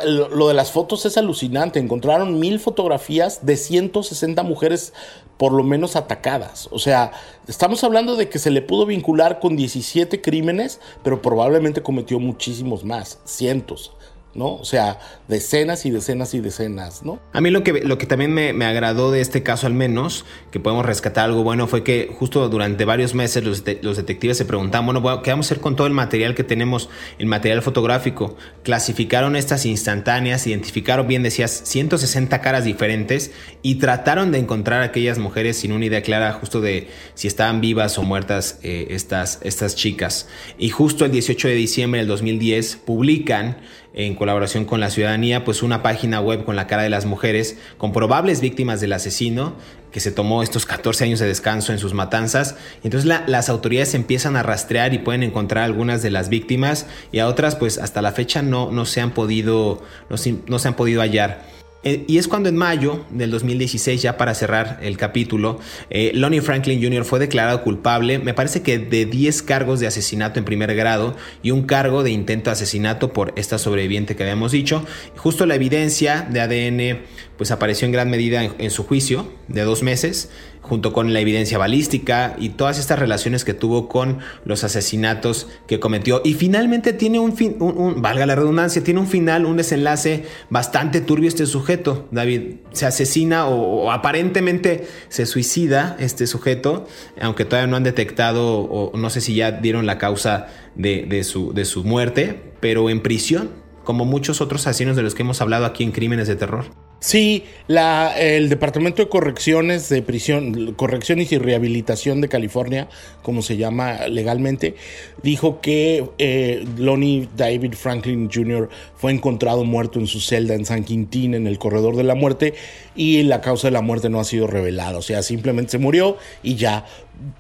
lo 0.05 0.49
de 0.49 0.55
las 0.55 0.73
fotos 0.73 1.05
es 1.05 1.19
alucinante. 1.19 1.79
Encontraron 1.79 2.39
mil 2.39 2.59
fotografías 2.61 3.45
de 3.45 3.57
160 3.57 4.43
mujeres 4.43 4.95
por 5.37 5.53
lo 5.53 5.63
menos 5.63 5.97
atacadas. 5.97 6.69
O 6.71 6.79
sea, 6.79 7.13
estamos 7.49 7.85
hablando 7.85 8.17
de 8.17 8.29
que 8.29 8.39
se 8.39 8.51
le 8.51 8.63
pudo 8.63 8.87
vincular 8.87 9.41
con 9.41 9.57
17 9.57 10.21
crímenes, 10.21 10.81
pero 11.03 11.23
probablemente 11.23 11.83
cometió 11.83 12.19
muchísimos 12.21 12.85
más, 12.85 13.19
cientos. 13.25 13.96
¿No? 14.37 14.55
O 14.55 14.65
sea, 14.65 14.99
decenas 15.29 15.87
y 15.87 15.91
decenas 15.91 16.35
y 16.35 16.41
decenas, 16.41 17.03
¿no? 17.03 17.21
A 17.33 17.41
mí 17.41 17.51
lo 17.51 17.63
que, 17.63 17.73
lo 17.85 17.99
que 17.99 18.07
también 18.07 18.33
me, 18.33 18.65
agradó 18.65 19.11
de 19.11 19.21
este 19.21 19.43
caso 19.43 19.67
al 19.67 19.75
menos, 19.75 20.25
que 20.51 20.61
podemos 20.61 20.85
rescatar 20.85 21.25
algo 21.25 21.43
bueno, 21.43 21.67
fue 21.67 21.83
que 21.83 22.15
justo 22.19 22.49
durante 22.49 22.85
varios 22.85 23.15
meses 23.15 23.45
los, 23.45 23.65
los 23.83 23.97
detectives 23.97 24.37
se 24.37 24.45
preguntaban, 24.45 24.87
bueno, 24.87 25.23
¿qué 25.23 25.31
vamos 25.31 25.47
a 25.47 25.49
hacer 25.49 25.61
con 25.61 25.77
todo 25.77 25.87
el 25.87 25.93
material 25.93 26.35
que 26.35 26.45
tenemos, 26.45 26.89
el 27.19 27.27
material 27.27 27.63
fotográfico? 27.63 28.37
Clasificaron 28.63 29.37
estas 29.37 29.67
instantáneas, 29.67 30.47
identificaron 30.47 31.07
bien, 31.07 31.23
decías, 31.23 31.63
160 31.65 32.41
caras 32.41 32.65
diferentes 32.65 33.33
y 33.63 33.77
trataron 33.77 34.33
de 34.33 34.39
encontrar 34.39 34.83
a 34.83 34.87
aquellas 34.87 35.19
mujeres 35.19 35.57
sin 35.57 35.73
una 35.73 35.87
idea 35.87 36.03
clara 36.03 36.33
justo 36.33 36.61
de 36.61 36.89
si 37.15 37.29
estaban 37.29 37.61
vivas 37.61 37.99
o 37.99 38.03
muertas 38.03 38.59
eh, 38.63 38.89
estas, 38.91 39.41
estas 39.43 39.77
chicas. 39.77 40.29
Y 40.59 40.71
justo 40.71 41.05
el 41.05 41.13
18 41.13 41.49
de 41.49 41.55
diciembre 41.55 42.01
del 42.01 42.09
2010 42.09 42.77
publican 42.77 43.59
en 43.97 44.15
colaboración 44.15 44.67
con 44.67 44.79
la 44.79 44.91
ciudadanía, 44.91 45.43
pues 45.43 45.63
una 45.63 45.83
página 45.83 46.21
web 46.21 46.45
con 46.45 46.55
la 46.55 46.67
cara 46.67 46.83
de 46.83 46.91
las 46.91 47.07
mujeres, 47.07 47.59
con 47.79 47.93
probables 47.93 48.43
víctimas 48.43 48.81
del 48.83 48.93
asesino, 48.93 49.55
que 49.91 50.01
se 50.01 50.13
tomó 50.13 50.43
estos 50.43 50.67
14 50.67 51.05
años 51.05 51.19
de 51.19 51.27
descanso 51.27 51.73
en 51.73 51.79
sus 51.79 51.95
matanzas. 51.95 52.57
Entonces 52.85 53.11
las 53.27 53.49
autoridades 53.49 53.95
empiezan 53.95 54.37
a 54.37 54.43
rastrear 54.43 54.93
y 54.93 54.99
pueden 54.99 55.23
encontrar 55.23 55.65
algunas 55.65 56.03
de 56.03 56.11
las 56.11 56.29
víctimas 56.29 56.87
y 57.11 57.21
a 57.21 57.27
otras, 57.27 57.57
pues 57.57 57.79
hasta 57.79 58.03
la 58.03 58.13
fecha 58.13 58.43
no, 58.43 58.71
no, 58.71 58.85
se, 58.85 59.01
han 59.01 59.13
podido, 59.13 59.83
no, 60.11 60.17
no 60.47 60.59
se 60.59 60.69
han 60.69 60.75
podido 60.75 61.01
hallar. 61.01 61.56
Eh, 61.87 62.05
y 62.09 62.19
es 62.19 62.27
cuando 62.27 62.49
en 62.49 62.57
mayo 62.57 63.05
del 63.11 63.31
2016, 63.31 64.03
ya 64.03 64.17
para 64.17 64.35
cerrar 64.35 64.81
el 64.83 64.97
capítulo, 64.97 65.61
eh, 65.89 66.11
Lonnie 66.15 66.41
Franklin 66.41 66.83
Jr. 66.83 67.05
fue 67.05 67.21
declarado 67.21 67.63
culpable, 67.63 68.19
me 68.19 68.35
parece 68.35 68.61
que 68.63 68.81
de 68.81 69.07
10 69.07 69.45
cargos 69.45 69.79
de 69.79 69.87
asesinato 69.87 70.41
en 70.41 70.45
primer 70.45 70.75
grado 70.75 71.15
y 71.45 71.53
un 71.53 71.63
cargo 71.63 72.03
de 72.03 72.11
intento 72.11 72.51
de 72.51 72.55
asesinato 72.55 73.13
por 73.13 73.33
esta 73.37 73.59
sobreviviente 73.59 74.17
que 74.17 74.25
habíamos 74.25 74.51
dicho. 74.51 74.85
Justo 75.15 75.47
la 75.47 75.55
evidencia 75.55 76.27
de 76.29 76.41
ADN 76.41 77.03
pues 77.37 77.53
apareció 77.53 77.87
en 77.87 77.93
gran 77.93 78.11
medida 78.11 78.43
en 78.43 78.71
su 78.73 78.83
juicio 78.83 79.31
de 79.47 79.63
dos 79.63 79.85
meses 79.85 80.31
junto 80.69 80.93
con 80.93 81.13
la 81.13 81.21
evidencia 81.21 81.59
balística 81.59 82.35
y 82.39 82.51
todas 82.51 82.79
estas 82.79 82.99
relaciones 82.99 83.45
que 83.45 83.55
tuvo 83.55 83.89
con 83.89 84.19
los 84.45 84.65
asesinatos 84.65 85.49
que 85.67 85.81
cometió. 85.81 86.23
Y 86.25 86.35
finalmente 86.35 86.93
tiene 86.93 87.19
un 87.19 87.37
fin, 87.37 87.57
valga 87.97 88.27
la 88.27 88.35
redundancia, 88.35 88.83
tiene 88.83 89.01
un 89.01 89.07
final, 89.07 89.47
un 89.47 89.57
desenlace 89.57 90.25
bastante 90.51 91.01
turbio 91.01 91.29
este 91.29 91.47
sujeto. 91.47 92.09
David 92.11 92.57
se 92.73 92.87
asesina 92.87 93.47
o, 93.47 93.91
aparentemente 93.91 94.87
se 95.09 95.27
suicida 95.27 95.97
este 96.01 96.27
sujeto, 96.27 96.87
aunque 97.21 97.45
todavía 97.45 97.69
no 97.69 97.77
han 97.77 97.85
detectado 97.85 98.59
o 98.59 98.97
no 98.97 99.11
sé 99.11 99.21
si 99.21 99.35
ya 99.35 99.53
dieron 99.53 99.87
la 99.87 99.99
causa 99.99 100.49
de, 100.77 101.25
su, 101.25 101.53
de 101.53 101.65
su 101.65 101.85
muerte, 101.85 102.53
pero 102.61 102.91
en 102.91 103.01
prisión, 103.01 103.51
como 103.85 104.05
muchos 104.05 104.41
otros 104.41 104.67
asesinos 104.67 104.97
de 104.97 105.03
los 105.03 105.15
que 105.15 105.23
hemos 105.23 105.41
hablado 105.41 105.65
aquí 105.65 105.85
en 105.85 105.93
Crímenes 105.93 106.29
de 106.29 106.37
Terror. 106.37 106.65
Sí, 106.99 107.45
la, 107.69 108.19
el 108.19 108.49
Departamento 108.49 109.03
de 109.03 109.09
Correcciones 109.11 109.91
de 109.91 110.01
Prisión, 110.01 110.73
Correcciones 110.75 111.31
y 111.31 111.37
Rehabilitación 111.37 112.23
de 112.23 112.29
California, 112.29 112.89
como 113.23 113.43
se 113.43 113.59
llama 113.59 114.09
legalmente, 114.09 114.77
dijo 115.23 115.61
que 115.61 116.09
eh, 116.17 116.65
Lonnie 116.79 117.29
David 117.37 117.75
Franklin 117.75 118.31
Jr. 118.33 118.71
fue 118.97 119.13
encontrado 119.13 119.65
muerto 119.65 120.01
en 120.01 120.07
su 120.07 120.21
celda 120.21 120.55
en 120.55 120.65
San 120.65 120.85
Quintín, 120.85 121.35
en 121.35 121.47
el 121.47 121.59
corredor 121.59 121.97
de 121.97 122.05
la 122.05 122.15
muerte, 122.15 122.55
y 122.95 123.23
la 123.25 123.43
causa 123.43 123.69
de 123.69 123.73
la 123.73 123.83
muerte 123.83 124.09
no 124.09 124.19
ha 124.19 124.25
sido 124.25 124.47
revelada. 124.47 124.97
O 124.97 125.03
sea, 125.03 125.23
simplemente 125.23 125.73
se 125.73 125.79
murió 125.79 126.17
y 126.43 126.55
ya 126.55 126.87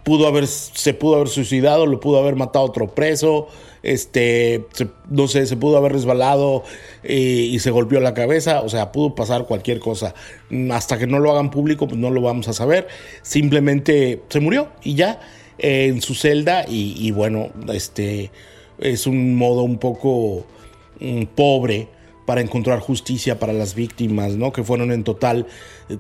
pudo 0.05 0.27
haber, 0.27 0.47
se 0.47 0.95
pudo 0.95 1.16
haber 1.16 1.29
suicidado, 1.29 1.87
lo 1.87 2.01
pudo 2.01 2.18
haber 2.18 2.37
matado 2.37 2.64
otro 2.64 2.89
preso, 2.95 3.49
este, 3.83 4.66
no 5.09 5.29
sé, 5.29 5.47
se 5.47 5.57
pudo 5.57 5.77
haber 5.77 5.93
resbalado 5.93 6.64
eh, 7.03 7.14
y 7.14 7.59
se 7.61 7.70
golpeó 7.70 8.01
la 8.01 8.14
cabeza, 8.14 8.62
o 8.62 8.68
sea, 8.68 8.93
pudo 8.93 9.14
pasar 9.14 9.47
cualquier 9.47 9.79
cosa. 9.79 10.14
Hasta 10.72 10.99
que 10.99 11.07
no 11.07 11.18
lo 11.18 11.31
hagan 11.31 11.51
público, 11.51 11.87
pues 11.87 11.99
no 11.99 12.11
lo 12.11 12.20
vamos 12.20 12.49
a 12.49 12.53
saber. 12.53 12.89
Simplemente 13.22 14.22
se 14.29 14.41
murió 14.41 14.68
y 14.83 14.95
ya. 14.95 15.20
en 15.59 16.03
su 16.03 16.14
celda 16.14 16.66
y, 16.68 17.11
bueno, 17.12 17.51
este 17.72 18.31
es 18.79 19.07
un 19.07 19.37
modo 19.37 19.62
un 19.62 19.79
poco 19.79 20.45
mm, 21.01 21.24
pobre 21.35 21.89
para 22.27 22.41
encontrar 22.41 22.81
justicia 22.81 23.39
para 23.39 23.53
las 23.53 23.74
víctimas, 23.74 24.33
¿no? 24.33 24.53
Que 24.53 24.64
fueron 24.64 24.93
en 24.93 25.05
total 25.05 25.47
eh, 25.89 25.97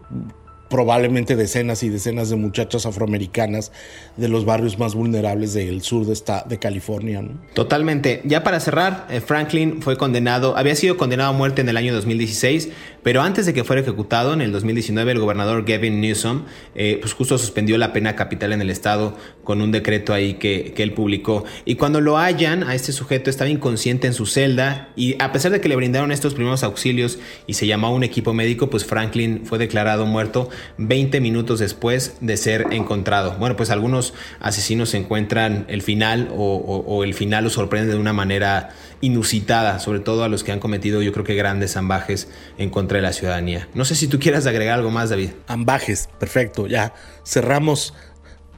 probablemente 0.68 1.36
decenas 1.36 1.82
y 1.82 1.88
decenas 1.88 2.30
de 2.30 2.36
muchachas 2.36 2.86
afroamericanas 2.86 3.72
de 4.16 4.28
los 4.28 4.44
barrios 4.44 4.78
más 4.78 4.94
vulnerables 4.94 5.54
del 5.54 5.82
sur 5.82 6.06
de, 6.06 6.12
esta, 6.12 6.44
de 6.48 6.58
California. 6.58 7.22
Totalmente. 7.54 8.22
Ya 8.24 8.42
para 8.42 8.60
cerrar, 8.60 9.06
eh, 9.10 9.20
Franklin 9.20 9.82
fue 9.82 9.96
condenado, 9.96 10.56
había 10.56 10.74
sido 10.74 10.96
condenado 10.96 11.30
a 11.30 11.32
muerte 11.32 11.60
en 11.60 11.68
el 11.68 11.76
año 11.76 11.94
2016, 11.94 12.70
pero 13.02 13.22
antes 13.22 13.46
de 13.46 13.54
que 13.54 13.62
fuera 13.64 13.82
ejecutado 13.82 14.32
en 14.32 14.40
el 14.40 14.52
2019, 14.52 15.12
el 15.12 15.20
gobernador 15.20 15.64
Gavin 15.64 16.00
Newsom, 16.00 16.44
eh, 16.74 16.98
pues 17.00 17.12
justo 17.12 17.38
suspendió 17.38 17.78
la 17.78 17.92
pena 17.92 18.16
capital 18.16 18.52
en 18.52 18.60
el 18.60 18.70
estado 18.70 19.16
con 19.44 19.60
un 19.62 19.70
decreto 19.70 20.12
ahí 20.12 20.34
que, 20.34 20.72
que 20.74 20.82
él 20.82 20.92
publicó. 20.92 21.44
Y 21.64 21.76
cuando 21.76 22.00
lo 22.00 22.18
hallan, 22.18 22.64
a 22.64 22.74
este 22.74 22.92
sujeto 22.92 23.30
estaba 23.30 23.48
inconsciente 23.48 24.06
en 24.06 24.14
su 24.14 24.26
celda 24.26 24.88
y 24.96 25.14
a 25.22 25.32
pesar 25.32 25.52
de 25.52 25.60
que 25.60 25.68
le 25.68 25.76
brindaron 25.76 26.10
estos 26.10 26.34
primeros 26.34 26.64
auxilios 26.64 27.18
y 27.46 27.54
se 27.54 27.66
llamó 27.66 27.88
a 27.88 27.90
un 27.90 28.02
equipo 28.02 28.32
médico, 28.32 28.68
pues 28.68 28.84
Franklin 28.84 29.42
fue 29.44 29.58
declarado 29.58 30.06
muerto 30.06 30.48
20 30.78 31.20
minutos 31.20 31.58
después 31.58 32.16
de 32.20 32.36
ser 32.36 32.66
encontrado. 32.70 33.36
Bueno, 33.38 33.56
pues 33.56 33.70
algunos 33.70 34.14
asesinos 34.40 34.94
encuentran 34.94 35.64
el 35.68 35.82
final 35.82 36.28
o, 36.36 37.04
el 37.04 37.14
final 37.14 37.44
los 37.44 37.54
sorprende 37.54 37.92
de 37.92 37.98
una 37.98 38.12
manera 38.12 38.70
inusitada, 39.00 39.78
sobre 39.78 40.00
todo 40.00 40.24
a 40.24 40.28
los 40.28 40.44
que 40.44 40.52
han 40.52 40.60
cometido 40.60 41.02
yo 41.02 41.12
creo 41.12 41.24
que 41.24 41.34
grandes 41.34 41.76
ambajes 41.76 42.28
en 42.58 42.70
contra 42.70 42.96
de 42.96 43.02
la 43.02 43.12
ciudadanía. 43.12 43.68
No 43.74 43.84
sé 43.84 43.94
si 43.94 44.08
tú 44.08 44.18
quieras 44.18 44.46
agregar 44.46 44.78
algo 44.78 44.90
más, 44.90 45.10
David. 45.10 45.30
Ambajes, 45.46 46.08
perfecto, 46.18 46.66
ya 46.66 46.94
cerramos 47.24 47.94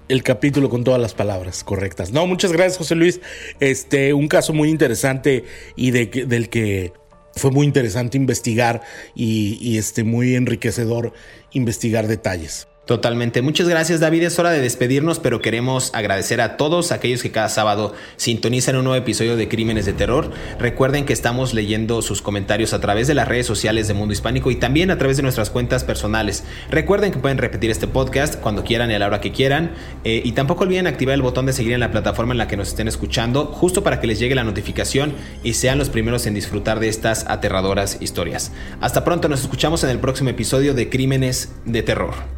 el 0.09 0.23
capítulo 0.23 0.71
con 0.71 0.85
todas 0.85 1.01
las 1.01 1.15
palabras 1.15 1.63
correctas. 1.65 2.13
No, 2.13 2.27
muchas 2.27 2.53
gracias, 2.53 2.79
José 2.79 2.95
Luis. 2.95 3.21
Este, 3.61 4.15
un 4.15 4.29
caso 4.29 4.53
muy 4.53 4.71
interesante 4.71 5.45
y 5.77 5.91
de, 5.91 6.07
del 6.27 6.49
que 6.49 6.93
fue 7.39 7.51
muy 7.51 7.67
interesante 7.67 8.17
investigar 8.17 8.83
y, 9.15 9.79
este, 9.79 10.05
muy 10.05 10.35
enriquecedor 10.35 11.13
investigar 11.53 12.07
detalles. 12.07 12.69
Totalmente. 12.89 13.43
Muchas 13.43 13.69
gracias 13.69 14.01
David. 14.01 14.23
Es 14.23 14.39
hora 14.39 14.51
de 14.51 14.63
despedirnos, 14.63 15.19
pero 15.19 15.43
queremos 15.43 15.91
agradecer 15.93 16.41
a 16.41 16.57
todos 16.57 16.91
aquellos 16.91 17.23
que 17.23 17.31
cada 17.31 17.51
sábado 17.51 17.93
sintonizan 18.17 18.77
un 18.77 18.85
nuevo 18.85 18.97
episodio 18.97 19.37
de 19.37 19.47
Crímenes 19.47 19.85
de 19.85 19.93
Terror. 19.93 20.31
Recuerden 20.59 21.05
que 21.05 21.13
estamos 21.13 21.53
leyendo 21.53 22.01
sus 22.01 22.23
comentarios 22.23 22.73
a 22.73 22.81
través 22.81 23.07
de 23.07 23.13
las 23.13 23.29
redes 23.29 23.45
sociales 23.45 23.89
de 23.89 23.95
Mundo 23.95 24.15
Hispánico 24.15 24.51
y 24.51 24.57
también 24.57 24.91
a 24.91 24.97
través 24.97 25.19
de 25.19 25.23
nuestras 25.23 25.51
cuentas 25.51 25.85
personales. 25.85 26.45
Recuerden 26.71 27.13
que 27.13 27.19
pueden 27.19 27.37
repetir 27.37 27.71
este 27.71 27.89
podcast 27.89 28.41
cuando 28.41 28.65
quieran 28.65 28.91
y 28.91 28.95
a 28.95 28.99
la 28.99 29.09
hora 29.09 29.21
que 29.21 29.33
quieran. 29.33 29.73
Eh, 30.05 30.23
y 30.25 30.33
tampoco 30.33 30.65
olviden 30.65 30.87
activar 30.87 31.15
el 31.15 31.21
botón 31.21 31.45
de 31.45 31.53
seguir 31.53 31.75
en 31.75 31.81
la 31.81 31.91
plataforma 31.91 32.33
en 32.33 32.39
la 32.39 32.49
que 32.49 32.57
nos 32.57 32.69
estén 32.69 32.89
escuchando, 32.89 33.45
justo 33.49 33.83
para 33.83 34.01
que 34.01 34.07
les 34.07 34.19
llegue 34.19 34.35
la 34.35 34.45
notificación 34.45 35.13
y 35.45 35.53
sean 35.53 35.77
los 35.77 35.91
primeros 35.91 36.27
en 36.27 36.33
disfrutar 36.33 36.81
de 36.81 36.89
estas 36.89 37.27
aterradoras 37.29 37.99
historias. 38.01 38.51
Hasta 38.81 39.05
pronto, 39.05 39.29
nos 39.29 39.43
escuchamos 39.43 39.85
en 39.85 39.91
el 39.91 39.99
próximo 39.99 40.31
episodio 40.31 40.73
de 40.73 40.89
Crímenes 40.89 41.53
de 41.67 41.83
Terror. 41.83 42.38